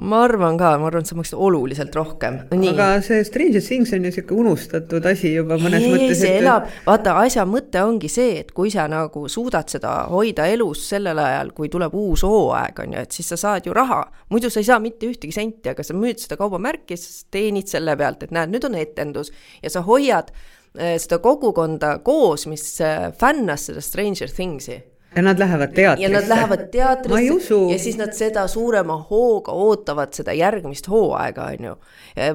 ma 0.00 0.22
arvan 0.24 0.56
ka, 0.56 0.70
ma 0.80 0.88
arvan, 0.88 1.04
et 1.04 1.10
sa 1.10 1.16
maksid 1.18 1.36
oluliselt 1.36 1.94
rohkem. 1.96 2.38
aga 2.70 2.88
see 3.04 3.24
Stranger 3.26 3.62
Things 3.64 3.92
on 3.92 4.06
ju 4.06 4.12
sihuke 4.14 4.36
unustatud 4.36 5.06
asi 5.06 5.34
juba 5.34 5.58
mõnes 5.60 5.84
ei, 5.84 5.92
mõttes. 5.92 6.20
see 6.22 6.32
et... 6.36 6.40
elab, 6.40 6.68
vaata 6.86 7.16
asja 7.20 7.44
mõte 7.48 7.82
ongi 7.84 8.08
see, 8.12 8.38
et 8.40 8.52
kui 8.56 8.72
sa 8.72 8.86
nagu 8.90 9.26
suudad 9.28 9.68
seda 9.72 9.92
hoida 10.12 10.46
elus 10.48 10.86
sellel 10.92 11.20
ajal, 11.20 11.52
kui 11.56 11.68
tuleb 11.72 11.96
uus 11.96 12.24
hooaeg, 12.24 12.84
on 12.84 12.96
ju, 12.96 13.02
et 13.04 13.18
siis 13.18 13.28
sa 13.34 13.40
saad 13.40 13.68
ju 13.68 13.76
raha. 13.76 14.02
muidu 14.32 14.50
sa 14.50 14.62
ei 14.62 14.70
saa 14.70 14.80
mitte 14.80 15.10
ühtegi 15.10 15.36
senti, 15.36 15.72
aga 15.74 15.84
sa 15.84 15.96
müüd 15.96 16.22
seda 16.22 16.38
kaubamärki, 16.40 16.96
sa 16.96 17.26
teenid 17.30 17.68
selle 17.68 17.96
pealt, 18.00 18.24
et 18.24 18.32
näed, 18.32 18.54
nüüd 18.54 18.64
on 18.70 18.78
etendus 18.80 19.34
ja 19.60 19.72
sa 19.72 19.84
hoiad 19.84 20.32
eh, 20.78 20.96
seda 21.02 21.20
kogukonda 21.20 21.98
koos, 22.06 22.46
mis 22.48 22.64
eh, 22.80 23.10
fännas 23.20 23.68
seda 23.68 23.84
Stranger 23.84 24.32
Things'i 24.32 24.80
ja 25.16 25.22
nad 25.22 25.38
lähevad 25.38 25.72
teatrisse. 25.74 26.12
ja 26.12 26.20
nad 26.20 26.28
lähevad 26.28 26.66
teatrisse 26.72 27.54
ja 27.72 27.78
siis 27.78 27.98
nad 27.98 28.12
seda 28.14 28.46
suurema 28.48 28.96
hooga 29.10 29.52
ootavad 29.52 30.12
seda 30.14 30.32
järgmist 30.32 30.88
hooaega, 30.88 31.50
on 31.54 31.66
ju. 31.70 31.74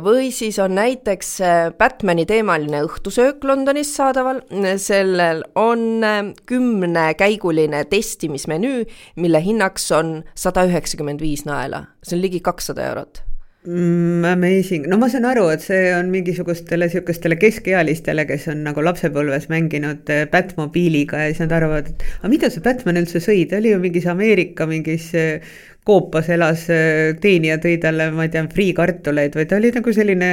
või 0.04 0.32
siis 0.36 0.60
on 0.60 0.76
näiteks 0.76 1.30
äh, 1.42 1.60
Batman'i 1.78 2.26
teemaline 2.26 2.84
õhtusöök 2.88 3.44
Londonis 3.44 3.96
saadaval, 3.96 4.42
sellel 4.78 5.44
on 5.56 6.04
äh, 6.04 6.34
kümnekäiguline 6.46 7.86
testimismenüü, 7.92 8.84
mille 9.16 9.44
hinnaks 9.44 9.92
on 9.92 10.18
sada 10.36 10.66
üheksakümmend 10.68 11.24
viis 11.24 11.46
naela, 11.46 11.86
see 12.04 12.20
on 12.20 12.26
ligi 12.28 12.44
kakssada 12.44 12.90
eurot 12.92 13.24
Mm, 13.66 14.24
amazing, 14.30 14.84
no 14.86 14.98
ma 15.02 15.08
saan 15.10 15.24
aru, 15.26 15.48
et 15.50 15.64
see 15.66 15.88
on 15.98 16.12
mingisugustele 16.14 16.86
sihukestele 16.92 17.34
keskealistele, 17.42 18.28
kes 18.30 18.44
on 18.54 18.60
nagu 18.68 18.84
lapsepõlves 18.86 19.48
mänginud 19.50 20.12
äh, 20.14 20.28
Batmobiiliga 20.30 21.24
ja 21.24 21.32
siis 21.32 21.42
nad 21.42 21.56
arvavad, 21.58 21.90
et 21.90 22.04
aga 22.20 22.30
mida 22.30 22.52
see 22.54 22.62
Batman 22.62 23.02
üldse 23.02 23.24
sõi, 23.26 23.40
ta 23.50 23.58
oli 23.58 23.72
ju 23.72 23.80
mingis 23.82 24.06
Ameerika 24.12 24.68
mingis 24.70 25.08
äh, 25.18 25.56
koopas 25.82 26.30
elas, 26.36 26.68
äh, 26.70 27.16
teenija 27.24 27.58
tõi 27.64 27.80
talle, 27.82 28.12
ma 28.14 28.28
ei 28.28 28.36
tea, 28.36 28.46
friikartuleid 28.54 29.40
või 29.40 29.50
ta 29.50 29.58
oli 29.58 29.74
nagu 29.74 29.98
selline 29.98 30.32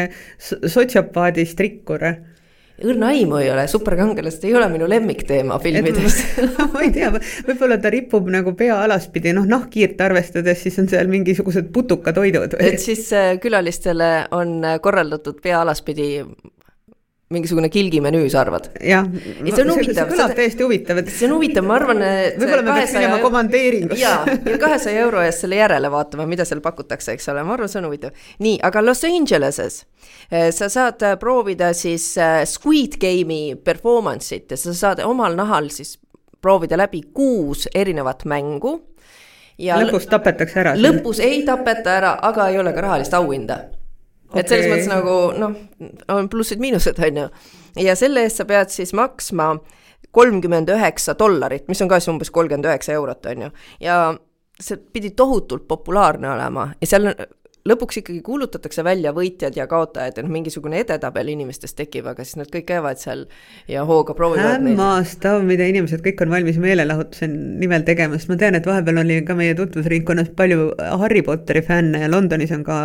sotsiopaadist 0.76 1.64
rikkur 1.64 2.04
õrna 2.88 3.12
aimu 3.14 3.40
ei 3.42 3.50
ole, 3.52 3.66
superkangelased 3.70 4.44
ei 4.48 4.56
ole 4.58 4.68
minu 4.72 4.88
lemmikteema 4.90 5.58
filmides. 5.62 6.18
ma 6.72 6.84
ei 6.84 6.92
tea, 6.94 7.12
võib-olla 7.48 7.78
ta 7.82 7.92
ripub 7.92 8.30
nagu 8.32 8.54
pea 8.58 8.80
alaspidi, 8.84 9.34
noh 9.36 9.48
nahkhiirt 9.48 10.00
arvestades, 10.04 10.62
siis 10.64 10.78
on 10.82 10.90
seal 10.90 11.10
mingisugused 11.12 11.70
putukatoidud 11.74 12.56
et 12.60 12.80
siis 12.80 13.06
äh, 13.16 13.36
külalistele 13.42 14.10
on 14.30 14.58
äh, 14.64 14.78
korraldatud 14.82 15.40
pea 15.42 15.60
alaspidi 15.62 16.22
mingisugune 17.32 17.70
kilgimenüü, 17.72 18.26
sa 18.32 18.42
arvad? 18.44 18.68
jah, 18.80 19.08
see 19.08 19.64
on 19.64 19.72
huvitav. 19.74 19.96
see 19.96 20.08
kõlab 20.12 20.34
täiesti 20.38 20.66
huvitav, 20.66 21.00
et. 21.02 21.10
see 21.12 21.28
on 21.28 21.36
huvitav, 21.36 21.66
ma 21.66 21.78
arvan, 21.78 22.02
võib-olla 22.38 22.66
me 22.66 22.76
peaks 22.78 22.94
minema 22.98 23.18
komandeeringusse. 23.22 24.02
jaa, 24.02 24.36
ja 24.52 24.60
kahesaja 24.62 25.06
euro 25.06 25.24
eest 25.24 25.46
selle 25.46 25.58
järele 25.60 25.90
vaatama, 25.92 26.26
mida 26.30 26.46
seal 26.48 26.62
pakutakse, 26.64 27.16
eks 27.16 27.28
ole, 27.32 27.44
ma 27.46 27.56
arvan, 27.56 27.72
see 27.72 27.82
on 27.82 27.88
huvitav. 27.90 28.14
nii, 28.44 28.58
aga 28.68 28.84
Los 28.84 29.04
Angeleses 29.08 29.82
eh, 30.30 30.50
sa 30.54 30.70
saad 30.72 31.02
eh, 31.02 31.16
proovida 31.20 31.72
siis 31.76 32.12
eh, 32.20 32.42
Squid 32.48 32.98
Game'i 33.02 33.56
performance'it 33.56 34.54
ja 34.54 34.60
sa 34.60 34.74
saad 34.76 35.04
omal 35.06 35.36
nahal 35.38 35.70
siis 35.72 35.96
proovida 36.42 36.76
läbi 36.76 37.02
kuus 37.14 37.68
erinevat 37.74 38.24
mängu. 38.24 38.80
ja 39.58 39.78
lõpus 39.78 40.08
tapetakse 40.10 40.60
ära? 40.60 40.74
lõpus 40.78 41.20
ei 41.22 41.44
tapeta 41.46 41.96
ära, 42.00 42.16
aga 42.22 42.48
ei 42.50 42.58
ole 42.58 42.72
ka 42.72 42.84
rahalist 42.88 43.14
auhinda 43.14 43.60
okay.. 44.32 44.42
et 44.42 44.48
selles 44.52 44.70
mõttes 44.72 44.90
nagu 44.90 45.16
noh, 45.38 45.54
on 46.12 46.28
plussid-miinused, 46.32 46.98
on 47.08 47.22
ju. 47.22 47.28
ja 47.84 47.96
selle 47.98 48.26
eest 48.26 48.42
sa 48.42 48.48
pead 48.48 48.72
siis 48.74 48.94
maksma 48.96 49.54
kolmkümmend 50.12 50.68
üheksa 50.74 51.14
dollarit, 51.18 51.68
mis 51.72 51.80
on 51.84 51.88
ka 51.88 52.00
siis 52.00 52.12
umbes 52.12 52.32
kolmkümmend 52.34 52.68
üheksa 52.68 52.96
eurot, 52.96 53.26
on 53.32 53.46
ju. 53.46 53.52
ja 53.84 54.00
see 54.62 54.78
pidi 54.92 55.14
tohutult 55.16 55.66
populaarne 55.68 56.30
olema 56.30 56.68
ja 56.80 56.86
seal 56.86 57.12
lõpuks 57.68 58.00
ikkagi 58.00 58.20
kuulutatakse 58.26 58.82
välja 58.84 59.12
võitjad 59.14 59.54
ja 59.56 59.68
kaotajad 59.70 60.18
ja 60.18 60.24
noh, 60.24 60.32
mingisugune 60.34 60.80
edetabel 60.82 61.30
inimestest 61.30 61.76
tekib, 61.78 62.08
aga 62.10 62.24
siis 62.26 62.40
nad 62.40 62.50
kõik 62.50 62.66
käivad 62.72 62.98
seal 62.98 63.24
ja 63.70 63.84
hooga 63.86 64.16
proovivad 64.18 64.56
hämmastav, 64.56 65.44
mida 65.46 65.68
inimesed 65.70 66.02
kõik 66.02 66.24
on 66.24 66.34
valmis 66.34 66.58
meelelahutuse 66.62 67.28
nimel 67.30 67.86
tegema, 67.86 68.18
sest 68.18 68.32
ma 68.32 68.38
tean, 68.40 68.58
et 68.58 68.66
vahepeal 68.66 69.02
oli 69.04 69.20
ka 69.26 69.38
meie 69.38 69.54
tutvusringkonnas 69.58 70.32
palju 70.38 70.72
Harry 71.04 71.22
Potteri 71.26 71.62
fänne 71.66 72.02
ja 72.02 72.10
Londonis 72.10 72.54
on 72.56 72.66
ka 72.66 72.78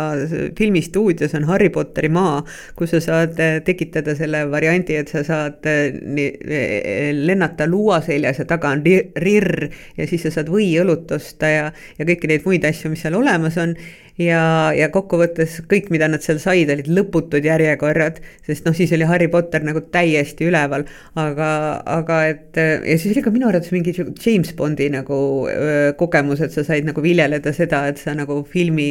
filmistuudios 0.58 1.34
on 1.34 1.48
Harry 1.50 1.72
Potteri 1.74 2.12
maa, 2.14 2.44
kus 2.78 2.94
sa 2.94 3.02
saad 3.02 3.38
eh, 3.42 3.58
tekitada 3.66 4.14
selle 4.18 4.44
variandi, 4.52 5.00
et 5.02 5.10
sa 5.10 5.24
saad 5.26 5.66
eh, 5.66 5.98
nii, 5.98 6.32
eh, 6.46 7.12
lennata 7.18 7.66
luua 7.66 7.98
seljas 8.06 8.44
ja 8.44 8.46
taga 8.48 8.76
on 8.76 8.86
rirr 8.86 9.72
ja 9.98 10.06
siis 10.06 10.22
sa 10.28 10.38
saad 10.38 10.52
võiõlut 10.54 11.10
osta 11.18 11.50
ja, 11.50 11.70
ja 11.98 12.06
kõiki 12.06 12.30
neid 12.30 12.46
muid 12.46 12.66
asju, 12.68 12.94
mis 12.94 13.02
seal 13.02 13.18
olemas 13.18 13.58
on 13.58 13.74
ja, 14.20 14.42
ja 14.76 14.88
kokkuvõttes 14.94 15.58
kõik, 15.70 15.88
mida 15.94 16.08
nad 16.10 16.24
seal 16.24 16.40
said, 16.42 16.70
olid 16.72 16.88
lõputud 16.90 17.44
järjekorrad, 17.46 18.20
sest 18.46 18.66
noh, 18.66 18.76
siis 18.76 18.92
oli 18.96 19.06
Harry 19.08 19.28
Potter 19.32 19.64
nagu 19.66 19.82
täiesti 19.94 20.48
üleval, 20.48 20.86
aga, 21.18 21.50
aga 21.98 22.20
et 22.32 22.58
ja 22.58 22.96
siis 22.98 23.14
oli 23.14 23.24
ka 23.24 23.32
minu 23.34 23.50
arvates 23.50 23.72
mingi 23.74 23.94
James 23.96 24.54
Bondi 24.58 24.88
nagu 24.92 25.20
öö, 25.50 25.92
kogemus, 25.98 26.42
et 26.44 26.54
sa 26.54 26.66
said 26.66 26.88
nagu 26.88 27.04
viljeleda 27.04 27.54
seda, 27.56 27.84
et 27.90 28.02
sa 28.02 28.16
nagu 28.18 28.40
filmi 28.48 28.90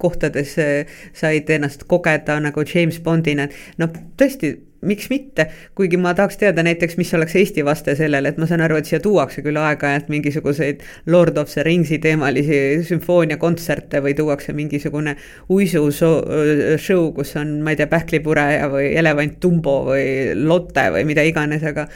kohtades 0.00 0.56
said 1.16 1.52
ennast 1.58 1.84
kogeda 1.90 2.38
nagu 2.42 2.64
James 2.66 3.00
Bondina, 3.04 3.48
et 3.48 3.82
noh, 3.82 3.92
tõesti 4.18 4.56
miks 4.86 5.08
mitte, 5.10 5.48
kuigi 5.78 5.98
ma 6.00 6.12
tahaks 6.14 6.38
teada 6.38 6.62
näiteks, 6.62 6.96
mis 7.00 7.10
oleks 7.14 7.34
Eesti 7.40 7.64
vaste 7.66 7.94
sellele, 7.98 8.30
et 8.32 8.38
ma 8.38 8.46
saan 8.46 8.62
aru, 8.64 8.78
et 8.78 8.86
siia 8.86 9.00
tuuakse 9.02 9.42
küll 9.42 9.58
aeg-ajalt 9.58 10.10
mingisuguseid 10.12 10.84
Lord 11.10 11.38
of 11.40 11.50
the 11.52 11.64
Ringsi 11.66 11.98
teemalisi 12.02 12.84
sümfooniakontserte 12.88 14.02
või 14.04 14.14
tuuakse 14.18 14.54
mingisugune 14.56 15.16
uisu 15.54 15.88
show, 15.90 17.10
kus 17.16 17.34
on, 17.40 17.58
ma 17.64 17.74
ei 17.74 17.80
tea, 17.80 17.90
pähklipureja 17.90 18.70
või 18.72 18.92
elevant 18.98 19.40
Dumbo 19.42 19.80
või 19.90 20.06
Lotte 20.38 20.88
või 20.94 21.08
mida 21.08 21.26
iganes, 21.26 21.66
aga 21.66 21.88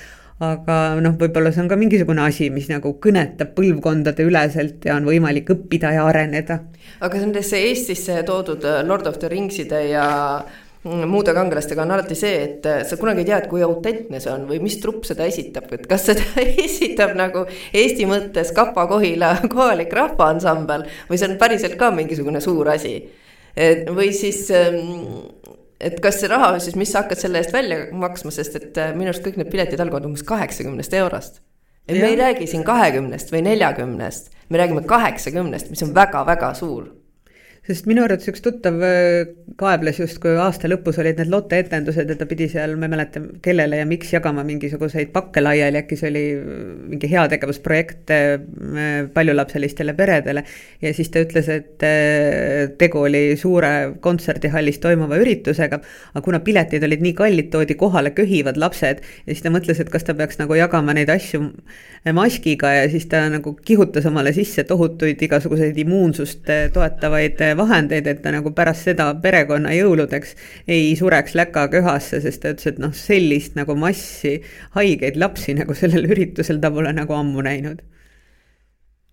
aga 0.43 0.76
noh, 0.99 1.14
võib-olla 1.20 1.53
see 1.55 1.62
on 1.62 1.68
ka 1.70 1.76
mingisugune 1.78 2.24
asi, 2.24 2.49
mis 2.51 2.66
nagu 2.70 2.95
kõnetab 3.03 3.53
põlvkondade 3.55 4.24
üleselt 4.26 4.87
ja 4.89 4.97
on 4.99 5.07
võimalik 5.07 5.53
õppida 5.55 5.93
ja 5.95 6.07
areneda. 6.09 6.59
aga 7.01 7.20
nendesse 7.20 7.61
Eestisse 7.68 8.22
toodud 8.26 8.66
Lord 8.89 9.07
of 9.07 9.20
the 9.22 9.30
Ringside 9.30 9.85
ja 9.93 10.07
muude 10.85 11.35
kangelastega 11.35 11.85
on 11.85 11.93
alati 11.95 12.16
see, 12.18 12.39
et 12.43 12.66
äh, 12.66 12.80
sa 12.87 12.97
kunagi 12.99 13.22
ei 13.22 13.28
tea, 13.28 13.39
et 13.39 13.49
kui 13.51 13.62
autentne 13.62 14.18
see 14.22 14.33
on 14.33 14.49
või 14.49 14.59
mis 14.64 14.80
trupp 14.83 15.07
seda 15.07 15.28
esitab, 15.30 15.68
et 15.76 15.85
kas 15.91 16.09
seda 16.11 16.24
esitab 16.66 17.14
nagu 17.18 17.45
Eesti 17.78 18.07
mõttes 18.11 18.51
Kapa-Kohila 18.57 19.37
kohalik 19.53 19.93
rahvaansambel 19.95 20.87
või 21.11 21.20
see 21.20 21.28
on 21.30 21.37
päriselt 21.39 21.76
ka 21.78 21.93
mingisugune 21.95 22.43
suur 22.43 22.72
asi. 22.74 22.97
või 23.93 24.11
siis, 24.16 24.47
ähm, 24.57 25.20
et 25.78 26.01
kas 26.03 26.18
see 26.20 26.30
raha 26.33 26.57
siis, 26.59 26.74
mis 26.80 26.91
sa 26.91 27.05
hakkad 27.05 27.20
selle 27.20 27.39
eest 27.43 27.53
välja 27.55 27.85
maksma, 27.93 28.33
sest 28.35 28.57
et 28.59 28.80
äh, 28.80 28.95
minu 28.97 29.12
arust 29.12 29.22
kõik 29.26 29.39
need 29.39 29.53
piletid 29.53 29.80
algavad 29.80 30.09
umbes 30.09 30.26
kaheksakümnest 30.26 30.99
eurost. 30.99 31.43
et 31.87 31.95
me 31.95 32.11
ei 32.11 32.18
räägi 32.18 32.47
siin 32.51 32.66
kahekümnest 32.66 33.30
või 33.30 33.45
neljakümnest, 33.47 34.35
me 34.49 34.59
räägime 34.59 34.83
kaheksakümnest, 34.83 35.70
mis 35.70 35.83
on 35.87 35.95
väga-väga 35.95 36.55
suur 36.59 36.91
sest 37.63 37.87
minu 37.87 38.03
arvates 38.03 38.27
üks 38.27 38.43
tuttav 38.43 38.81
äh, 38.83 39.29
kaebles 39.61 40.01
justkui 40.01 40.33
aasta 40.43 40.67
lõpus 40.67 40.97
olid 40.99 41.21
need 41.21 41.29
Lotte 41.31 41.61
etendused 41.63 42.09
ja 42.11 42.17
ta 42.19 42.27
pidi 42.27 42.49
seal, 42.51 42.75
ma 42.75 42.89
ei 42.89 42.93
mäleta, 42.97 43.21
kellele 43.45 43.79
ja 43.79 43.85
miks 43.87 44.11
jagama 44.11 44.43
mingisuguseid 44.49 45.13
pakke 45.15 45.45
laiali, 45.45 45.79
äkki 45.79 45.99
see 46.01 46.11
oli 46.11 46.23
mingi 46.91 47.11
heategevusprojekt 47.13 48.11
äh, 48.17 48.33
paljulapselistele 49.15 49.95
peredele. 49.95 50.43
ja 50.83 50.93
siis 50.95 51.13
ta 51.15 51.23
ütles, 51.23 51.51
et 51.55 51.87
äh, 51.87 52.73
tegu 52.81 53.05
oli 53.07 53.37
suure 53.39 53.93
kontserdihallis 54.03 54.83
toimuva 54.83 55.21
üritusega, 55.23 55.79
aga 56.17 56.25
kuna 56.27 56.43
piletid 56.43 56.83
olid 56.83 57.07
nii 57.07 57.15
kallid, 57.23 57.53
toodi 57.55 57.79
kohale 57.79 58.11
köhivad 58.17 58.59
lapsed 58.59 59.07
ja 59.07 59.31
siis 59.31 59.45
ta 59.47 59.55
mõtles, 59.55 59.79
et 59.79 59.95
kas 59.95 60.09
ta 60.09 60.19
peaks 60.19 60.43
nagu 60.43 60.59
jagama 60.59 60.99
neid 60.99 61.15
asju 61.15 61.47
maskiga 62.11 62.75
ja 62.75 62.91
siis 62.91 63.07
ta 63.07 63.23
nagu 63.31 63.55
kihutas 63.63 64.11
omale 64.11 64.35
sisse 64.35 64.67
tohutuid 64.67 65.23
igasuguseid 65.23 65.79
immuunsust 65.79 66.51
toetavaid 66.75 67.51
vahendeid, 67.57 68.07
et 68.07 68.22
ta 68.22 68.32
nagu 68.34 68.53
pärast 68.57 68.88
seda 68.88 69.09
perekonna 69.22 69.72
jõuludeks 69.76 70.34
ei 70.68 70.92
sureks 70.98 71.36
läkaköhasse, 71.38 72.20
sest 72.24 72.42
ta 72.42 72.53
ütles, 72.55 72.72
et 72.72 72.82
noh, 72.82 72.92
sellist 72.96 73.57
nagu 73.59 73.76
massi 73.78 74.38
haigeid 74.76 75.18
lapsi 75.20 75.57
nagu 75.59 75.74
sellel 75.74 76.11
üritusel 76.11 76.61
ta 76.62 76.70
pole 76.70 76.92
nagu 76.96 77.16
ammu 77.16 77.44
näinud. 77.44 77.82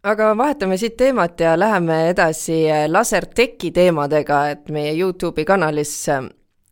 Aga 0.10 0.32
vahetame 0.40 0.78
siit 0.80 0.96
teemat 0.96 1.40
ja 1.44 1.58
läheme 1.60 2.06
edasi 2.14 2.62
laserteki 2.88 3.74
teemadega, 3.76 4.46
et 4.54 4.70
meie 4.72 4.94
Youtube'i 4.96 5.44
kanalis 5.46 5.92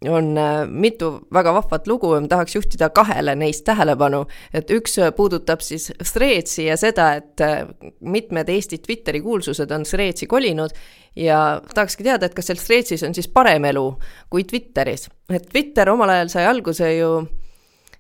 on 0.06 0.38
äh, 0.38 0.68
mitu 0.70 1.28
väga 1.34 1.54
vahvat 1.54 1.88
lugu 1.88 2.14
ja 2.14 2.22
ma 2.22 2.28
tahaks 2.30 2.56
juhtida 2.56 2.90
kahele 2.90 3.36
neist 3.36 3.66
tähelepanu. 3.66 4.26
et 4.54 4.70
üks 4.70 4.98
äh, 5.02 5.12
puudutab 5.16 5.62
siis 5.62 5.92
Threadsi 6.14 6.66
ja 6.66 6.78
seda, 6.78 7.14
et 7.18 7.42
äh, 7.42 7.66
mitmed 8.02 8.50
Eesti 8.50 8.78
Twitteri 8.78 9.22
kuulsused 9.22 9.72
on 9.72 9.84
Threadsi 9.84 10.28
kolinud 10.28 10.70
ja 11.16 11.62
tahakski 11.74 12.04
teada, 12.04 12.26
et 12.26 12.38
kas 12.38 12.52
seal 12.52 12.62
Threadsis 12.62 13.04
on 13.04 13.18
siis 13.18 13.28
parem 13.28 13.66
elu 13.66 13.88
kui 14.30 14.44
Twitteris. 14.44 15.10
et 15.34 15.50
Twitter 15.50 15.90
omal 15.90 16.10
ajal 16.10 16.30
sai 16.30 16.46
alguse 16.46 16.94
ju 16.98 17.12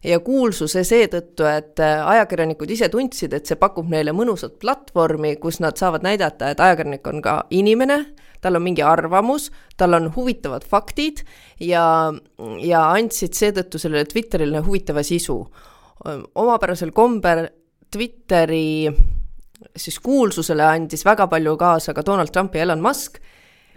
ja 0.03 0.19
kuulsuse 0.19 0.83
seetõttu, 0.87 1.45
et 1.49 1.79
ajakirjanikud 1.81 2.69
ise 2.71 2.89
tundsid, 2.93 3.33
et 3.33 3.49
see 3.49 3.57
pakub 3.59 3.89
neile 3.89 4.13
mõnusat 4.15 4.59
platvormi, 4.61 5.35
kus 5.41 5.59
nad 5.63 5.77
saavad 5.77 6.05
näidata, 6.05 6.51
et 6.51 6.61
ajakirjanik 6.63 7.07
on 7.07 7.21
ka 7.25 7.39
inimene 7.49 8.03
tal 8.41 8.55
on 8.55 8.63
mingi 8.63 8.83
arvamus, 8.85 9.49
tal 9.77 9.97
on 9.97 10.11
huvitavad 10.15 10.65
faktid 10.67 11.23
ja, 11.63 12.13
ja 12.63 12.83
andsid 12.93 13.37
seetõttu 13.37 13.81
sellele 13.81 14.05
Twitterile 14.05 14.61
huvitava 14.65 15.03
sisu. 15.03 15.39
omapärasel 16.35 16.91
kombel 16.91 17.47
Twitteri 17.91 18.89
siis 19.75 19.99
kuulsusele 19.99 20.63
andis 20.63 21.05
väga 21.05 21.27
palju 21.27 21.57
kaasa 21.57 21.93
ka 21.93 22.05
Donald 22.05 22.29
Trump 22.31 22.55
ja 22.55 22.61
Elon 22.61 22.81
Musk 22.81 23.17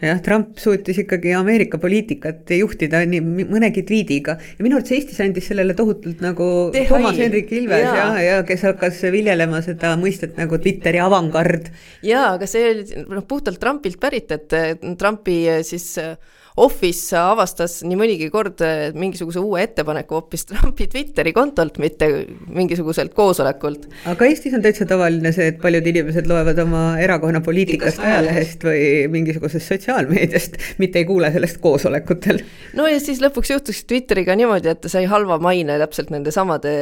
jah, 0.01 0.21
Trump 0.25 0.59
suutis 0.61 0.99
ikkagi 1.03 1.35
Ameerika 1.37 1.79
poliitikat 1.81 2.51
juhtida 2.57 3.03
nii 3.09 3.45
mõnegi 3.51 3.85
tweetiga 3.87 4.37
ja 4.41 4.65
minu 4.65 4.79
arvates 4.79 4.97
Eestis 4.97 5.21
andis 5.25 5.51
sellele 5.51 5.77
tohutult 5.79 6.23
nagu 6.25 6.49
Tehai. 6.75 6.89
Toomas 6.91 7.21
Hendrik 7.21 7.53
Ilves 7.57 7.85
ja, 7.85 7.95
ja, 7.95 8.25
ja 8.27 8.41
kes 8.49 8.65
hakkas 8.71 9.03
viljelema 9.13 9.63
seda 9.67 9.95
mõistet 10.01 10.37
nagu 10.41 10.59
Twitteri 10.61 11.03
avangard. 11.03 11.71
jaa, 12.07 12.35
aga 12.37 12.49
see 12.51 12.67
oli 12.73 13.07
noh, 13.07 13.25
puhtalt 13.29 13.61
Trumpilt 13.63 14.01
pärit, 14.01 14.33
et 14.37 14.61
Trumpi 15.01 15.43
siis 15.67 15.93
äh, 16.01 16.15
Office 16.61 17.17
avastas 17.17 17.79
nii 17.87 17.97
mõnigi 17.97 18.29
kord 18.33 18.61
mingisuguse 18.99 19.41
uue 19.41 19.63
ettepaneku 19.65 20.19
hoopis 20.19 20.45
Trumpi 20.51 20.87
Twitteri 20.93 21.33
kontolt, 21.37 21.79
mitte 21.81 22.09
mingisuguselt 22.53 23.15
koosolekult. 23.17 23.87
aga 24.11 24.29
Eestis 24.29 24.55
on 24.57 24.65
täitsa 24.65 24.87
tavaline 24.89 25.33
see, 25.37 25.51
et 25.55 25.61
paljud 25.63 25.87
inimesed 25.93 26.29
loevad 26.31 26.61
oma 26.65 26.83
erakonna 27.01 27.41
poliitikast 27.45 28.03
ajalehest 28.05 28.67
või 28.69 28.83
mingisugusest 29.15 29.73
sotsiaalmeediast, 29.73 30.59
mitte 30.83 31.01
ei 31.01 31.09
kuule 31.09 31.33
sellest 31.33 31.61
koosolekutel. 31.65 32.43
no 32.77 32.89
ja 32.91 33.01
siis 33.01 33.23
lõpuks 33.25 33.55
juhtus 33.55 33.85
Twitteriga 33.89 34.37
niimoodi, 34.37 34.75
et 34.75 34.85
ta 34.85 34.93
sai 34.93 35.07
halva 35.11 35.41
maine 35.41 35.79
täpselt 35.81 36.13
nende 36.13 36.35
samade 36.35 36.77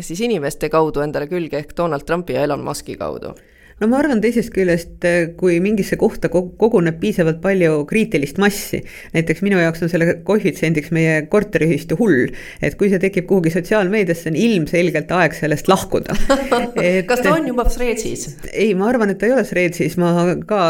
siis 0.00 0.24
inimeste 0.24 0.72
kaudu 0.72 1.04
endale 1.04 1.28
külge 1.28 1.60
ehk 1.60 1.76
Donald 1.76 2.08
Trumpi 2.08 2.38
ja 2.38 2.48
Elon 2.48 2.64
Musk'i 2.64 2.96
kaudu 2.98 3.36
no 3.80 3.88
ma 3.90 4.00
arvan 4.02 4.22
teisest 4.22 4.52
küljest, 4.54 4.96
eh, 5.06 5.30
kui 5.38 5.58
mingisse 5.64 5.98
kohta 6.00 6.30
koguneb 6.32 6.98
piisavalt 7.02 7.40
palju 7.44 7.84
kriitilist 7.90 8.40
massi, 8.42 8.82
näiteks 9.14 9.44
minu 9.46 9.60
jaoks 9.62 9.84
on 9.86 9.92
selle 9.92 10.18
koefitsiendiks 10.26 10.92
meie 10.94 11.20
korteriühistu 11.30 11.98
hull, 12.00 12.28
et 12.64 12.78
kui 12.80 12.90
see 12.92 13.00
tekib 13.02 13.28
kuhugi 13.30 13.52
sotsiaalmeediasse, 13.54 14.32
on 14.32 14.38
ilmselgelt 14.38 15.14
aeg 15.20 15.38
sellest 15.38 15.70
lahkuda. 15.70 16.16
Kas 17.08 17.24
ta 17.24 17.34
on 17.34 17.48
juba 17.50 17.66
Threadsis? 17.70 18.28
ei, 18.52 18.74
ma 18.78 18.90
arvan, 18.90 19.14
et 19.14 19.20
ta 19.20 19.28
ei 19.28 19.36
ole 19.36 19.46
Threadsis, 19.48 19.98
ma 20.00 20.14
ka 20.48 20.62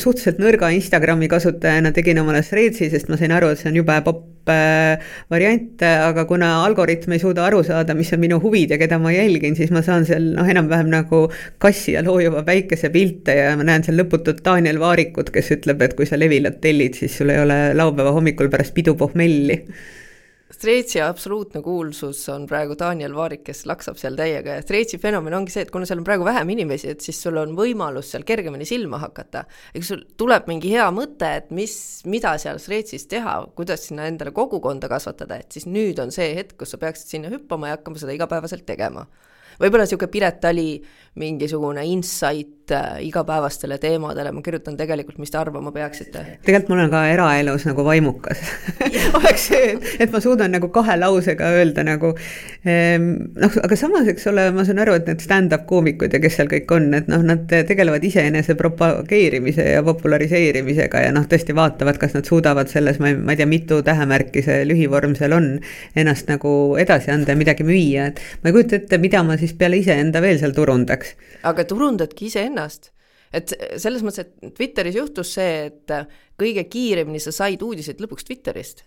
suhteliselt 0.00 0.42
nõrga 0.42 0.72
Instagrami 0.74 1.30
kasutajana 1.30 1.94
tegin 1.94 2.22
omale 2.24 2.42
Threadsi, 2.46 2.90
sest 2.92 3.10
ma 3.12 3.20
sain 3.20 3.34
aru, 3.34 3.54
et 3.54 3.62
see 3.62 3.70
on 3.70 3.82
jube 3.82 4.00
popp 4.06 4.33
variant, 5.30 5.82
aga 5.84 6.24
kuna 6.28 6.50
algoritm 6.64 7.16
ei 7.16 7.22
suuda 7.22 7.46
aru 7.48 7.62
saada, 7.66 7.96
mis 7.96 8.12
on 8.12 8.22
minu 8.22 8.40
huvid 8.42 8.74
ja 8.74 8.78
keda 8.80 8.98
ma 9.02 9.12
jälgin, 9.14 9.56
siis 9.56 9.72
ma 9.74 9.82
saan 9.86 10.06
seal 10.08 10.30
noh, 10.36 10.48
enam-vähem 10.50 10.90
nagu 10.92 11.24
kassi 11.62 11.96
ja 11.96 12.04
loojuva 12.04 12.44
päikese 12.46 12.90
pilte 12.94 13.38
ja 13.38 13.50
ma 13.58 13.66
näen 13.66 13.86
seal 13.86 13.98
lõputut 14.00 14.44
Daniel 14.44 14.80
Vaarikut, 14.82 15.32
kes 15.34 15.52
ütleb, 15.56 15.82
et 15.84 15.96
kui 15.98 16.08
sa 16.08 16.20
Levilat 16.20 16.60
tellid, 16.64 16.98
siis 17.00 17.16
sul 17.18 17.32
ei 17.34 17.42
ole 17.42 17.58
laupäeva 17.76 18.14
hommikul 18.16 18.52
pärast 18.52 18.74
pidu 18.76 18.96
pohmelli 18.98 19.62
Streetsi 20.54 21.00
absoluutne 21.02 21.62
kuulsus 21.62 22.20
on 22.30 22.44
praegu 22.46 22.76
Daniel 22.78 23.14
Vaarik, 23.16 23.42
kes 23.48 23.64
laksab 23.66 23.98
seal 23.98 24.14
täiega 24.18 24.58
ja 24.58 24.62
Streetsi 24.62 25.00
fenomen 25.02 25.34
ongi 25.34 25.50
see, 25.50 25.64
et 25.66 25.72
kuna 25.74 25.88
seal 25.88 25.98
on 25.98 26.06
praegu 26.06 26.26
vähem 26.28 26.52
inimesi, 26.54 26.92
et 26.92 27.02
siis 27.02 27.18
sul 27.24 27.40
on 27.40 27.56
võimalus 27.58 28.12
seal 28.14 28.26
kergemini 28.28 28.68
silma 28.68 29.00
hakata. 29.02 29.44
ja 29.74 29.80
kui 29.80 29.88
sul 29.88 30.04
tuleb 30.20 30.46
mingi 30.50 30.70
hea 30.70 30.86
mõte, 30.94 31.32
et 31.40 31.50
mis, 31.50 31.74
mida 32.06 32.36
seal 32.38 32.62
Streetsis 32.62 33.08
teha, 33.10 33.40
kuidas 33.58 33.88
sinna 33.88 34.06
endale 34.10 34.30
kogukonda 34.36 34.90
kasvatada, 34.92 35.40
et 35.42 35.58
siis 35.58 35.66
nüüd 35.66 35.98
on 36.02 36.14
see 36.14 36.30
hetk, 36.38 36.54
kus 36.60 36.76
sa 36.76 36.82
peaksid 36.82 37.16
sinna 37.16 37.34
hüppama 37.34 37.72
ja 37.72 37.78
hakkama 37.78 37.98
seda 38.02 38.14
igapäevaselt 38.14 38.66
tegema 38.68 39.08
võib-olla 39.60 39.86
niisugune 39.86 40.12
Piret 40.14 40.40
Tali 40.40 40.68
mingisugune 41.14 41.84
insight 41.86 42.72
äh, 42.74 42.98
igapäevastele 43.06 43.78
teemadele, 43.78 44.32
ma 44.34 44.40
kirjutan 44.42 44.74
tegelikult, 44.76 45.20
mis 45.22 45.30
te 45.30 45.38
arvama 45.38 45.70
peaksite. 45.72 46.24
tegelikult 46.42 46.72
ma 46.72 46.78
olen 46.80 46.90
ka 46.90 47.02
eraelus 47.12 47.66
nagu 47.68 47.84
vaimukas 47.86 48.40
oleks 49.20 49.44
see, 49.52 49.68
et, 49.76 49.86
et 50.02 50.14
ma 50.14 50.18
suudan 50.24 50.50
nagu 50.56 50.72
kahe 50.74 50.96
lausega 50.98 51.52
öelda 51.54 51.84
nagu 51.86 52.10
ehm, 52.66 53.06
noh, 53.38 53.58
aga 53.62 53.78
samas, 53.78 54.08
eks 54.10 54.26
ole, 54.32 54.48
ma 54.56 54.64
saan 54.66 54.82
aru, 54.82 54.96
et 54.98 55.12
need 55.12 55.22
stand-up 55.22 55.68
koomikud 55.70 56.16
ja 56.16 56.22
kes 56.24 56.40
seal 56.40 56.50
kõik 56.50 56.74
on, 56.74 56.90
et 56.98 57.06
noh, 57.12 57.22
nad 57.22 57.46
tegelevad 57.46 58.02
iseenese 58.10 58.58
propageerimise 58.58 59.68
ja 59.76 59.84
populariseerimisega 59.86 61.04
ja 61.06 61.14
noh, 61.14 61.28
tõesti 61.30 61.54
vaatavad, 61.54 62.00
kas 62.02 62.18
nad 62.18 62.26
suudavad 62.26 62.72
selles, 62.72 62.98
ma 62.98 63.12
ei, 63.12 63.20
ma 63.20 63.36
ei 63.36 63.42
tea, 63.42 63.50
mitu 63.50 63.84
tähemärki 63.86 64.42
see 64.42 64.66
lühivorm 64.66 65.14
seal 65.20 65.36
on, 65.38 65.48
ennast 65.94 66.26
nagu 66.32 66.74
edasi 66.80 67.14
anda 67.14 67.36
ja 67.36 67.38
midagi 67.38 67.62
müüa, 67.70 68.10
et 68.10 68.22
ma 68.42 68.50
ei 68.50 68.58
kujuta 68.58 68.80
ette, 68.80 68.98
mida 68.98 69.22
ma 69.22 69.38
siis 69.38 69.43
peale 69.52 69.76
iseenda 69.82 70.22
veel 70.24 70.40
seal 70.40 70.56
turundaks. 70.56 71.14
aga 71.42 71.64
turundadki 71.68 72.26
iseennast 72.32 72.94
et 73.34 73.54
selles 73.82 74.04
mõttes, 74.06 74.24
et 74.24 74.54
Twitteris 74.54 74.96
juhtus 74.98 75.34
see, 75.36 75.68
et 75.70 75.94
kõige 76.40 76.64
kiiremini 76.70 77.20
sa 77.22 77.34
said 77.34 77.62
uudiseid 77.62 78.02
lõpuks 78.02 78.26
Twitterist. 78.28 78.84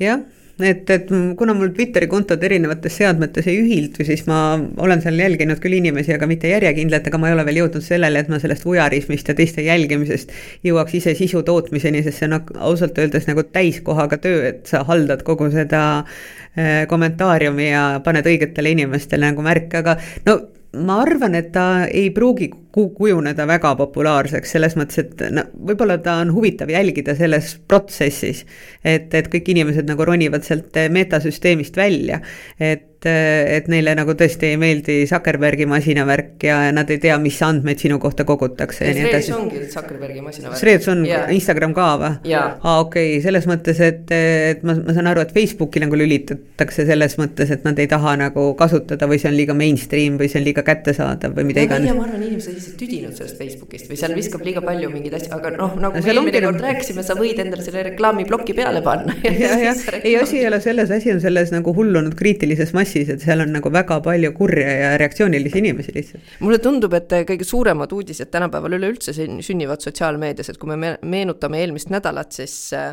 jah, 0.00 0.24
et, 0.66 0.90
et 0.90 1.08
kuna 1.38 1.54
mul 1.56 1.72
Twitteri 1.76 2.08
kontod 2.10 2.42
erinevates 2.46 2.96
seadmetes 3.00 3.48
ei 3.50 3.58
ühildu, 3.62 4.04
siis 4.06 4.24
ma 4.28 4.58
olen 4.82 5.02
seal 5.04 5.18
jälginud 5.20 5.60
küll 5.62 5.78
inimesi, 5.78 6.14
aga 6.16 6.28
mitte 6.30 6.50
järjekindlalt, 6.52 7.08
aga 7.10 7.20
ma 7.20 7.30
ei 7.30 7.36
ole 7.36 7.46
veel 7.48 7.62
jõudnud 7.62 7.86
sellele, 7.86 8.22
et 8.22 8.30
ma 8.32 8.40
sellest 8.42 8.66
vujarismist 8.68 9.32
ja 9.32 9.36
teiste 9.38 9.64
jälgimisest 9.66 10.34
jõuaks 10.66 10.96
ise 11.00 11.16
sisu 11.18 11.42
tootmiseni, 11.46 12.04
sest 12.06 12.22
see 12.22 12.30
on 12.30 12.38
ausalt 12.70 12.98
öeldes 13.00 13.28
nagu 13.30 13.44
täiskohaga 13.48 14.20
töö, 14.22 14.44
et 14.52 14.64
sa 14.70 14.84
haldad 14.88 15.24
kogu 15.26 15.50
seda 15.54 15.82
äh, 16.00 16.86
kommentaariumi 16.90 17.70
ja 17.70 17.84
paned 18.04 18.26
õigetele 18.30 18.76
inimestele 18.76 19.30
nagu 19.30 19.44
märke, 19.46 19.84
aga 19.84 19.98
no 20.28 20.40
ma 20.78 21.00
arvan, 21.02 21.34
et 21.34 21.50
ta 21.54 21.86
ei 21.90 22.10
pruugi 22.14 22.50
kujuneda 22.74 23.46
väga 23.50 23.74
populaarseks, 23.78 24.52
selles 24.56 24.76
mõttes, 24.78 25.02
et 25.02 25.24
no 25.34 25.46
võib-olla 25.70 25.98
ta 26.02 26.18
on 26.22 26.34
huvitav 26.34 26.70
jälgida 26.70 27.16
selles 27.18 27.56
protsessis. 27.68 28.44
et, 28.84 29.12
et 29.14 29.32
kõik 29.32 29.50
inimesed 29.54 29.88
nagu 29.88 30.04
ronivad 30.04 30.46
sealt 30.46 30.76
metasüsteemist 30.90 31.76
välja, 31.76 32.20
et 32.60 32.86
et 33.08 33.68
neile 33.72 33.94
nagu 33.96 34.12
tõesti 34.18 34.50
ei 34.50 34.56
meeldi 34.60 34.96
Zuckerbergi 35.08 35.64
masinavärk 35.68 36.44
ja 36.44 36.58
nad 36.74 36.90
ei 36.92 36.98
tea, 37.00 37.16
mis 37.22 37.38
andmeid 37.42 37.80
sinu 37.80 37.98
kohta 38.02 38.26
kogutakse 38.28 38.90
edasi. 38.90 39.32
ongi 39.32 39.62
Zuckerbergi 39.70 40.20
masinavärk. 40.20 40.60
Threads 40.60 40.88
on 40.92 41.06
yeah. 41.08 41.30
Instagram 41.32 41.72
ka 41.76 41.88
või? 42.00 42.34
aa, 42.36 42.74
okei 42.82 43.14
okay., 43.14 43.22
selles 43.24 43.48
mõttes, 43.48 43.80
et, 43.84 44.04
et 44.12 44.64
ma, 44.66 44.76
ma 44.76 44.96
saan 44.96 45.08
aru, 45.08 45.24
et 45.24 45.32
Facebooki 45.32 45.80
nagu 45.80 45.96
lülitatakse 45.96 46.84
selles 46.88 47.16
mõttes, 47.20 47.52
et 47.54 47.64
nad 47.64 47.80
ei 47.80 47.88
taha 47.90 48.16
nagu 48.20 48.50
kasutada 48.58 49.08
või 49.08 49.20
see 49.22 49.30
on 49.32 49.38
liiga 49.38 49.56
mainstream 49.56 50.20
või 50.20 50.28
see 50.28 50.42
on 50.42 50.48
liiga 50.50 50.64
kättesaadav 50.66 51.36
või 51.38 51.48
mida 51.52 51.64
iganes. 51.64 51.96
ma 51.96 52.04
arvan, 52.04 52.26
inimesed 52.28 52.59
lihtsalt 52.60 52.78
tüdinud 52.80 53.16
sellest 53.16 53.38
Facebookist 53.40 53.88
või 53.90 53.98
seal 53.98 54.14
viskab 54.16 54.44
liiga 54.44 54.62
palju 54.64 54.90
mingeid 54.92 55.16
asju, 55.16 55.32
aga 55.36 55.52
noh, 55.56 55.76
nagu 55.80 55.96
me 55.96 56.12
eelmine 56.12 56.42
kord 56.44 56.64
rääkisime, 56.64 57.04
sa 57.06 57.16
võid 57.18 57.40
endale 57.42 57.64
selle 57.64 57.84
reklaamiploki 57.90 58.56
peale 58.56 58.82
panna. 58.84 59.16
ei 59.24 60.14
asi 60.20 60.40
ei 60.40 60.48
ole 60.48 60.60
selles, 60.62 60.92
asi 60.94 61.12
on 61.14 61.22
selles 61.22 61.52
nagu 61.54 61.74
hullunud 61.76 62.16
kriitilises 62.18 62.74
massis, 62.76 63.10
et 63.12 63.24
seal 63.24 63.44
on 63.46 63.54
nagu 63.56 63.72
väga 63.72 64.00
palju 64.04 64.32
kurja 64.36 64.74
ja 64.82 64.90
reaktsioonilisi 65.00 65.62
inimesi 65.62 65.94
lihtsalt. 65.96 66.34
mulle 66.44 66.60
tundub, 66.62 66.96
et 66.98 67.14
kõige 67.30 67.46
suuremad 67.48 67.92
uudised 67.96 68.30
tänapäeval 68.32 68.76
üleüldse 68.80 69.14
sünnivad 69.16 69.84
sotsiaalmeedias, 69.84 70.52
et 70.52 70.60
kui 70.60 70.76
me 70.76 70.96
meenutame 71.00 71.62
eelmist 71.64 71.92
nädalat, 71.92 72.36
siis 72.36 72.56
äh, 72.76 72.92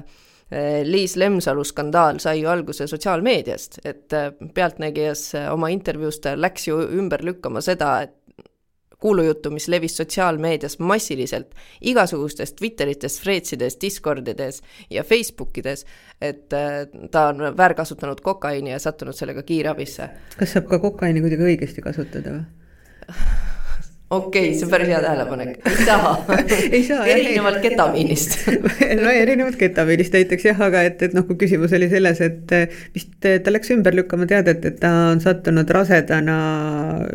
Liis 0.88 1.18
Lemsalu 1.20 1.66
skandaal 1.68 2.22
sai 2.24 2.40
ju 2.40 2.52
alguse 2.52 2.88
sotsiaalmeediast, 2.88 3.82
et 3.84 4.16
äh, 4.16 4.32
Pealtnägijas 4.54 5.34
oma 5.52 5.72
intervjuus 5.74 6.22
ta 6.24 6.38
läks 6.40 6.70
ju 6.70 6.80
ümber 7.02 7.26
lükkama 7.28 7.64
seda, 7.66 7.98
et 8.08 8.16
kuulujuttu, 9.00 9.52
mis 9.54 9.68
levis 9.68 9.98
sotsiaalmeedias 9.98 10.80
massiliselt, 10.80 11.54
igasugustes 11.82 12.54
Twitterites, 12.58 13.20
Threadsides, 13.22 13.78
Discordides 13.82 14.62
ja 14.90 15.04
Facebookides, 15.04 15.86
et 16.22 16.54
äh, 16.54 16.88
ta 17.12 17.28
on 17.34 17.52
väärkasutanud 17.58 18.22
kokaiini 18.22 18.72
ja 18.72 18.80
sattunud 18.80 19.16
sellega 19.18 19.44
kiirabisse. 19.44 20.10
kas 20.38 20.58
saab 20.58 20.72
ka 20.72 20.80
kokaiini 20.80 21.22
kuidagi 21.22 21.52
õigesti 21.52 21.86
kasutada 21.86 22.40
või? 22.40 23.46
Okei 24.10 24.42
okay,, 24.50 24.54
see 24.56 24.64
on 24.66 24.72
päris 24.72 24.88
hea 24.88 25.00
tähelepanek, 25.04 25.50
ei 25.68 25.86
saa. 25.86 26.12
Ei 26.78 26.84
saa 26.88 27.06
erinevalt 27.06 27.60
ketamiinist. 27.64 28.38
No 29.04 29.12
erinevalt 29.12 29.58
ketamiinist 29.60 30.14
näiteks 30.16 30.46
jah, 30.48 30.62
aga 30.64 30.84
et, 30.88 31.02
et 31.04 31.16
noh, 31.16 31.26
kui 31.28 31.36
küsimus 31.42 31.74
oli 31.76 31.90
selles, 31.92 32.22
et 32.24 32.54
vist 32.96 33.18
ta 33.20 33.52
läks 33.52 33.74
ümber 33.76 33.96
lükkama 33.98 34.28
teadet, 34.30 34.64
et 34.70 34.78
ta 34.80 34.92
on 35.12 35.20
sattunud 35.24 35.68
rasedana 35.76 36.38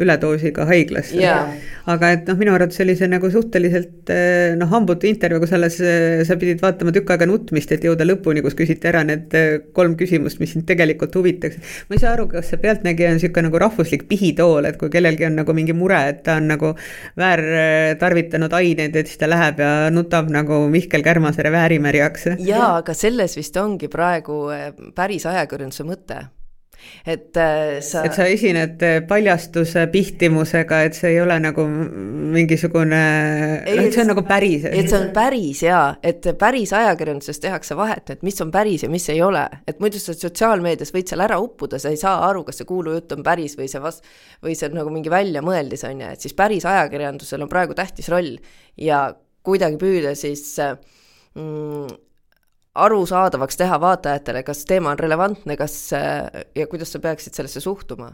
üledoosiga 0.05 0.66
haiglasse. 0.68 1.16
Yeah.. 1.16 1.55
aga 1.88 2.12
et 2.18 2.28
noh, 2.28 2.36
minu 2.38 2.53
arvates 2.53 2.82
oli 2.84 2.95
see 2.99 3.09
nagu 3.09 3.30
suhteliselt 3.32 4.12
noh, 4.61 4.68
hambutu 4.74 5.09
intervjuu, 5.09 5.40
kus 5.47 5.57
alles 5.57 5.80
sa 6.28 6.36
pidid 6.40 6.61
vaatama 6.61 6.93
tükk 6.93 7.14
aega 7.16 7.28
nutmist, 7.30 7.72
et 7.72 7.88
jõuda 7.88 8.05
lõpuni, 8.05 8.45
kus 8.45 8.59
küsiti 8.59 8.93
ära 8.93 9.01
need 9.09 9.32
kolm 9.72 9.97
küsimust, 10.01 10.43
mis 10.45 10.53
sind 10.53 10.68
tegelikult 10.68 11.16
huvitaks. 11.16 11.57
ma 11.88 11.97
ei 11.97 12.05
saa 12.05 12.12
aru, 12.18 12.28
kas 12.36 12.53
see 12.53 12.61
Pealtnägija 12.61 13.14
on 13.14 13.18
niisugune 13.18 13.49
nagu 13.49 13.64
rahvuslik 13.64 14.05
pihitool, 14.12 14.68
et 14.68 14.76
kui 14.80 14.93
kellelgi 14.93 15.30
on 15.30 15.40
nagu 15.40 15.57
mingi 15.57 15.72
mure, 15.76 16.05
et 16.12 16.22
ta 16.28 16.36
on 16.36 16.53
nagu 16.53 16.74
väärtarvitanud 17.18 18.53
aineid, 18.59 18.97
et 18.97 19.11
siis 19.11 19.20
ta 19.20 19.30
läheb 19.30 19.62
ja 19.62 19.72
nutab 19.95 20.30
nagu 20.33 20.64
Mihkel 20.72 21.03
Kärmasere 21.03 21.53
väärimärjaks. 21.53 22.28
jaa, 22.47 22.76
aga 22.83 22.95
selles 22.95 23.37
vist 23.37 23.57
ongi 23.57 23.89
praegu 23.93 24.45
eh, 24.55 24.70
päris 24.95 25.26
ajakirjanduse 25.26 25.89
mõte 25.89 26.22
et 27.07 27.37
äh, 27.37 27.80
sa. 27.85 28.05
et 28.07 28.14
sa 28.16 28.26
esined 28.30 28.83
äh, 28.87 29.01
paljastuse 29.09 29.87
pihtimusega, 29.93 30.83
et 30.87 30.99
see 30.99 31.12
ei 31.14 31.20
ole 31.22 31.39
nagu 31.43 31.64
mingisugune, 31.66 33.01
et 33.66 33.95
see 33.95 34.05
on 34.05 34.12
nagu 34.12 34.24
päris. 34.26 34.66
et 34.68 34.91
see 34.91 34.99
on 34.99 35.11
päris 35.14 35.62
jaa, 35.66 35.97
et 36.03 36.28
päris 36.39 36.74
ajakirjanduses 36.78 37.43
tehakse 37.43 37.76
vahet, 37.78 38.14
et 38.14 38.22
mis 38.26 38.39
on 38.45 38.53
päris 38.55 38.87
ja 38.87 38.93
mis 38.93 39.09
ei 39.12 39.22
ole. 39.22 39.45
et 39.68 39.83
muidu 39.83 40.01
sa 40.03 40.14
sotsiaalmeedias 40.16 40.95
võid 40.95 41.11
seal 41.11 41.24
ära 41.26 41.41
uppuda, 41.43 41.80
sa 41.83 41.93
ei 41.93 42.01
saa 42.01 42.20
aru, 42.28 42.45
kas 42.49 42.62
see 42.62 42.68
kuulujutt 42.68 43.16
on 43.16 43.26
päris 43.26 43.59
või 43.59 43.70
see 43.72 43.83
vast-, 43.83 44.07
või 44.45 44.57
see 44.59 44.70
on 44.70 44.78
nagu 44.83 44.95
mingi 44.95 45.12
väljamõeldis, 45.12 45.87
on 45.89 46.05
ju, 46.05 46.14
et 46.14 46.24
siis 46.24 46.39
päris 46.39 46.66
ajakirjandusel 46.68 47.43
on 47.43 47.53
praegu 47.53 47.76
tähtis 47.78 48.11
roll 48.12 48.37
ja 48.80 49.05
kuidagi 49.43 49.78
püüda 49.80 50.14
siis 50.18 50.45
mm, 50.61 52.02
arusaadavaks 52.75 53.57
teha 53.61 53.81
vaatajatele, 53.81 54.43
kas 54.43 54.64
teema 54.68 54.95
on 54.95 54.99
relevantne, 54.99 55.57
kas 55.57 55.79
ja 55.93 56.66
kuidas 56.66 56.93
sa 56.93 57.01
peaksid 57.01 57.35
sellesse 57.37 57.61
suhtuma. 57.61 58.12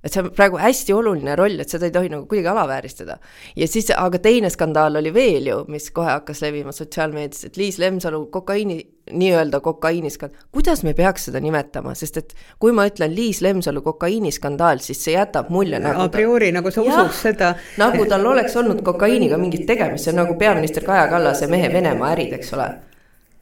et 0.00 0.14
see 0.14 0.22
on 0.22 0.30
praegu 0.32 0.56
hästi 0.56 0.94
oluline 0.96 1.34
roll, 1.36 1.60
et 1.60 1.68
seda 1.68 1.84
ei 1.84 1.92
tohi 1.92 2.08
nagu 2.08 2.24
kuidagi 2.26 2.48
alavääristada. 2.48 3.18
ja 3.56 3.68
siis, 3.68 3.90
aga 3.96 4.18
teine 4.18 4.50
skandaal 4.50 4.96
oli 4.96 5.12
veel 5.14 5.46
ju, 5.46 5.58
mis 5.68 5.90
kohe 5.90 6.08
hakkas 6.10 6.40
levima 6.42 6.72
sotsiaalmeedias, 6.72 7.44
et 7.44 7.56
Liis 7.56 7.78
Lemsalu 7.78 8.24
kokaiini, 8.26 8.80
nii-öelda 9.12 9.60
kokaiiniskandaal, 9.60 10.48
kuidas 10.52 10.82
me 10.82 10.94
peaks 10.94 11.28
seda 11.28 11.40
nimetama, 11.40 11.94
sest 11.94 12.16
et 12.16 12.34
kui 12.58 12.72
ma 12.72 12.88
ütlen 12.88 13.14
Liis 13.14 13.42
Lemsalu 13.44 13.82
kokaiiniskandaal, 13.82 14.80
siis 14.80 15.04
see 15.04 15.14
jätab 15.14 15.52
mulje 15.52 15.78
nagu 15.78 16.08
a 16.08 16.08
priori 16.08 16.48
ta, 16.50 16.58
nagu 16.58 16.74
sa 16.74 16.82
usuks 16.82 17.22
seda. 17.28 17.54
nagu 17.78 18.06
tal 18.08 18.26
oleks 18.26 18.56
olnud 18.56 18.82
kokaiiniga 18.82 19.38
mingit 19.38 19.66
tegemist, 19.68 20.08
see 20.08 20.16
on 20.16 20.24
nagu 20.24 20.38
peaminister 20.40 20.88
Kaja 20.88 21.10
Kallase 21.12 21.46
mehe 21.46 21.72
Venemaa 21.72 22.16
ärid, 22.16 22.40
eks 22.40 22.56
ole 22.56 22.72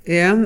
jah, 0.08 0.38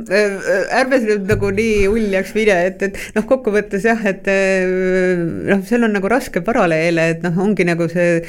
ärme 0.80 0.98
nüüd 1.04 1.28
nagu 1.30 1.50
nii 1.54 1.86
uljaks 1.90 2.34
mine, 2.36 2.56
et, 2.68 2.82
et 2.88 2.98
noh, 3.16 3.26
kokkuvõttes 3.28 3.86
jah, 3.86 4.00
et 4.08 4.26
noh, 4.26 5.62
seal 5.68 5.86
on 5.86 5.94
nagu 5.94 6.10
raske 6.10 6.42
paralleele, 6.44 7.08
et 7.14 7.22
noh, 7.24 7.36
ongi 7.44 7.66
nagu 7.68 7.86
see 7.92 8.20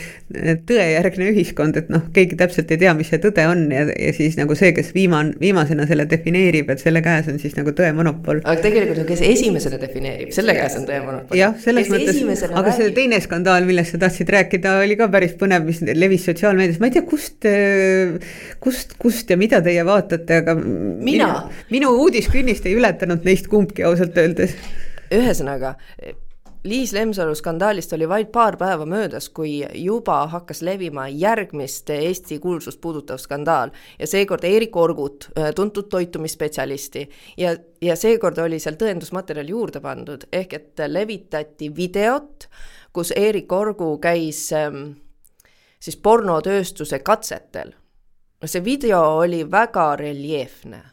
tõejärgne 0.70 1.32
ühiskond, 1.32 1.78
et 1.82 1.90
noh, 1.94 2.06
keegi 2.14 2.38
täpselt 2.40 2.72
ei 2.74 2.82
tea, 2.82 2.94
mis 2.98 3.10
see 3.10 3.22
tõde 3.24 3.46
on 3.50 3.66
ja, 3.74 3.86
ja 3.90 4.14
siis 4.16 4.38
nagu 4.40 4.56
see, 4.58 4.74
kes 4.78 4.94
viiman-, 4.96 5.34
viimasena 5.42 5.88
selle 5.90 6.06
defineerib, 6.10 6.70
et 6.74 6.84
selle 6.84 7.02
käes 7.06 7.30
on 7.32 7.40
siis 7.42 7.58
nagu 7.58 7.74
tõe 7.76 7.90
monopol. 7.98 8.44
aga 8.44 8.58
tegelikult 8.64 9.02
ju, 9.02 9.08
kes 9.10 9.26
esimesena 9.32 9.82
defineerib, 9.82 10.34
selle 10.36 10.56
käes 10.58 10.78
on 10.80 10.88
tõe 10.90 11.02
monopol. 11.06 11.40
jah, 11.40 11.58
selles 11.64 11.90
kes 11.90 11.96
mõttes, 11.96 12.46
aga 12.50 12.66
räägib. 12.68 12.78
see 12.80 12.96
teine 13.00 13.22
skandaal, 13.24 13.68
millest 13.70 13.96
sa 13.96 14.04
tahtsid 14.06 14.34
rääkida, 14.38 14.78
oli 14.84 14.98
ka 15.00 15.10
päris 15.14 15.34
põnev, 15.40 15.66
mis 15.68 15.82
levis 15.82 16.28
sotsiaalmeedias, 16.30 16.82
ma 16.84 16.90
ei 16.90 16.98
tea, 16.98 17.06
kust, 17.08 17.50
kust, 18.64 18.98
kust 19.02 19.34
ja 19.34 19.40
mida 19.40 19.62
teie 19.66 19.86
vaatate, 19.88 20.42
aga 20.44 20.56
mina 20.58 21.23
mina. 21.26 21.64
minu 21.70 21.94
uudiskünnist 22.04 22.66
ei 22.70 22.76
ületanud 22.80 23.26
neist 23.28 23.48
kumbki 23.52 23.84
ausalt 23.88 24.18
öeldes. 24.18 24.56
ühesõnaga, 25.14 25.76
Liis 26.64 26.94
Lemsalu 26.94 27.36
skandaalist 27.36 27.92
oli 27.94 28.08
vaid 28.08 28.30
paar 28.32 28.56
päeva 28.56 28.86
möödas, 28.88 29.26
kui 29.30 29.66
juba 29.76 30.22
hakkas 30.32 30.62
levima 30.64 31.10
järgmist 31.12 31.90
Eesti 31.92 32.38
kuulsust 32.40 32.80
puudutav 32.82 33.20
skandaal 33.20 33.74
ja 34.00 34.08
seekord 34.08 34.46
Eerik 34.48 34.76
Orgut, 34.80 35.28
tuntud 35.56 35.90
toitumisspetsialisti, 35.92 37.04
ja, 37.38 37.52
ja 37.82 37.98
seekord 38.00 38.40
oli 38.40 38.62
seal 38.64 38.80
tõendusmaterjal 38.80 39.52
juurde 39.52 39.84
pandud, 39.84 40.24
ehk 40.32 40.56
et 40.56 40.86
levitati 40.88 41.68
videot, 41.76 42.48
kus 42.96 43.12
Eerik 43.12 43.52
Orgu 43.52 43.98
käis 44.00 44.46
ähm, 44.56 44.86
siis 45.80 46.00
pornotööstuse 46.00 47.00
katsetel. 47.00 47.76
see 48.46 48.64
video 48.64 49.04
oli 49.18 49.52
väga 49.52 49.96
reljeefne 49.96 50.93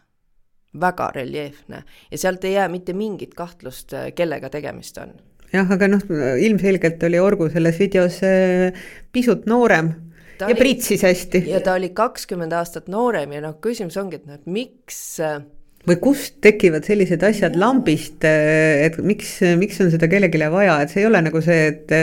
väga 0.80 1.10
reljeefne 1.14 1.82
ja 2.10 2.18
sealt 2.18 2.44
ei 2.44 2.54
jää 2.54 2.68
mitte 2.68 2.92
mingit 2.92 3.34
kahtlust, 3.34 3.94
kellega 4.14 4.50
tegemist 4.50 4.98
on 5.02 5.16
jah, 5.54 5.70
aga 5.74 5.88
noh, 5.90 6.04
ilmselgelt 6.40 7.02
oli 7.08 7.18
Orgu 7.22 7.48
selles 7.52 7.78
videos 7.80 8.20
äh, 8.26 8.76
pisut 9.12 9.48
noorem 9.50 9.92
ta 10.38 10.48
ja 10.48 10.54
oli, 10.54 10.60
pritsis 10.62 11.02
hästi. 11.04 11.44
ja 11.50 11.60
ta 11.64 11.74
oli 11.78 11.90
kakskümmend 11.96 12.54
aastat 12.56 12.88
noorem 12.92 13.34
ja 13.36 13.44
noh, 13.44 13.56
küsimus 13.62 13.98
ongi, 14.00 14.20
et 14.20 14.28
noh, 14.28 14.38
et 14.38 14.46
miks 14.50 15.00
äh, 15.24 15.40
või 15.89 15.97
kust 16.03 16.37
tekivad 16.45 16.85
sellised 16.85 17.22
asjad 17.24 17.57
lambist, 17.59 18.24
äh, 18.28 18.85
et 18.87 18.99
miks, 19.01 19.39
miks 19.61 19.81
on 19.81 19.91
seda 19.93 20.11
kellelegi 20.12 20.51
vaja, 20.53 20.76
et 20.83 20.93
see 20.93 21.03
ei 21.05 21.09
ole 21.09 21.22
nagu 21.24 21.41
see, 21.45 21.70
et 21.72 21.95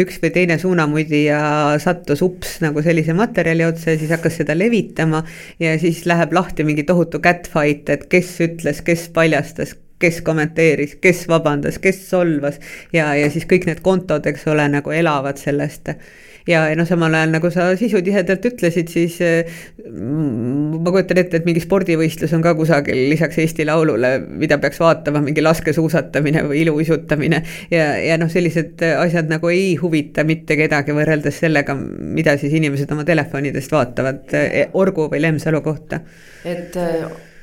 üks 0.00 0.20
või 0.22 0.32
teine 0.32 0.56
suunamudija 0.60 1.40
sattus 1.82 2.24
ups 2.24 2.58
nagu 2.64 2.82
sellise 2.84 3.16
materjali 3.16 3.66
otsa 3.68 3.92
ja 3.92 4.00
siis 4.00 4.14
hakkas 4.16 4.40
seda 4.40 4.56
levitama 4.56 5.22
ja 5.60 5.76
siis 5.80 6.04
läheb 6.08 6.32
lahti 6.36 6.64
mingi 6.64 6.86
tohutu 6.88 7.20
catfight, 7.24 7.90
et 7.92 8.06
kes 8.12 8.38
ütles, 8.46 8.80
kes 8.86 9.08
paljastas, 9.16 9.76
kes 10.00 10.20
kommenteeris, 10.24 10.96
kes 11.00 11.26
vabandas, 11.28 11.80
kes 11.82 12.06
solvas 12.10 12.60
ja, 12.92 13.12
ja 13.16 13.28
siis 13.32 13.44
kõik 13.48 13.68
need 13.68 13.82
kontod, 13.84 14.26
eks 14.28 14.48
ole, 14.52 14.68
nagu 14.72 14.92
elavad 14.92 15.40
sellest. 15.40 15.92
Ja, 16.48 16.62
noh, 16.78 16.86
samal 16.88 17.14
ajal 17.16 17.34
nagu 17.34 17.50
sa 17.54 17.68
sisutihedalt 17.78 18.44
ütlesid, 18.50 18.90
siis 18.92 19.18
mm, 19.20 20.78
ma 20.84 20.94
kujutan 20.94 21.20
ette, 21.22 21.40
et 21.40 21.48
mingi 21.48 21.62
spordivõistlus 21.64 22.34
on 22.36 22.44
ka 22.44 22.54
kusagil 22.58 23.00
lisaks 23.10 23.40
Eesti 23.42 23.66
Laulule, 23.68 24.16
mida 24.26 24.60
peaks 24.62 24.80
vaatama, 24.82 25.22
mingi 25.26 25.44
laskesuusatamine 25.44 26.46
või 26.50 26.62
iluuisutamine. 26.64 27.42
ja, 27.72 27.88
ja 28.02 28.18
noh, 28.20 28.30
sellised 28.32 28.82
asjad 28.92 29.30
nagu 29.32 29.50
ei 29.52 29.74
huvita 29.80 30.24
mitte 30.28 30.58
kedagi 30.58 30.96
võrreldes 30.96 31.42
sellega, 31.44 31.76
mida 31.76 32.36
siis 32.40 32.54
inimesed 32.58 32.92
oma 32.94 33.06
telefonidest 33.08 33.72
vaatavad 33.72 34.36
eh, 34.38 34.60
Orgu 34.74 35.10
või 35.12 35.22
Lemsalu 35.24 35.62
kohta. 35.64 36.00
et 36.46 36.76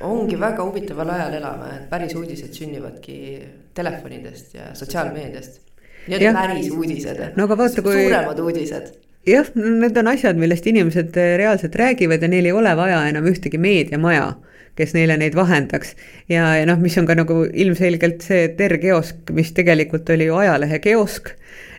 ongi 0.04 0.40
väga 0.40 0.64
huvitaval 0.64 1.12
ajal 1.16 1.38
elame, 1.40 1.70
et 1.78 1.86
päris 1.90 2.14
uudised 2.18 2.52
sünnivadki 2.56 3.18
telefonidest 3.74 4.54
ja 4.54 4.72
sotsiaalmeediast. 4.76 5.60
Need 6.08 6.26
on 6.28 6.38
päris 6.38 6.70
uudised, 6.74 7.20
no 7.38 7.48
vaata, 7.48 7.82
kui 7.84 7.98
suuremad 8.02 8.40
uudised 8.44 8.90
jah, 9.28 9.46
need 9.56 9.96
on 10.00 10.10
asjad, 10.12 10.40
millest 10.40 10.66
inimesed 10.68 11.16
eh, 11.20 11.36
reaalselt 11.40 11.76
räägivad 11.80 12.22
ja 12.22 12.28
neil 12.28 12.50
ei 12.50 12.52
ole 12.52 12.74
vaja 12.76 12.98
enam 13.08 13.28
ühtegi 13.30 13.60
meediamaja, 13.60 14.34
kes 14.76 14.92
neile 14.96 15.16
neid 15.20 15.36
vahendaks. 15.38 15.94
ja, 16.28 16.50
ja 16.58 16.66
noh, 16.68 16.82
mis 16.82 16.98
on 17.00 17.08
ka 17.08 17.16
nagu 17.16 17.44
ilmselgelt 17.48 18.26
see 18.26 18.50
R-kiosk, 18.68 19.32
mis 19.32 19.54
tegelikult 19.56 20.10
oli 20.12 20.28
ju 20.28 20.36
ajalehe 20.42 20.82
kiosk, 20.84 21.32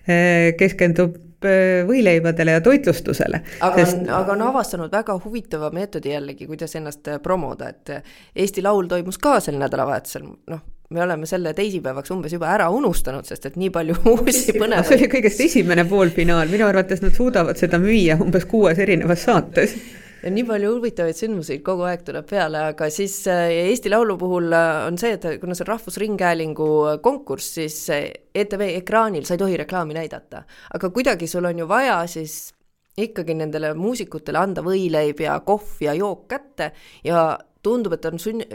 eh, 0.07 0.55
keskendub 0.57 1.21
Äh, 1.45 1.84
võileibadele 1.88 2.55
ja 2.55 2.61
toitlustusele. 2.63 3.41
aga 3.61 3.84
sest... 3.84 3.99
on, 3.99 4.09
aga 4.17 4.34
on 4.34 4.43
avastanud 4.47 4.93
väga 4.93 5.17
huvitava 5.23 5.69
meetodi 5.76 6.13
jällegi, 6.13 6.47
kuidas 6.49 6.76
ennast 6.80 7.09
promoda, 7.23 7.69
et 7.69 7.91
Eesti 8.36 8.63
Laul 8.65 8.88
toimus 8.89 9.19
ka 9.21 9.38
sel 9.43 9.59
nädalavahetusel, 9.61 10.26
noh, 10.51 10.63
me 10.89 11.01
oleme 11.03 11.25
selle 11.29 11.53
teisipäevaks 11.57 12.11
umbes 12.13 12.33
juba 12.36 12.51
ära 12.53 12.69
unustanud, 12.73 13.25
sest 13.25 13.49
et 13.49 13.59
nii 13.59 13.71
palju 13.73 13.97
uusi 14.13 14.55
põnevaid. 14.55 14.88
see 14.88 14.99
oli 14.99 15.11
kõigest 15.11 15.45
esimene 15.47 15.86
poolfinaal, 15.89 16.49
minu 16.51 16.67
arvates 16.67 17.03
nad 17.05 17.15
suudavad 17.17 17.59
seda 17.61 17.81
müüa 17.81 18.19
umbes 18.21 18.45
kuues 18.49 18.81
erinevas 18.81 19.25
saates 19.25 19.77
ja 20.25 20.31
nii 20.33 20.45
palju 20.47 20.71
huvitavaid 20.73 21.17
sündmusi 21.17 21.59
kogu 21.65 21.86
aeg 21.86 22.01
tuleb 22.05 22.25
peale, 22.29 22.63
aga 22.71 22.89
siis 22.93 23.17
äh, 23.29 23.51
Eesti 23.69 23.91
Laulu 23.93 24.17
puhul 24.17 24.53
äh, 24.57 24.86
on 24.88 24.97
see, 24.97 25.13
et 25.17 25.27
kuna 25.41 25.57
see 25.57 25.65
on 25.67 25.71
Rahvusringhäälingu 25.73 26.69
äh, 26.89 26.99
konkurss, 27.05 27.53
siis 27.59 27.77
ETV 27.93 28.65
ekraanil 28.79 29.27
sa 29.27 29.36
ei 29.36 29.43
tohi 29.43 29.59
reklaami 29.61 29.97
näidata. 29.97 30.43
aga 30.73 30.89
kuidagi 30.89 31.29
sul 31.29 31.45
on 31.45 31.61
ju 31.61 31.67
vaja 31.69 31.99
siis 32.09 32.55
ikkagi 32.97 33.36
nendele 33.38 33.73
muusikutele 33.77 34.39
anda 34.39 34.63
võileib 34.65 35.21
ja 35.21 35.39
kohv 35.45 35.81
ja 35.83 35.93
jook 35.93 36.25
kätte 36.31 36.71
ja 37.03 37.27
tundub, 37.63 37.93
et 37.93 38.05
on 38.09 38.21
sunn-, 38.21 38.45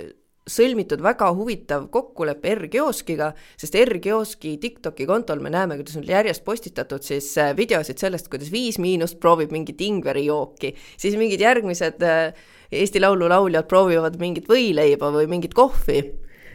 sõlmitud 0.50 1.02
väga 1.04 1.30
huvitav 1.36 1.88
kokkulepe 1.94 2.54
R-kioskiga, 2.56 3.32
sest 3.60 3.76
R-kioski 3.80 4.56
TikToki 4.62 5.06
kontol 5.08 5.42
me 5.44 5.52
näeme, 5.54 5.78
kuidas 5.80 5.98
on 6.00 6.06
järjest 6.08 6.44
postitatud 6.46 7.06
siis 7.06 7.32
äh, 7.40 7.52
videosid 7.56 8.00
sellest, 8.02 8.30
kuidas 8.32 8.52
Viis 8.52 8.80
Miinust 8.82 9.20
proovib 9.22 9.54
mingit 9.54 9.80
Ingveri 9.84 10.26
jooki, 10.26 10.74
siis 11.00 11.18
mingid 11.20 11.42
järgmised 11.44 12.02
äh, 12.06 12.48
Eesti 12.70 13.02
Laulu 13.02 13.28
lauljad 13.30 13.66
proovivad 13.70 14.18
mingit 14.20 14.46
võileiba 14.50 15.10
või 15.14 15.26
mingit 15.30 15.54
kohvi 15.58 16.04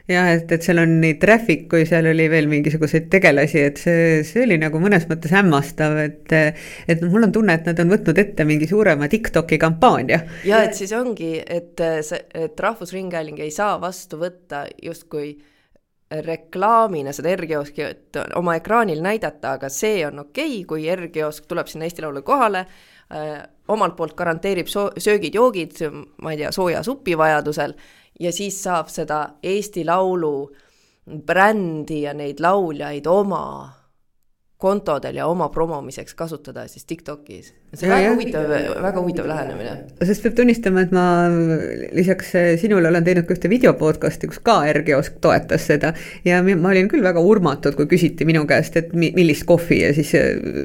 jah, 0.10 0.30
et, 0.36 0.51
et 0.51 0.66
seal 0.66 0.82
on 0.84 0.97
nii 1.01 1.16
traffic 1.22 1.66
kui 1.72 1.86
seal 1.89 2.10
oli 2.12 2.28
veel 2.32 2.49
mingisuguseid 2.51 3.08
tegelasi, 3.14 3.64
et 3.70 3.82
see, 3.82 4.20
see 4.28 4.43
oli 4.45 4.60
nagu 4.62 4.82
mõnes 4.82 5.08
mõttes 5.10 5.34
hämmastav, 5.34 5.97
et 6.03 6.36
et 6.91 7.01
mul 7.06 7.28
on 7.28 7.34
tunne, 7.36 7.58
et 7.58 7.66
nad 7.70 7.82
on 7.82 7.95
võtnud 7.95 8.22
ette 8.22 8.45
mingi 8.47 8.70
suurema 8.70 9.10
TikToki 9.12 9.60
kampaania. 9.62 10.22
ja 10.45 10.62
et 10.68 10.78
siis 10.78 10.93
ongi, 10.95 11.36
et 11.41 11.82
see, 12.06 12.22
et 12.45 12.60
Rahvusringhääling 12.68 13.41
ei 13.41 13.51
saa 13.53 13.80
vastu 13.82 14.22
võtta 14.22 14.66
justkui 14.84 15.34
reklaamina 16.26 17.14
seda 17.16 17.34
R-kioski 17.34 17.88
oma 18.38 18.56
ekraanil 18.60 19.01
näidata, 19.01 19.56
aga 19.58 19.70
see 19.74 20.03
on 20.06 20.22
okei 20.28 20.62
okay,, 20.62 20.68
kui 20.70 20.86
R-kiosk 20.93 21.47
tuleb 21.49 21.70
sinna 21.72 21.89
Eesti 21.89 22.06
Laulu 22.06 22.22
kohale 22.26 22.62
äh,, 22.62 23.41
omalt 23.68 23.95
poolt 23.97 24.14
garanteerib 24.18 24.70
so-, 24.70 24.91
söögid-joogid, 25.01 25.82
ma 26.22 26.34
ei 26.34 26.43
tea, 26.43 26.51
sooja 26.53 26.84
supi 26.86 27.18
vajadusel 27.18 27.74
ja 28.20 28.32
siis 28.32 28.63
saab 28.63 28.89
seda 28.89 29.20
Eesti 29.43 29.86
Laulu 29.86 30.51
brändi 31.26 32.01
ja 32.01 32.13
neid 32.13 32.39
lauljaid 32.39 33.07
oma 33.07 33.72
kontodel 34.58 35.18
ja 35.20 35.28
oma 35.28 35.49
promomiseks 35.51 36.16
kasutada 36.16 36.64
siis 36.68 36.86
TikTokis. 36.86 37.53
see 37.76 37.89
on 37.89 37.91
väga 37.91 38.12
huvitav, 38.14 38.43
väga 38.84 39.01
huvitav 39.01 39.26
lähenemine. 39.28 39.72
sest 40.08 40.24
peab 40.24 40.36
tunnistama, 40.38 40.86
et 40.86 40.93
ma 40.95 41.03
lisaks 41.91 42.30
sinule 42.62 42.88
olen 42.88 43.03
teinud 43.03 43.28
ka 43.28 43.36
ühte 43.36 43.51
videopodcasti, 43.51 44.30
kus 44.32 44.39
ka 44.39 44.62
R-kiosk 44.72 45.18
toetas 45.22 45.66
seda. 45.68 45.91
ja 46.26 46.39
ma 46.43 46.72
olin 46.72 46.88
küll 46.88 47.03
väga 47.03 47.20
urmatud, 47.20 47.76
kui 47.76 47.89
küsiti 47.91 48.28
minu 48.28 48.45
käest, 48.47 48.78
et 48.80 48.93
millist 48.95 49.43
kohvi 49.49 49.82
ja 49.82 49.89
siis 49.97 50.14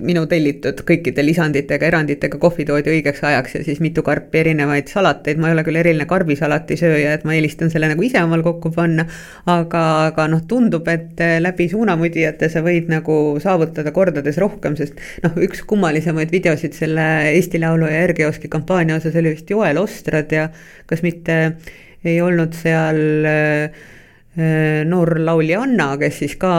minu 0.07 0.23
tellitud 0.31 0.85
kõikide 0.87 1.27
lisanditega, 1.27 1.91
eranditega 1.91 2.39
kohvi 2.39 2.69
toodi 2.71 2.95
õigeks 2.95 3.27
ajaks 3.27 3.59
ja 3.59 3.65
siis 3.67 3.83
mitu 3.83 4.07
karpi 4.07 4.45
erinevaid 4.45 4.87
salateid, 4.93 5.43
ma 5.43 5.51
ei 5.51 5.59
ole 5.59 5.67
küll 5.67 5.83
eriline 5.83 6.07
karbisalati 6.07 6.79
sööja, 6.79 7.19
et 7.19 7.27
ma 7.27 7.35
eelistan 7.35 7.75
selle 7.75 7.91
nagu 7.91 8.07
ise 8.07 8.23
omal 8.23 8.47
kokku 8.47 8.71
panna. 8.71 9.09
aga, 9.51 9.85
aga 10.13 10.31
noh, 10.31 10.47
tundub, 10.47 10.87
et 10.87 11.19
läbi 11.43 11.67
suunamudijate 11.75 12.47
sa 12.53 12.63
võid 12.63 12.87
nagu 12.93 13.19
saavutada 13.43 13.80
seda 13.81 13.93
kordades 13.97 14.39
rohkem, 14.41 14.77
sest 14.79 14.99
noh, 15.25 15.37
üks 15.45 15.65
kummalisemaid 15.69 16.33
videosid 16.33 16.77
selle 16.77 17.07
Eesti 17.35 17.61
Laulu 17.63 17.91
ja 17.91 18.05
R-kioski 18.09 18.51
kampaania 18.53 19.01
osas 19.01 19.17
oli 19.19 19.35
vist 19.35 19.51
Joel 19.51 19.81
Ostrad 19.83 20.33
ja 20.35 20.49
kas 20.91 21.05
mitte 21.07 21.41
ei 22.07 22.21
olnud 22.25 22.55
seal 22.57 23.01
äh, 23.29 23.81
noor 24.87 25.19
laulja 25.21 25.65
Anna, 25.65 25.95
kes 26.01 26.21
siis 26.23 26.37
ka 26.41 26.53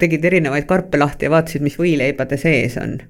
tegid 0.00 0.24
erinevaid 0.30 0.68
karpe 0.70 1.00
lahti 1.00 1.26
ja 1.26 1.32
vaatasid, 1.34 1.64
mis 1.64 1.78
võileibade 1.80 2.38
sees 2.40 2.78
on 2.80 3.00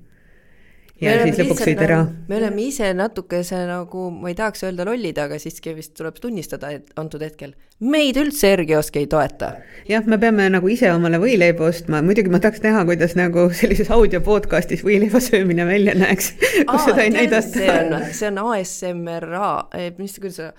ja 1.01 1.17
siis 1.25 1.41
lõpuks 1.41 1.65
sõid 1.65 1.83
ära. 1.85 2.03
me 2.29 2.39
oleme 2.39 2.67
ise 2.67 2.93
natukese 2.97 3.65
nagu, 3.69 4.11
ma 4.15 4.31
ei 4.31 4.37
tahaks 4.39 4.65
öelda 4.67 4.87
lollid, 4.89 5.19
aga 5.23 5.39
siiski 5.41 5.75
vist 5.77 5.95
tuleb 5.99 6.21
tunnistada, 6.21 6.73
et 6.77 6.93
antud 7.01 7.23
hetkel 7.25 7.55
meid 7.81 8.19
üldse 8.21 8.51
R-kiosk 8.59 8.99
ei 9.01 9.07
toeta. 9.11 9.55
jah, 9.89 10.05
me 10.05 10.19
peame 10.21 10.51
nagu 10.53 10.69
ise 10.73 10.91
omale 10.93 11.21
võileiba 11.23 11.69
ostma, 11.71 12.03
muidugi 12.05 12.33
ma 12.33 12.43
tahaks 12.43 12.61
näha, 12.65 12.85
kuidas 12.89 13.17
nagu 13.19 13.47
sellises 13.57 13.91
audio 13.95 14.21
podcast'is 14.25 14.85
võileiva 14.87 15.23
söömine 15.25 15.67
välja 15.69 15.97
näeks 15.97 16.35
kus 16.69 16.77
Aa, 16.77 16.85
seda 16.91 17.07
ei 17.07 17.15
näidata. 17.17 17.49
see 17.57 17.73
on, 17.73 17.97
see 18.13 18.29
on 18.29 18.43
ASMR-A, 18.45 19.51
eh, 19.81 19.91
mis, 19.99 20.21
kuidas 20.21 20.43
see 20.43 20.53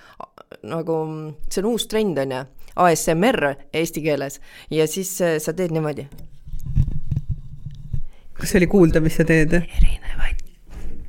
nagu, 0.68 0.98
see 1.50 1.64
on 1.64 1.72
uus 1.72 1.88
trend 1.92 2.20
on 2.22 2.36
ju, 2.38 2.44
ASMR 2.82 3.54
eesti 3.74 4.04
keeles 4.04 4.42
ja 4.74 4.90
siis 4.90 5.14
eh, 5.22 5.38
sa 5.44 5.54
teed 5.54 5.74
niimoodi 5.76 6.10
kas 8.42 8.56
oli 8.58 8.68
kuulda, 8.68 9.02
mis 9.06 9.16
sa 9.20 9.26
teed? 9.28 9.54
erinevaid, 9.54 10.40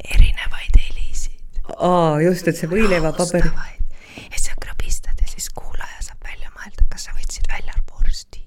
erinevaid 0.04 0.74
helisid. 0.76 1.62
aa, 1.78 2.20
just, 2.20 2.48
et 2.48 2.58
see 2.58 2.68
võileivapaber. 2.68 3.48
ja 3.48 4.40
sa 4.40 4.56
krõbistad 4.60 5.16
ja 5.22 5.28
siis 5.30 5.48
kuulaja 5.56 6.04
saab 6.04 6.20
välja 6.28 6.52
mõelda, 6.52 6.84
kas 6.92 7.08
sa 7.08 7.16
võtsid 7.16 7.48
välja 7.48 7.78
vorsti 7.88 8.44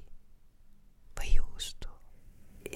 või 1.18 1.34
juustu. 1.34 1.90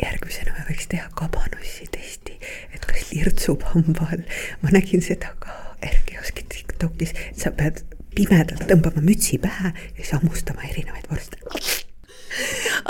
järgmisena 0.01 0.55
me 0.57 0.65
võiks 0.71 0.89
teha 0.95 1.05
kabanussi 1.21 1.85
testi, 1.93 2.39
et 2.73 2.89
kas 2.89 3.13
lirtsub 3.13 3.67
hamba 3.75 4.09
all. 4.15 4.25
ma 4.63 4.73
nägin 4.73 5.05
seda 5.05 5.35
ka 5.45 5.53
R-kioski 5.85 6.47
TikTokis, 6.49 7.13
sa 7.37 7.53
pead 7.53 7.85
pimedalt 8.17 8.65
tõmbama 8.65 9.05
mütsi 9.05 9.37
pähe 9.37 9.75
ja 9.77 10.01
siis 10.01 10.15
hammustama 10.17 10.65
erinevaid 10.73 11.05
vorste 11.13 11.37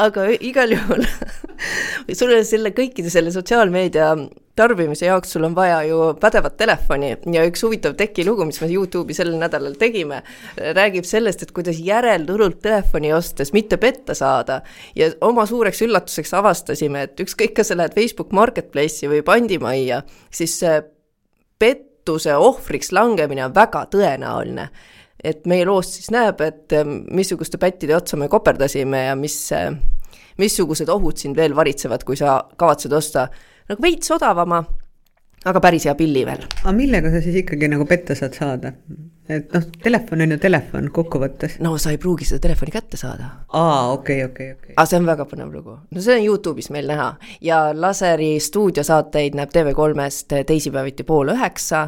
aga 0.07 0.30
igal 0.39 0.72
juhul 0.72 1.03
sul 2.13 2.34
on 2.36 2.45
selle 2.45 2.72
kõikide 2.76 3.11
selle 3.13 3.32
sotsiaalmeedia 3.34 4.13
tarbimise 4.59 5.07
jaoks 5.07 5.34
sul 5.36 5.47
on 5.47 5.55
vaja 5.55 5.80
ju 5.88 5.97
pädevat 6.20 6.57
telefoni 6.59 7.13
ja 7.34 7.45
üks 7.47 7.63
huvitav 7.63 7.95
tekilugu, 7.99 8.47
mis 8.49 8.59
me 8.61 8.70
Youtube'i 8.72 9.15
sel 9.15 9.32
nädalal 9.39 9.78
tegime, 9.80 10.22
räägib 10.57 11.07
sellest, 11.07 11.45
et 11.45 11.53
kuidas 11.55 11.80
järelturult 11.84 12.59
telefoni 12.63 13.13
ostes 13.15 13.53
mitte 13.55 13.80
petta 13.82 14.15
saada. 14.17 14.61
ja 14.95 15.11
oma 15.22 15.45
suureks 15.49 15.82
üllatuseks 15.88 16.34
avastasime, 16.36 17.07
et 17.07 17.24
ükskõik, 17.24 17.55
kas 17.59 17.72
sa 17.72 17.80
lähed 17.80 17.95
Facebook 17.95 18.34
Marketplace'i 18.36 19.11
või 19.11 19.24
pandimajja, 19.26 20.03
siis 20.32 20.59
see 20.59 20.82
pettuse 21.59 22.36
ohvriks 22.36 22.91
langemine 22.95 23.45
on 23.45 23.55
väga 23.55 23.86
tõenäoline 23.91 24.70
et 25.24 25.45
meie 25.51 25.65
loost 25.67 25.97
siis 25.97 26.11
näeb, 26.15 26.39
et 26.41 26.74
missuguste 27.11 27.59
pättide 27.59 27.95
otsa 27.97 28.17
me 28.20 28.30
koperdasime 28.32 29.05
ja 29.09 29.15
mis, 29.20 29.36
missugused 30.39 30.89
ohud 30.89 31.19
sind 31.19 31.37
veel 31.37 31.55
varitsevad, 31.55 32.05
kui 32.07 32.17
sa 32.19 32.39
kavatsed 32.57 32.93
osta 32.95 33.27
nagu 33.69 33.83
veits 33.83 34.11
odavama, 34.15 34.63
aga 35.47 35.61
päris 35.63 35.85
hea 35.87 35.95
pilli 35.95 36.25
veel. 36.27 36.43
aga 36.63 36.73
millega 36.75 37.11
sa 37.13 37.21
siis 37.23 37.43
ikkagi 37.43 37.69
nagu 37.71 37.85
petta 37.87 38.15
saad 38.17 38.35
saada? 38.35 38.73
et 39.29 39.51
noh, 39.53 39.65
telefon 39.83 40.23
on 40.25 40.33
ju 40.33 40.37
telefon 40.41 40.89
kokkuvõttes. 40.93 41.59
no 41.63 41.75
sa 41.77 41.93
ei 41.93 42.01
pruugi 42.01 42.27
seda 42.27 42.41
telefoni 42.47 42.73
kätte 42.75 42.97
saada. 42.97 43.29
aa, 43.53 43.91
okei 43.93 44.23
okay,, 44.23 44.25
okei 44.25 44.25
okay,, 44.25 44.51
okei 44.51 44.73
okay.. 44.73 44.75
aga 44.75 44.87
see 44.89 44.99
on 44.99 45.09
väga 45.09 45.27
põnev 45.29 45.51
lugu. 45.53 45.77
no 45.91 46.05
see 46.05 46.17
on 46.17 46.25
Youtube'is 46.25 46.71
meil 46.75 46.89
näha 46.89 47.11
ja 47.45 47.61
Laseri 47.73 48.35
stuudiosaateid 48.43 49.37
näeb 49.39 49.53
TV3-st 49.55 50.43
teisipäeviti 50.49 51.07
pool 51.07 51.35
üheksa 51.35 51.87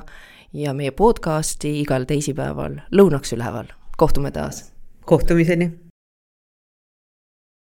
ja 0.54 0.76
meie 0.78 0.92
podcasti 0.92 1.80
igal 1.82 2.08
teisipäeval 2.08 2.82
lõunaks 2.92 3.36
üleval. 3.36 3.74
kohtume 3.98 4.32
taas. 4.32 4.70
kohtumiseni 5.06 5.72